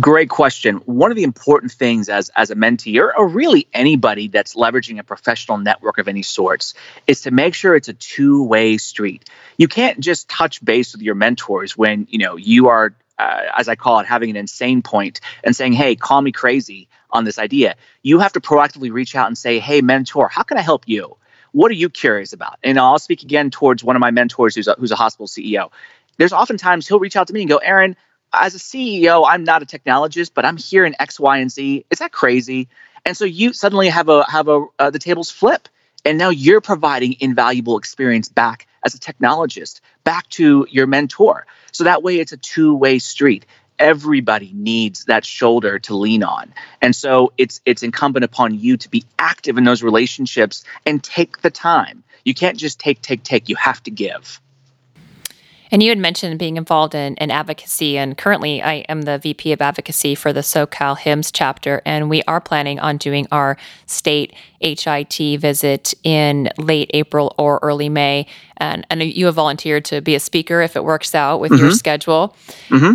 Great 0.00 0.28
question. 0.28 0.76
One 0.86 1.10
of 1.10 1.16
the 1.16 1.22
important 1.24 1.72
things 1.72 2.08
as, 2.08 2.30
as 2.36 2.50
a 2.50 2.54
mentee 2.54 3.00
or, 3.00 3.16
or 3.16 3.28
really 3.28 3.66
anybody 3.72 4.28
that's 4.28 4.54
leveraging 4.54 4.98
a 4.98 5.04
professional 5.04 5.58
network 5.58 5.98
of 5.98 6.08
any 6.08 6.22
sorts 6.22 6.74
is 7.06 7.22
to 7.22 7.30
make 7.30 7.54
sure 7.54 7.74
it's 7.74 7.88
a 7.88 7.94
two-way 7.94 8.78
street. 8.78 9.28
You 9.56 9.68
can't 9.68 10.00
just 10.00 10.28
touch 10.28 10.64
base 10.64 10.92
with 10.92 11.02
your 11.02 11.14
mentors 11.14 11.76
when, 11.76 12.06
you 12.10 12.18
know, 12.18 12.36
you 12.36 12.68
are 12.68 12.94
uh, 13.18 13.42
as 13.56 13.68
I 13.68 13.74
call 13.74 13.98
it, 13.98 14.06
having 14.06 14.30
an 14.30 14.36
insane 14.36 14.80
point 14.80 15.20
and 15.42 15.56
saying, 15.56 15.72
hey, 15.72 15.96
call 15.96 16.22
me 16.22 16.30
crazy 16.30 16.88
on 17.10 17.24
this 17.24 17.36
idea. 17.36 17.74
You 18.00 18.20
have 18.20 18.34
to 18.34 18.40
proactively 18.40 18.92
reach 18.92 19.16
out 19.16 19.26
and 19.26 19.36
say, 19.36 19.58
hey, 19.58 19.80
mentor, 19.80 20.28
how 20.28 20.44
can 20.44 20.56
I 20.56 20.60
help 20.60 20.86
you? 20.86 21.16
what 21.52 21.70
are 21.70 21.74
you 21.74 21.88
curious 21.88 22.32
about? 22.32 22.58
And 22.62 22.78
I'll 22.78 22.98
speak 22.98 23.22
again 23.22 23.50
towards 23.50 23.82
one 23.82 23.96
of 23.96 24.00
my 24.00 24.10
mentors 24.10 24.54
who's 24.54 24.68
a, 24.68 24.76
who's 24.78 24.92
a 24.92 24.96
hospital 24.96 25.26
CEO. 25.26 25.70
There's 26.16 26.32
oftentimes 26.32 26.88
he'll 26.88 26.98
reach 26.98 27.16
out 27.16 27.28
to 27.28 27.32
me 27.32 27.42
and 27.42 27.48
go, 27.48 27.58
Aaron, 27.58 27.96
as 28.32 28.54
a 28.54 28.58
CEO, 28.58 29.24
I'm 29.26 29.44
not 29.44 29.62
a 29.62 29.66
technologist, 29.66 30.32
but 30.34 30.44
I'm 30.44 30.56
here 30.56 30.84
in 30.84 30.94
X, 30.98 31.18
Y, 31.18 31.38
and 31.38 31.50
Z. 31.50 31.84
Is 31.90 31.98
that 31.98 32.12
crazy? 32.12 32.68
And 33.04 33.16
so 33.16 33.24
you 33.24 33.52
suddenly 33.52 33.88
have 33.88 34.08
a 34.08 34.24
have 34.30 34.48
a 34.48 34.66
uh, 34.78 34.90
the 34.90 34.98
tables 34.98 35.30
flip, 35.30 35.68
and 36.04 36.18
now 36.18 36.30
you're 36.30 36.60
providing 36.60 37.16
invaluable 37.20 37.78
experience 37.78 38.28
back 38.28 38.66
as 38.84 38.94
a 38.94 38.98
technologist 38.98 39.80
back 40.04 40.28
to 40.30 40.66
your 40.70 40.86
mentor. 40.86 41.46
So 41.72 41.84
that 41.84 42.02
way, 42.02 42.18
it's 42.18 42.32
a 42.32 42.36
two 42.36 42.74
way 42.74 42.98
street 42.98 43.46
everybody 43.78 44.50
needs 44.54 45.04
that 45.04 45.24
shoulder 45.24 45.78
to 45.78 45.94
lean 45.94 46.22
on 46.22 46.52
and 46.82 46.96
so 46.96 47.32
it's 47.38 47.60
it's 47.64 47.82
incumbent 47.82 48.24
upon 48.24 48.58
you 48.58 48.76
to 48.76 48.88
be 48.88 49.04
active 49.18 49.56
in 49.56 49.64
those 49.64 49.82
relationships 49.82 50.64
and 50.84 51.02
take 51.02 51.40
the 51.42 51.50
time 51.50 52.02
you 52.24 52.34
can't 52.34 52.58
just 52.58 52.80
take 52.80 53.00
take 53.00 53.22
take 53.22 53.48
you 53.48 53.54
have 53.54 53.80
to 53.82 53.90
give 53.90 54.40
and 55.70 55.82
you 55.82 55.90
had 55.90 55.98
mentioned 55.98 56.38
being 56.38 56.56
involved 56.56 56.94
in, 56.94 57.14
in 57.16 57.30
advocacy, 57.30 57.98
and 57.98 58.16
currently 58.16 58.62
I 58.62 58.74
am 58.88 59.02
the 59.02 59.18
VP 59.18 59.52
of 59.52 59.60
advocacy 59.60 60.14
for 60.14 60.32
the 60.32 60.40
SoCal 60.40 60.98
HIMSS 60.98 61.30
chapter, 61.32 61.82
and 61.84 62.08
we 62.08 62.22
are 62.24 62.40
planning 62.40 62.78
on 62.78 62.96
doing 62.96 63.26
our 63.32 63.56
state 63.86 64.34
HIT 64.60 65.40
visit 65.40 65.94
in 66.02 66.50
late 66.58 66.90
April 66.94 67.34
or 67.38 67.58
early 67.62 67.88
May. 67.88 68.26
And, 68.56 68.86
and 68.90 69.02
you 69.02 69.26
have 69.26 69.34
volunteered 69.34 69.84
to 69.86 70.00
be 70.00 70.14
a 70.14 70.20
speaker 70.20 70.60
if 70.60 70.76
it 70.76 70.84
works 70.84 71.14
out 71.14 71.38
with 71.40 71.52
mm-hmm. 71.52 71.64
your 71.64 71.72
schedule. 71.72 72.34
Mm-hmm. 72.68 72.94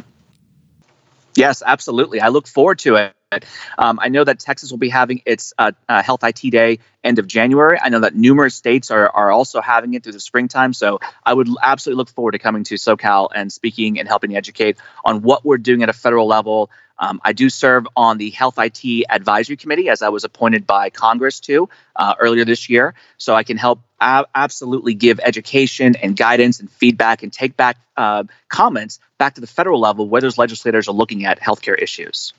Yes, 1.35 1.63
absolutely. 1.65 2.21
I 2.21 2.27
look 2.27 2.47
forward 2.47 2.79
to 2.79 2.95
it. 2.95 3.13
Um, 3.77 3.99
I 4.01 4.09
know 4.09 4.23
that 4.23 4.39
Texas 4.39 4.71
will 4.71 4.77
be 4.77 4.89
having 4.89 5.21
its 5.25 5.53
uh, 5.57 5.71
uh, 5.89 6.03
Health 6.03 6.23
IT 6.23 6.49
Day 6.51 6.79
end 7.03 7.19
of 7.19 7.27
January. 7.27 7.77
I 7.81 7.89
know 7.89 7.99
that 8.01 8.15
numerous 8.15 8.55
states 8.55 8.91
are, 8.91 9.09
are 9.09 9.31
also 9.31 9.61
having 9.61 9.93
it 9.93 10.03
through 10.03 10.13
the 10.13 10.19
springtime. 10.19 10.73
So 10.73 10.99
I 11.25 11.33
would 11.33 11.49
absolutely 11.61 11.97
look 11.97 12.09
forward 12.09 12.31
to 12.31 12.39
coming 12.39 12.63
to 12.65 12.75
SoCal 12.75 13.29
and 13.33 13.51
speaking 13.51 13.99
and 13.99 14.07
helping 14.07 14.35
educate 14.35 14.77
on 15.03 15.21
what 15.21 15.43
we're 15.43 15.57
doing 15.57 15.83
at 15.83 15.89
a 15.89 15.93
federal 15.93 16.27
level. 16.27 16.69
Um, 16.97 17.19
I 17.23 17.33
do 17.33 17.49
serve 17.49 17.87
on 17.95 18.17
the 18.17 18.29
Health 18.29 18.57
IT 18.57 19.05
Advisory 19.09 19.57
Committee 19.57 19.89
as 19.89 20.01
I 20.01 20.09
was 20.09 20.23
appointed 20.23 20.65
by 20.67 20.89
Congress 20.89 21.39
to 21.41 21.67
uh, 21.95 22.15
earlier 22.19 22.45
this 22.45 22.69
year. 22.69 22.93
So 23.17 23.33
I 23.33 23.43
can 23.43 23.57
help 23.57 23.81
ab- 23.99 24.27
absolutely 24.33 24.93
give 24.93 25.19
education 25.19 25.95
and 25.95 26.15
guidance 26.15 26.59
and 26.59 26.69
feedback 26.69 27.23
and 27.23 27.33
take 27.33 27.57
back 27.57 27.77
uh, 27.97 28.23
comments 28.47 28.99
back 29.17 29.35
to 29.35 29.41
the 29.41 29.47
federal 29.47 29.79
level 29.79 30.07
where 30.07 30.21
those 30.21 30.37
legislators 30.37 30.87
are 30.87 30.93
looking 30.93 31.25
at 31.25 31.39
healthcare 31.39 31.77
issues 31.79 32.33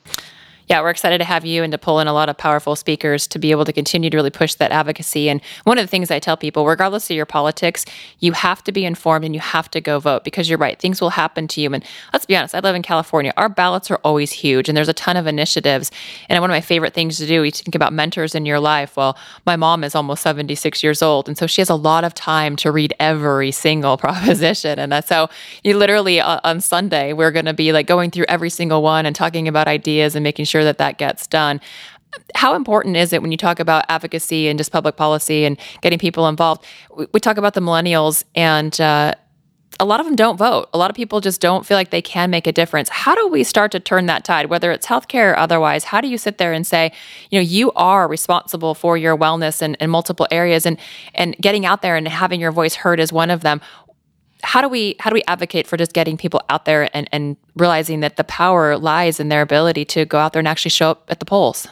yeah, 0.68 0.80
we're 0.80 0.90
excited 0.90 1.18
to 1.18 1.24
have 1.24 1.44
you 1.44 1.62
and 1.62 1.72
to 1.72 1.78
pull 1.78 2.00
in 2.00 2.08
a 2.08 2.12
lot 2.12 2.28
of 2.28 2.36
powerful 2.36 2.76
speakers 2.76 3.26
to 3.28 3.38
be 3.38 3.50
able 3.50 3.64
to 3.64 3.72
continue 3.72 4.10
to 4.10 4.16
really 4.16 4.30
push 4.30 4.54
that 4.54 4.72
advocacy. 4.72 5.28
And 5.28 5.40
one 5.64 5.78
of 5.78 5.84
the 5.84 5.88
things 5.88 6.10
I 6.10 6.18
tell 6.18 6.36
people, 6.36 6.66
regardless 6.66 7.10
of 7.10 7.16
your 7.16 7.26
politics, 7.26 7.84
you 8.20 8.32
have 8.32 8.62
to 8.64 8.72
be 8.72 8.84
informed 8.84 9.24
and 9.24 9.34
you 9.34 9.40
have 9.40 9.70
to 9.72 9.80
go 9.80 9.98
vote 9.98 10.24
because 10.24 10.48
you're 10.48 10.58
right, 10.58 10.78
things 10.78 11.00
will 11.00 11.10
happen 11.10 11.48
to 11.48 11.60
you. 11.60 11.72
And 11.72 11.84
let's 12.12 12.26
be 12.26 12.36
honest, 12.36 12.54
I 12.54 12.60
live 12.60 12.74
in 12.74 12.82
California. 12.82 13.32
Our 13.36 13.48
ballots 13.48 13.90
are 13.90 14.00
always 14.04 14.32
huge 14.32 14.68
and 14.68 14.76
there's 14.76 14.88
a 14.88 14.94
ton 14.94 15.16
of 15.16 15.26
initiatives. 15.26 15.90
And 16.28 16.40
one 16.40 16.50
of 16.50 16.54
my 16.54 16.60
favorite 16.60 16.94
things 16.94 17.18
to 17.18 17.26
do, 17.26 17.42
you 17.42 17.50
think 17.50 17.74
about 17.74 17.92
mentors 17.92 18.34
in 18.34 18.46
your 18.46 18.60
life. 18.60 18.96
Well, 18.96 19.16
my 19.46 19.56
mom 19.56 19.84
is 19.84 19.94
almost 19.94 20.22
76 20.22 20.82
years 20.82 21.02
old. 21.02 21.28
And 21.28 21.36
so 21.36 21.46
she 21.46 21.60
has 21.60 21.70
a 21.70 21.74
lot 21.74 22.04
of 22.04 22.14
time 22.14 22.56
to 22.56 22.72
read 22.72 22.94
every 22.98 23.50
single 23.50 23.96
proposition. 24.04 24.78
And 24.78 24.92
that's 24.92 25.08
so 25.08 25.28
you 25.62 25.76
literally 25.76 26.20
uh, 26.20 26.40
on 26.44 26.60
Sunday, 26.60 27.12
we're 27.12 27.30
going 27.30 27.44
to 27.44 27.54
be 27.54 27.72
like 27.72 27.86
going 27.86 28.10
through 28.10 28.26
every 28.28 28.50
single 28.50 28.82
one 28.82 29.06
and 29.06 29.14
talking 29.14 29.48
about 29.48 29.68
ideas 29.68 30.14
and 30.14 30.22
making 30.22 30.44
sure 30.44 30.53
sure 30.54 30.62
that 30.62 30.78
that 30.78 30.98
gets 30.98 31.26
done. 31.26 31.60
How 32.36 32.54
important 32.54 32.96
is 32.96 33.12
it 33.12 33.20
when 33.22 33.32
you 33.32 33.36
talk 33.36 33.58
about 33.58 33.84
advocacy 33.88 34.46
and 34.46 34.56
just 34.56 34.70
public 34.70 34.96
policy 34.96 35.44
and 35.44 35.58
getting 35.80 35.98
people 35.98 36.28
involved? 36.28 36.64
We, 36.96 37.18
talk 37.18 37.38
about 37.38 37.54
the 37.54 37.60
millennials 37.60 38.22
and 38.36 38.80
uh, 38.80 39.14
a 39.80 39.84
lot 39.84 39.98
of 39.98 40.06
them 40.06 40.14
don't 40.14 40.36
vote. 40.36 40.68
A 40.72 40.78
lot 40.78 40.90
of 40.90 40.94
people 40.94 41.20
just 41.20 41.40
don't 41.40 41.66
feel 41.66 41.76
like 41.76 41.90
they 41.90 42.00
can 42.00 42.30
make 42.30 42.46
a 42.46 42.52
difference. 42.52 42.88
How 42.88 43.16
do 43.16 43.26
we 43.26 43.42
start 43.42 43.72
to 43.72 43.80
turn 43.80 44.06
that 44.06 44.24
tide, 44.24 44.46
whether 44.46 44.70
it's 44.70 44.86
healthcare 44.86 45.32
or 45.32 45.38
otherwise? 45.38 45.82
How 45.82 46.00
do 46.00 46.06
you 46.06 46.16
sit 46.16 46.38
there 46.38 46.52
and 46.52 46.64
say, 46.64 46.92
you 47.30 47.38
know, 47.40 47.42
you 47.42 47.72
are 47.72 48.06
responsible 48.06 48.76
for 48.76 48.96
your 48.96 49.18
wellness 49.18 49.60
in, 49.60 49.74
in 49.80 49.90
multiple 49.90 50.28
areas 50.30 50.66
and 50.66 50.78
and 51.14 51.36
getting 51.40 51.66
out 51.66 51.82
there 51.82 51.96
and 51.96 52.06
having 52.06 52.40
your 52.40 52.52
voice 52.52 52.76
heard 52.76 53.00
is 53.00 53.12
one 53.12 53.30
of 53.30 53.40
them 53.40 53.60
how 54.44 54.60
do 54.60 54.68
we 54.68 54.96
how 55.00 55.10
do 55.10 55.14
we 55.14 55.22
advocate 55.26 55.66
for 55.66 55.76
just 55.76 55.92
getting 55.92 56.16
people 56.16 56.42
out 56.48 56.64
there 56.64 56.88
and, 56.94 57.08
and 57.10 57.36
realizing 57.56 58.00
that 58.00 58.16
the 58.16 58.24
power 58.24 58.76
lies 58.76 59.18
in 59.18 59.28
their 59.28 59.42
ability 59.42 59.84
to 59.86 60.04
go 60.04 60.18
out 60.18 60.32
there 60.32 60.40
and 60.40 60.48
actually 60.48 60.70
show 60.70 60.90
up 60.90 61.04
at 61.08 61.18
the 61.18 61.24
polls? 61.24 61.66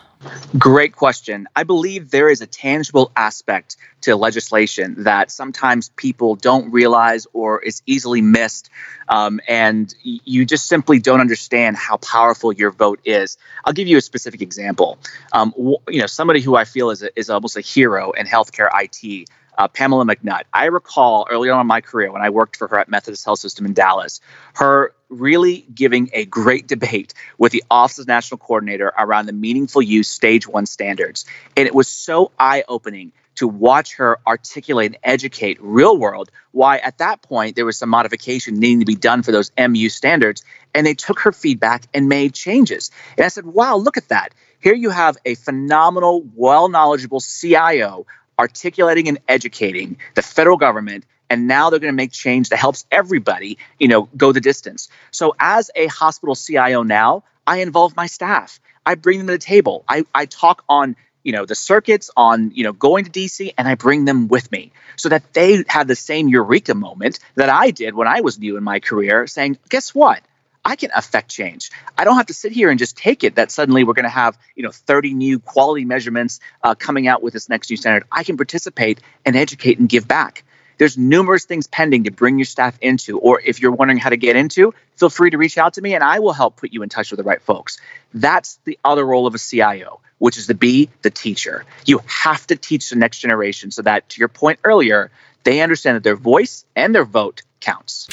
Great 0.57 0.95
question. 0.95 1.49
I 1.57 1.65
believe 1.65 2.11
there 2.11 2.29
is 2.29 2.41
a 2.41 2.47
tangible 2.47 3.11
aspect 3.17 3.77
to 4.03 4.15
legislation 4.15 4.95
that 5.03 5.31
sometimes 5.33 5.89
people 5.91 6.37
don't 6.37 6.71
realize 6.71 7.27
or 7.33 7.61
is 7.61 7.83
easily 7.87 8.21
missed. 8.21 8.71
Um, 9.09 9.41
and 9.49 9.93
you 10.03 10.45
just 10.45 10.69
simply 10.69 11.01
don't 11.01 11.21
understand 11.21 11.77
how 11.77 11.97
powerful 11.97 12.53
your 12.53 12.71
vote 12.71 13.01
is. 13.05 13.37
I'll 13.65 13.73
give 13.73 13.89
you 13.89 13.97
a 13.97 14.01
specific 14.01 14.43
example. 14.43 14.99
Um, 15.33 15.55
you 15.57 16.01
know, 16.01 16.07
somebody 16.07 16.41
who 16.41 16.55
I 16.55 16.65
feel 16.65 16.91
is, 16.91 17.03
a, 17.03 17.19
is 17.19 17.29
almost 17.29 17.57
a 17.57 17.61
hero 17.61 18.13
in 18.13 18.27
healthcare 18.27 18.69
IT 18.75 19.29
uh, 19.62 19.68
Pamela 19.68 20.05
McNutt. 20.05 20.42
I 20.53 20.64
recall 20.64 21.29
early 21.31 21.48
on 21.48 21.61
in 21.61 21.66
my 21.68 21.81
career 21.81 22.11
when 22.11 22.20
I 22.20 22.31
worked 22.31 22.57
for 22.57 22.66
her 22.66 22.79
at 22.81 22.88
Methodist 22.88 23.25
Health 23.25 23.38
System 23.38 23.64
in 23.64 23.75
Dallas, 23.75 24.20
her 24.55 24.92
really 25.09 25.64
giving 25.72 26.11
a 26.12 26.25
great 26.25 26.66
debate 26.66 27.14
with 27.38 27.53
the 27.53 27.62
Office 27.70 28.01
of 28.01 28.09
National 28.09 28.38
Coordinator 28.38 28.92
around 28.98 29.27
the 29.27 29.33
meaningful 29.33 29.81
use 29.81 30.09
stage 30.09 30.48
one 30.48 30.66
standards. 30.66 31.25
And 31.57 31.68
it 31.68 31.75
was 31.77 31.87
so 31.87 32.33
eye 32.40 32.64
opening 32.66 33.12
to 33.37 33.46
watch 33.46 33.94
her 33.94 34.18
articulate 34.27 34.87
and 34.87 34.98
educate 35.05 35.59
real 35.61 35.96
world 35.96 36.31
why 36.51 36.79
at 36.79 36.98
that 36.98 37.22
point 37.22 37.57
there 37.57 37.64
was 37.64 37.79
some 37.79 37.88
modification 37.88 38.59
needing 38.59 38.81
to 38.81 38.85
be 38.85 38.96
done 38.96 39.22
for 39.22 39.31
those 39.31 39.53
MU 39.57 39.88
standards. 39.88 40.44
And 40.75 40.85
they 40.87 40.94
took 40.94 41.20
her 41.20 41.33
feedback 41.33 41.85
and 41.94 42.09
made 42.09 42.35
changes. 42.35 42.90
And 43.16 43.25
I 43.25 43.29
said, 43.29 43.46
wow, 43.46 43.77
look 43.77 43.96
at 43.96 44.09
that. 44.09 44.35
Here 44.61 44.75
you 44.75 44.90
have 44.90 45.16
a 45.25 45.35
phenomenal, 45.35 46.25
well 46.35 46.68
knowledgeable 46.68 47.20
CIO 47.20 48.07
articulating 48.42 49.09
and 49.09 49.18
educating 49.28 49.96
the 50.16 50.22
federal 50.22 50.57
government 50.57 51.05
and 51.31 51.46
now 51.46 51.70
they're 51.70 51.78
going 51.78 51.92
to 51.92 52.02
make 52.05 52.12
change 52.12 52.48
that 52.48 52.59
helps 52.59 52.85
everybody 52.90 53.57
you 53.78 53.88
know 53.88 54.02
go 54.16 54.33
the 54.33 54.40
distance. 54.40 54.88
So 55.12 55.35
as 55.38 55.70
a 55.76 55.87
hospital 55.87 56.35
cio 56.35 56.83
now 56.83 57.22
i 57.46 57.59
involve 57.59 57.96
my 57.96 58.07
staff. 58.07 58.61
I 58.85 58.96
bring 58.96 59.18
them 59.18 59.28
to 59.28 59.35
the 59.35 59.38
table. 59.55 59.85
I, 59.88 60.05
I 60.12 60.26
talk 60.26 60.64
on 60.68 60.96
you 61.22 61.33
know 61.33 61.44
the 61.46 61.55
circuits 61.55 62.11
on 62.16 62.50
you 62.52 62.64
know 62.64 62.72
going 62.72 63.05
to 63.05 63.12
dc 63.18 63.55
and 63.57 63.68
i 63.68 63.76
bring 63.76 64.07
them 64.07 64.26
with 64.26 64.50
me 64.50 64.72
so 64.96 65.09
that 65.09 65.22
they 65.35 65.62
have 65.68 65.87
the 65.87 65.94
same 65.94 66.26
eureka 66.26 66.74
moment 66.74 67.20
that 67.37 67.48
i 67.48 67.70
did 67.70 67.94
when 67.94 68.09
i 68.09 68.20
was 68.22 68.40
new 68.40 68.57
in 68.57 68.64
my 68.64 68.81
career 68.81 69.28
saying 69.28 69.57
guess 69.68 69.94
what 69.94 70.20
I 70.64 70.77
can 70.77 70.90
affect 70.94 71.29
change. 71.29 71.70
I 71.98 72.05
don't 72.05 72.16
have 72.16 72.27
to 72.27 72.35
sit 72.35 72.53
here 72.53 72.70
and 72.70 72.79
just 72.79 72.96
take 72.96 73.25
it 73.25 73.35
that 73.35 73.51
suddenly 73.51 73.85
we're 73.85 73.94
going 73.94 74.05
to 74.05 74.09
have 74.09 74.38
you 74.55 74.62
know 74.62 74.70
30 74.70 75.14
new 75.14 75.38
quality 75.38 75.85
measurements 75.85 76.40
uh, 76.62 76.75
coming 76.75 77.09
out 77.09 77.22
with 77.22 77.33
this 77.33 77.48
next 77.48 77.70
new 77.70 77.77
standard. 77.77 78.05
I 78.11 78.25
can 78.25 78.37
participate 78.37 79.01
and 79.25 79.37
educate 79.37 79.79
and 79.79 79.88
give 79.88 80.07
back. 80.07 80.44
There's 80.79 80.96
numerous 80.98 81.44
things 81.44 81.66
pending 81.66 82.05
to 82.05 82.11
bring 82.11 82.38
your 82.38 82.44
staff 82.44 82.77
into, 82.81 83.18
or 83.18 83.40
if 83.40 83.61
you're 83.61 83.72
wondering 83.72 83.98
how 83.98 84.09
to 84.09 84.16
get 84.16 84.37
into, 84.37 84.75
feel 84.96 85.11
free 85.11 85.31
to 85.31 85.38
reach 85.38 85.59
out 85.59 85.75
to 85.75 85.83
me 85.83 85.94
and 85.94 86.03
I 86.03 86.18
will 86.18 86.33
help 86.33 86.57
put 86.57 86.72
you 86.72 86.83
in 86.83 86.88
touch 86.88 87.11
with 87.11 87.18
the 87.18 87.25
right 87.25 87.42
folks. 87.42 87.79
That's 88.14 88.59
the 88.64 88.79
other 88.85 89.05
role 89.05 89.27
of 89.27 89.35
a 89.35 89.38
CIO, 89.38 90.01
which 90.18 90.38
is 90.38 90.46
to 90.46 90.55
be 90.55 90.88
the 91.03 91.11
teacher. 91.11 91.64
You 91.87 92.01
have 92.07 92.46
to 92.48 92.57
teach 92.57 92.90
the 92.90 92.96
next 92.96 93.18
generation 93.18 93.70
so 93.70 93.83
that, 93.83 94.09
to 94.11 94.18
your 94.20 94.29
point 94.29 94.61
earlier, 94.64 95.11
they 95.44 95.61
understand 95.61 95.96
that 95.96 96.05
their 96.05 96.16
voice 96.16 96.64
and 96.75 96.94
their 96.94 97.05
vote 97.05 97.42
counts. 97.61 98.09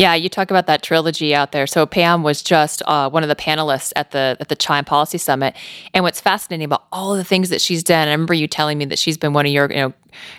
Yeah, 0.00 0.14
you 0.14 0.30
talk 0.30 0.50
about 0.50 0.66
that 0.66 0.82
trilogy 0.82 1.34
out 1.34 1.52
there. 1.52 1.66
So 1.66 1.84
Pam 1.84 2.22
was 2.22 2.40
just 2.40 2.80
uh, 2.86 3.10
one 3.10 3.22
of 3.22 3.28
the 3.28 3.36
panelists 3.36 3.92
at 3.96 4.12
the 4.12 4.34
at 4.40 4.48
the 4.48 4.56
CHIME 4.56 4.86
Policy 4.86 5.18
Summit, 5.18 5.54
and 5.92 6.02
what's 6.02 6.22
fascinating 6.22 6.64
about 6.64 6.86
all 6.90 7.14
the 7.14 7.22
things 7.22 7.50
that 7.50 7.60
she's 7.60 7.84
done. 7.84 8.08
I 8.08 8.12
remember 8.12 8.32
you 8.32 8.48
telling 8.48 8.78
me 8.78 8.86
that 8.86 8.98
she's 8.98 9.18
been 9.18 9.34
one 9.34 9.44
of 9.44 9.52
your 9.52 9.70
you 9.70 9.76
know 9.76 9.92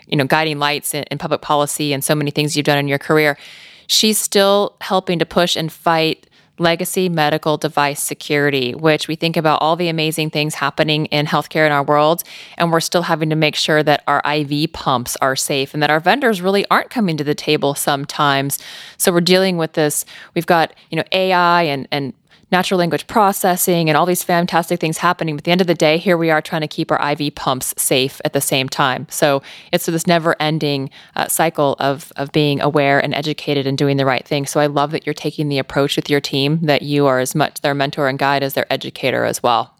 you 0.07 0.17
know 0.17 0.25
guiding 0.25 0.57
lights 0.57 0.95
in, 0.95 1.03
in 1.11 1.19
public 1.19 1.41
policy 1.41 1.93
and 1.93 2.03
so 2.03 2.15
many 2.15 2.31
things 2.31 2.57
you've 2.57 2.65
done 2.65 2.79
in 2.79 2.87
your 2.87 2.97
career. 2.97 3.37
She's 3.85 4.17
still 4.17 4.75
helping 4.81 5.19
to 5.19 5.27
push 5.27 5.55
and 5.55 5.71
fight 5.71 6.25
legacy 6.61 7.09
medical 7.09 7.57
device 7.57 8.01
security, 8.01 8.73
which 8.73 9.07
we 9.07 9.15
think 9.15 9.35
about 9.35 9.61
all 9.61 9.75
the 9.75 9.89
amazing 9.89 10.29
things 10.29 10.55
happening 10.55 11.07
in 11.07 11.25
healthcare 11.25 11.65
in 11.65 11.71
our 11.71 11.83
world, 11.83 12.23
and 12.57 12.71
we're 12.71 12.79
still 12.79 13.01
having 13.01 13.29
to 13.29 13.35
make 13.35 13.55
sure 13.55 13.83
that 13.83 14.03
our 14.07 14.21
IV 14.25 14.71
pumps 14.71 15.17
are 15.21 15.35
safe 15.35 15.73
and 15.73 15.83
that 15.83 15.89
our 15.89 15.99
vendors 15.99 16.41
really 16.41 16.65
aren't 16.69 16.89
coming 16.89 17.17
to 17.17 17.23
the 17.23 17.35
table 17.35 17.75
sometimes. 17.75 18.59
So 18.97 19.11
we're 19.11 19.21
dealing 19.21 19.57
with 19.57 19.73
this. 19.73 20.05
We've 20.35 20.45
got 20.45 20.73
you 20.89 20.95
know 20.95 21.03
AI 21.11 21.63
and 21.63 21.87
and 21.91 22.13
natural 22.51 22.77
language 22.77 23.07
processing 23.07 23.89
and 23.89 23.97
all 23.97 24.05
these 24.05 24.23
fantastic 24.23 24.79
things 24.79 24.97
happening. 24.97 25.35
But 25.35 25.41
at 25.41 25.45
the 25.45 25.51
end 25.51 25.61
of 25.61 25.67
the 25.67 25.75
day, 25.75 25.97
here 25.97 26.17
we 26.17 26.29
are 26.29 26.41
trying 26.41 26.61
to 26.61 26.67
keep 26.67 26.91
our 26.91 27.11
IV 27.11 27.35
pumps 27.35 27.73
safe 27.77 28.19
at 28.25 28.33
the 28.33 28.41
same 28.41 28.67
time. 28.67 29.07
So 29.09 29.41
it's 29.71 29.85
this 29.85 30.07
never 30.07 30.35
ending 30.41 30.89
uh, 31.15 31.27
cycle 31.27 31.75
of, 31.79 32.11
of 32.15 32.31
being 32.31 32.61
aware 32.61 32.99
and 32.99 33.13
educated 33.13 33.67
and 33.67 33.77
doing 33.77 33.97
the 33.97 34.05
right 34.05 34.25
thing. 34.25 34.45
So 34.45 34.59
I 34.59 34.67
love 34.67 34.91
that 34.91 35.05
you're 35.05 35.13
taking 35.13 35.49
the 35.49 35.59
approach 35.59 35.95
with 35.95 36.09
your 36.09 36.21
team 36.21 36.59
that 36.63 36.81
you 36.81 37.07
are 37.07 37.19
as 37.19 37.35
much 37.35 37.61
their 37.61 37.73
mentor 37.73 38.07
and 38.07 38.19
guide 38.19 38.43
as 38.43 38.53
their 38.53 38.71
educator 38.71 39.25
as 39.25 39.41
well. 39.41 39.75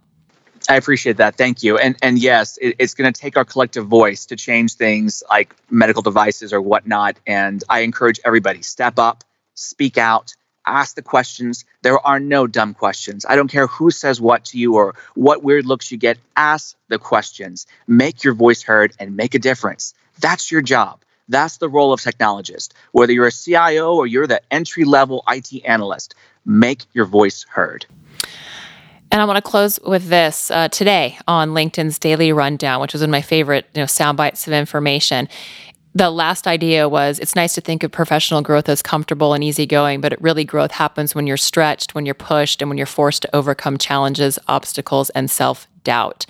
I 0.70 0.76
appreciate 0.76 1.18
that. 1.18 1.38
Thank 1.38 1.64
you. 1.64 1.78
And 1.78 1.96
and 2.02 2.20
yes, 2.20 2.58
it, 2.62 2.76
it's 2.78 2.94
going 2.94 3.12
to 3.12 3.20
take 3.20 3.36
our 3.36 3.46
collective 3.46 3.88
voice 3.88 4.26
to 4.28 4.36
change 4.36 4.76
things 4.76 5.24
like 5.30 5.56
medical 5.70 6.02
devices 6.02 6.54
or 6.54 6.62
whatnot. 6.62 7.18
And 7.26 7.64
I 7.70 7.80
encourage 7.80 8.20
everybody 8.24 8.62
step 8.62 9.00
up, 9.00 9.24
speak 9.56 9.98
out, 9.98 10.36
ask 10.66 10.96
the 10.96 11.02
questions. 11.02 11.66
There 11.82 12.00
are 12.06 12.20
no 12.20 12.48
dumb 12.48 12.74
questions. 12.74 13.26
I 13.28 13.36
don't 13.36 13.50
care 13.50 13.68
who 13.68 13.92
says 13.92 14.22
what 14.22 14.46
to 14.46 14.58
you 14.58 14.76
or 14.76 14.96
what 15.16 15.44
weird 15.44 15.66
looks 15.66 15.92
you 15.92 15.98
get. 15.98 16.18
Ask 16.36 16.76
the 16.88 17.00
questions. 17.00 17.68
Make 17.88 18.24
your 18.24 18.34
voice 18.34 18.62
heard 18.62 18.94
and 19.00 19.16
make 19.16 19.36
a 19.36 19.40
difference. 19.40 19.94
That's 20.20 20.52
your 20.52 20.62
job. 20.62 21.02
That's 21.30 21.58
the 21.58 21.70
role 21.70 21.94
of 21.94 22.02
technologist. 22.02 22.74
Whether 22.92 23.14
you're 23.14 23.28
a 23.28 23.32
CIO 23.32 23.96
or 23.96 24.06
you're 24.06 24.28
the 24.28 24.42
entry 24.52 24.84
level 24.84 25.24
IT 25.28 25.66
analyst, 25.66 26.16
make 26.46 26.84
your 26.94 27.06
voice 27.06 27.46
heard. 27.50 27.86
And 29.12 29.22
I 29.22 29.26
want 29.26 29.38
to 29.38 29.42
close 29.42 29.78
with 29.86 30.08
this 30.08 30.50
uh, 30.52 30.70
today 30.70 31.18
on 31.28 31.50
LinkedIn's 31.50 32.00
Daily 32.00 32.32
Rundown, 32.32 32.80
which 32.80 32.94
was 32.94 33.02
one 33.02 33.10
of 33.10 33.12
my 33.12 33.22
favorite 33.22 33.68
you 33.74 33.82
know, 33.82 33.86
sound 33.86 34.18
bites 34.18 34.48
of 34.48 34.54
information. 34.54 35.28
The 35.94 36.10
last 36.10 36.48
idea 36.48 36.88
was 36.88 37.20
it's 37.20 37.36
nice 37.36 37.54
to 37.56 37.62
think 37.62 37.84
of 37.84 37.92
professional 37.92 38.42
growth 38.42 38.70
as 38.70 38.82
comfortable 38.82 39.34
and 39.34 39.44
easygoing, 39.44 40.00
but 40.00 40.14
it 40.14 40.22
really 40.22 40.46
growth 40.46 40.72
happens 40.72 41.14
when 41.14 41.28
you're 41.28 41.38
stretched, 41.38 41.94
when 41.94 42.06
you're 42.06 42.16
pushed, 42.16 42.62
and 42.62 42.70
when 42.70 42.78
you're 42.78 42.88
forced 42.88 43.24
to 43.24 43.36
overcome 43.36 43.78
challenges, 43.78 44.40
obstacles, 44.48 45.10
and 45.12 45.30
self 45.30 45.68
doubt. 45.84 46.26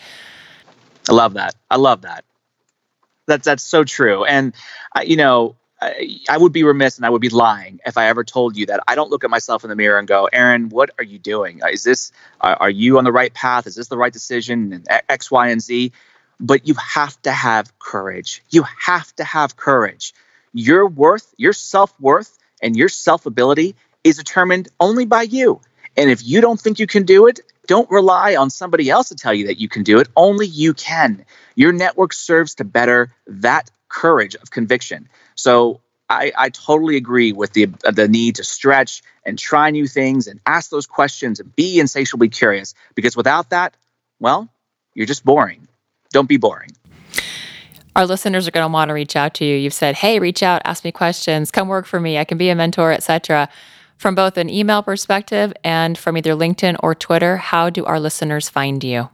I 1.09 1.13
love 1.13 1.33
that. 1.35 1.55
I 1.69 1.75
love 1.75 2.01
that. 2.01 2.25
That's 3.27 3.45
that's 3.45 3.63
so 3.63 3.83
true. 3.83 4.25
And 4.25 4.53
uh, 4.95 5.01
you 5.01 5.15
know, 5.15 5.55
I, 5.81 6.19
I 6.29 6.37
would 6.37 6.53
be 6.53 6.63
remiss 6.63 6.97
and 6.97 7.05
I 7.05 7.09
would 7.09 7.21
be 7.21 7.29
lying 7.29 7.79
if 7.85 7.97
I 7.97 8.07
ever 8.07 8.23
told 8.23 8.55
you 8.55 8.65
that 8.67 8.81
I 8.87 8.95
don't 8.95 9.09
look 9.09 9.23
at 9.23 9.29
myself 9.29 9.63
in 9.63 9.69
the 9.69 9.75
mirror 9.75 9.97
and 9.97 10.07
go, 10.07 10.29
Aaron, 10.31 10.69
what 10.69 10.91
are 10.97 11.03
you 11.03 11.17
doing? 11.17 11.61
Is 11.71 11.83
this, 11.83 12.11
are, 12.41 12.55
are 12.55 12.69
you 12.69 12.97
on 12.97 13.03
the 13.03 13.11
right 13.11 13.33
path? 13.33 13.65
Is 13.65 13.75
this 13.75 13.87
the 13.87 13.97
right 13.97 14.13
decision? 14.13 14.73
And 14.73 14.87
X, 15.09 15.31
Y, 15.31 15.49
and 15.49 15.61
Z. 15.61 15.91
But 16.41 16.67
you 16.67 16.73
have 16.73 17.21
to 17.21 17.31
have 17.31 17.77
courage. 17.79 18.43
You 18.49 18.63
have 18.63 19.15
to 19.17 19.23
have 19.23 19.55
courage. 19.55 20.13
Your 20.53 20.87
worth, 20.87 21.33
your 21.37 21.53
self 21.53 21.97
worth, 21.99 22.37
and 22.61 22.75
your 22.75 22.89
self 22.89 23.25
ability 23.25 23.75
is 24.03 24.17
determined 24.17 24.69
only 24.79 25.05
by 25.05 25.21
you. 25.21 25.61
And 25.95 26.09
if 26.09 26.25
you 26.25 26.41
don't 26.41 26.59
think 26.59 26.79
you 26.79 26.87
can 26.87 27.03
do 27.03 27.27
it, 27.27 27.41
don't 27.67 27.89
rely 27.91 28.35
on 28.35 28.49
somebody 28.49 28.89
else 28.89 29.09
to 29.09 29.15
tell 29.15 29.33
you 29.33 29.47
that 29.47 29.59
you 29.59 29.69
can 29.69 29.83
do 29.83 29.99
it. 29.99 30.07
Only 30.15 30.47
you 30.47 30.73
can. 30.73 31.25
Your 31.55 31.71
network 31.71 32.13
serves 32.13 32.55
to 32.55 32.63
better 32.63 33.13
that 33.27 33.69
courage 33.87 34.35
of 34.35 34.49
conviction. 34.49 35.09
So 35.35 35.81
I, 36.09 36.31
I 36.37 36.49
totally 36.49 36.97
agree 36.97 37.31
with 37.31 37.53
the 37.53 37.69
uh, 37.85 37.91
the 37.91 38.07
need 38.07 38.35
to 38.35 38.43
stretch 38.43 39.03
and 39.25 39.37
try 39.37 39.69
new 39.69 39.87
things 39.87 40.27
and 40.27 40.39
ask 40.45 40.69
those 40.69 40.87
questions 40.87 41.39
and 41.39 41.55
be 41.55 41.79
insatiably 41.79 42.29
curious. 42.29 42.73
Because 42.95 43.15
without 43.15 43.51
that, 43.51 43.77
well, 44.19 44.49
you're 44.93 45.05
just 45.05 45.23
boring. 45.23 45.67
Don't 46.11 46.27
be 46.27 46.37
boring. 46.37 46.71
Our 47.95 48.05
listeners 48.05 48.47
are 48.47 48.51
going 48.51 48.65
to 48.65 48.71
want 48.71 48.89
to 48.89 48.93
reach 48.93 49.15
out 49.15 49.33
to 49.35 49.45
you. 49.45 49.55
You've 49.55 49.73
said, 49.73 49.95
"Hey, 49.95 50.19
reach 50.19 50.41
out, 50.41 50.61
ask 50.63 50.85
me 50.85 50.91
questions, 50.91 51.51
come 51.51 51.67
work 51.67 51.85
for 51.85 51.99
me. 51.99 52.17
I 52.17 52.23
can 52.23 52.37
be 52.37 52.49
a 52.49 52.55
mentor, 52.55 52.91
etc." 52.91 53.49
From 53.97 54.15
both 54.15 54.37
an 54.37 54.49
email 54.49 54.81
perspective 54.81 55.53
and 55.63 55.95
from 55.97 56.17
either 56.17 56.31
LinkedIn 56.31 56.77
or 56.81 56.95
Twitter, 56.95 57.37
how 57.37 57.69
do 57.69 57.85
our 57.85 57.99
listeners 57.99 58.49
find 58.49 58.83
you? 58.83 59.09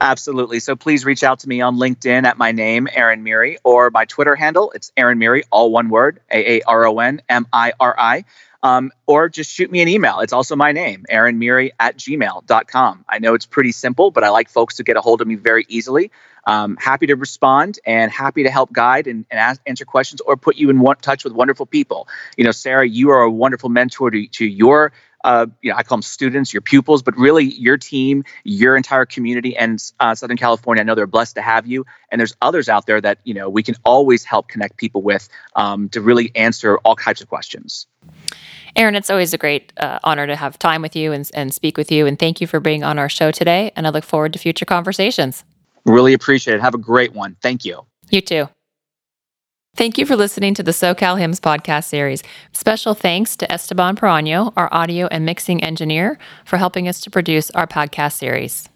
Absolutely. 0.00 0.60
So 0.60 0.76
please 0.76 1.04
reach 1.04 1.24
out 1.24 1.38
to 1.40 1.48
me 1.48 1.60
on 1.60 1.76
LinkedIn 1.76 2.24
at 2.24 2.38
my 2.38 2.52
name, 2.52 2.86
Aaron 2.92 3.22
Miri, 3.22 3.58
or 3.64 3.90
my 3.90 4.04
Twitter 4.04 4.36
handle. 4.36 4.70
It's 4.72 4.92
Aaron 4.96 5.18
Miri, 5.18 5.42
all 5.50 5.72
one 5.72 5.88
word, 5.88 6.20
A 6.30 6.58
A 6.58 6.62
R 6.66 6.86
O 6.86 6.98
N 6.98 7.20
M 7.28 7.46
I 7.52 7.72
R 7.80 7.96
I. 7.98 8.24
Um, 8.62 8.90
or 9.06 9.28
just 9.28 9.52
shoot 9.52 9.70
me 9.70 9.82
an 9.82 9.88
email. 9.88 10.20
It's 10.20 10.32
also 10.32 10.56
my 10.56 10.72
name, 10.72 11.04
Aaron 11.08 11.38
Miri 11.38 11.72
at 11.78 11.96
gmail.com. 11.96 13.04
I 13.08 13.18
know 13.18 13.34
it's 13.34 13.46
pretty 13.46 13.72
simple, 13.72 14.10
but 14.10 14.24
I 14.24 14.30
like 14.30 14.48
folks 14.48 14.76
to 14.76 14.84
get 14.84 14.96
a 14.96 15.00
hold 15.00 15.20
of 15.20 15.28
me 15.28 15.34
very 15.36 15.64
easily. 15.68 16.10
Um, 16.46 16.76
happy 16.76 17.06
to 17.06 17.16
respond 17.16 17.80
and 17.84 18.10
happy 18.10 18.44
to 18.44 18.50
help 18.50 18.72
guide 18.72 19.08
and, 19.08 19.26
and 19.30 19.40
ask, 19.40 19.60
answer 19.66 19.84
questions 19.84 20.20
or 20.20 20.36
put 20.36 20.56
you 20.56 20.70
in 20.70 20.78
one, 20.78 20.96
touch 20.96 21.24
with 21.24 21.32
wonderful 21.32 21.66
people. 21.66 22.08
You 22.36 22.44
know, 22.44 22.52
Sarah, 22.52 22.88
you 22.88 23.10
are 23.10 23.22
a 23.22 23.30
wonderful 23.30 23.68
mentor 23.68 24.10
to, 24.10 24.26
to 24.28 24.46
your 24.46 24.92
uh, 25.26 25.46
you 25.60 25.70
know, 25.70 25.76
I 25.76 25.82
call 25.82 25.96
them 25.96 26.02
students, 26.02 26.54
your 26.54 26.60
pupils, 26.62 27.02
but 27.02 27.16
really 27.16 27.44
your 27.44 27.76
team, 27.76 28.24
your 28.44 28.76
entire 28.76 29.04
community, 29.04 29.56
and 29.56 29.82
uh, 29.98 30.14
Southern 30.14 30.36
California. 30.36 30.82
I 30.82 30.84
know 30.84 30.94
they're 30.94 31.06
blessed 31.08 31.34
to 31.34 31.42
have 31.42 31.66
you, 31.66 31.84
and 32.10 32.20
there's 32.20 32.34
others 32.40 32.68
out 32.68 32.86
there 32.86 33.00
that 33.00 33.18
you 33.24 33.34
know 33.34 33.50
we 33.50 33.64
can 33.64 33.74
always 33.84 34.24
help 34.24 34.46
connect 34.48 34.76
people 34.76 35.02
with 35.02 35.28
um, 35.56 35.88
to 35.90 36.00
really 36.00 36.30
answer 36.36 36.78
all 36.78 36.94
types 36.94 37.20
of 37.20 37.28
questions. 37.28 37.88
Aaron, 38.76 38.94
it's 38.94 39.10
always 39.10 39.34
a 39.34 39.38
great 39.38 39.72
uh, 39.78 39.98
honor 40.04 40.26
to 40.28 40.36
have 40.36 40.58
time 40.58 40.80
with 40.80 40.94
you 40.94 41.10
and, 41.10 41.28
and 41.34 41.52
speak 41.52 41.76
with 41.76 41.90
you. 41.90 42.06
And 42.06 42.18
thank 42.18 42.40
you 42.40 42.46
for 42.46 42.60
being 42.60 42.84
on 42.84 42.98
our 42.98 43.08
show 43.08 43.30
today. 43.30 43.72
And 43.74 43.86
I 43.86 43.90
look 43.90 44.04
forward 44.04 44.34
to 44.34 44.38
future 44.38 44.66
conversations. 44.66 45.44
Really 45.86 46.12
appreciate 46.12 46.54
it. 46.54 46.60
Have 46.60 46.74
a 46.74 46.78
great 46.78 47.14
one. 47.14 47.36
Thank 47.40 47.64
you. 47.64 47.86
You 48.10 48.20
too. 48.20 48.48
Thank 49.76 49.98
you 49.98 50.06
for 50.06 50.16
listening 50.16 50.54
to 50.54 50.62
the 50.62 50.70
SoCal 50.70 51.20
HIMSS 51.20 51.38
podcast 51.40 51.84
series. 51.84 52.22
Special 52.52 52.94
thanks 52.94 53.36
to 53.36 53.52
Esteban 53.52 53.94
Perano, 53.94 54.50
our 54.56 54.72
audio 54.72 55.06
and 55.08 55.26
mixing 55.26 55.62
engineer, 55.62 56.18
for 56.46 56.56
helping 56.56 56.88
us 56.88 56.98
to 57.02 57.10
produce 57.10 57.50
our 57.50 57.66
podcast 57.66 58.14
series. 58.14 58.70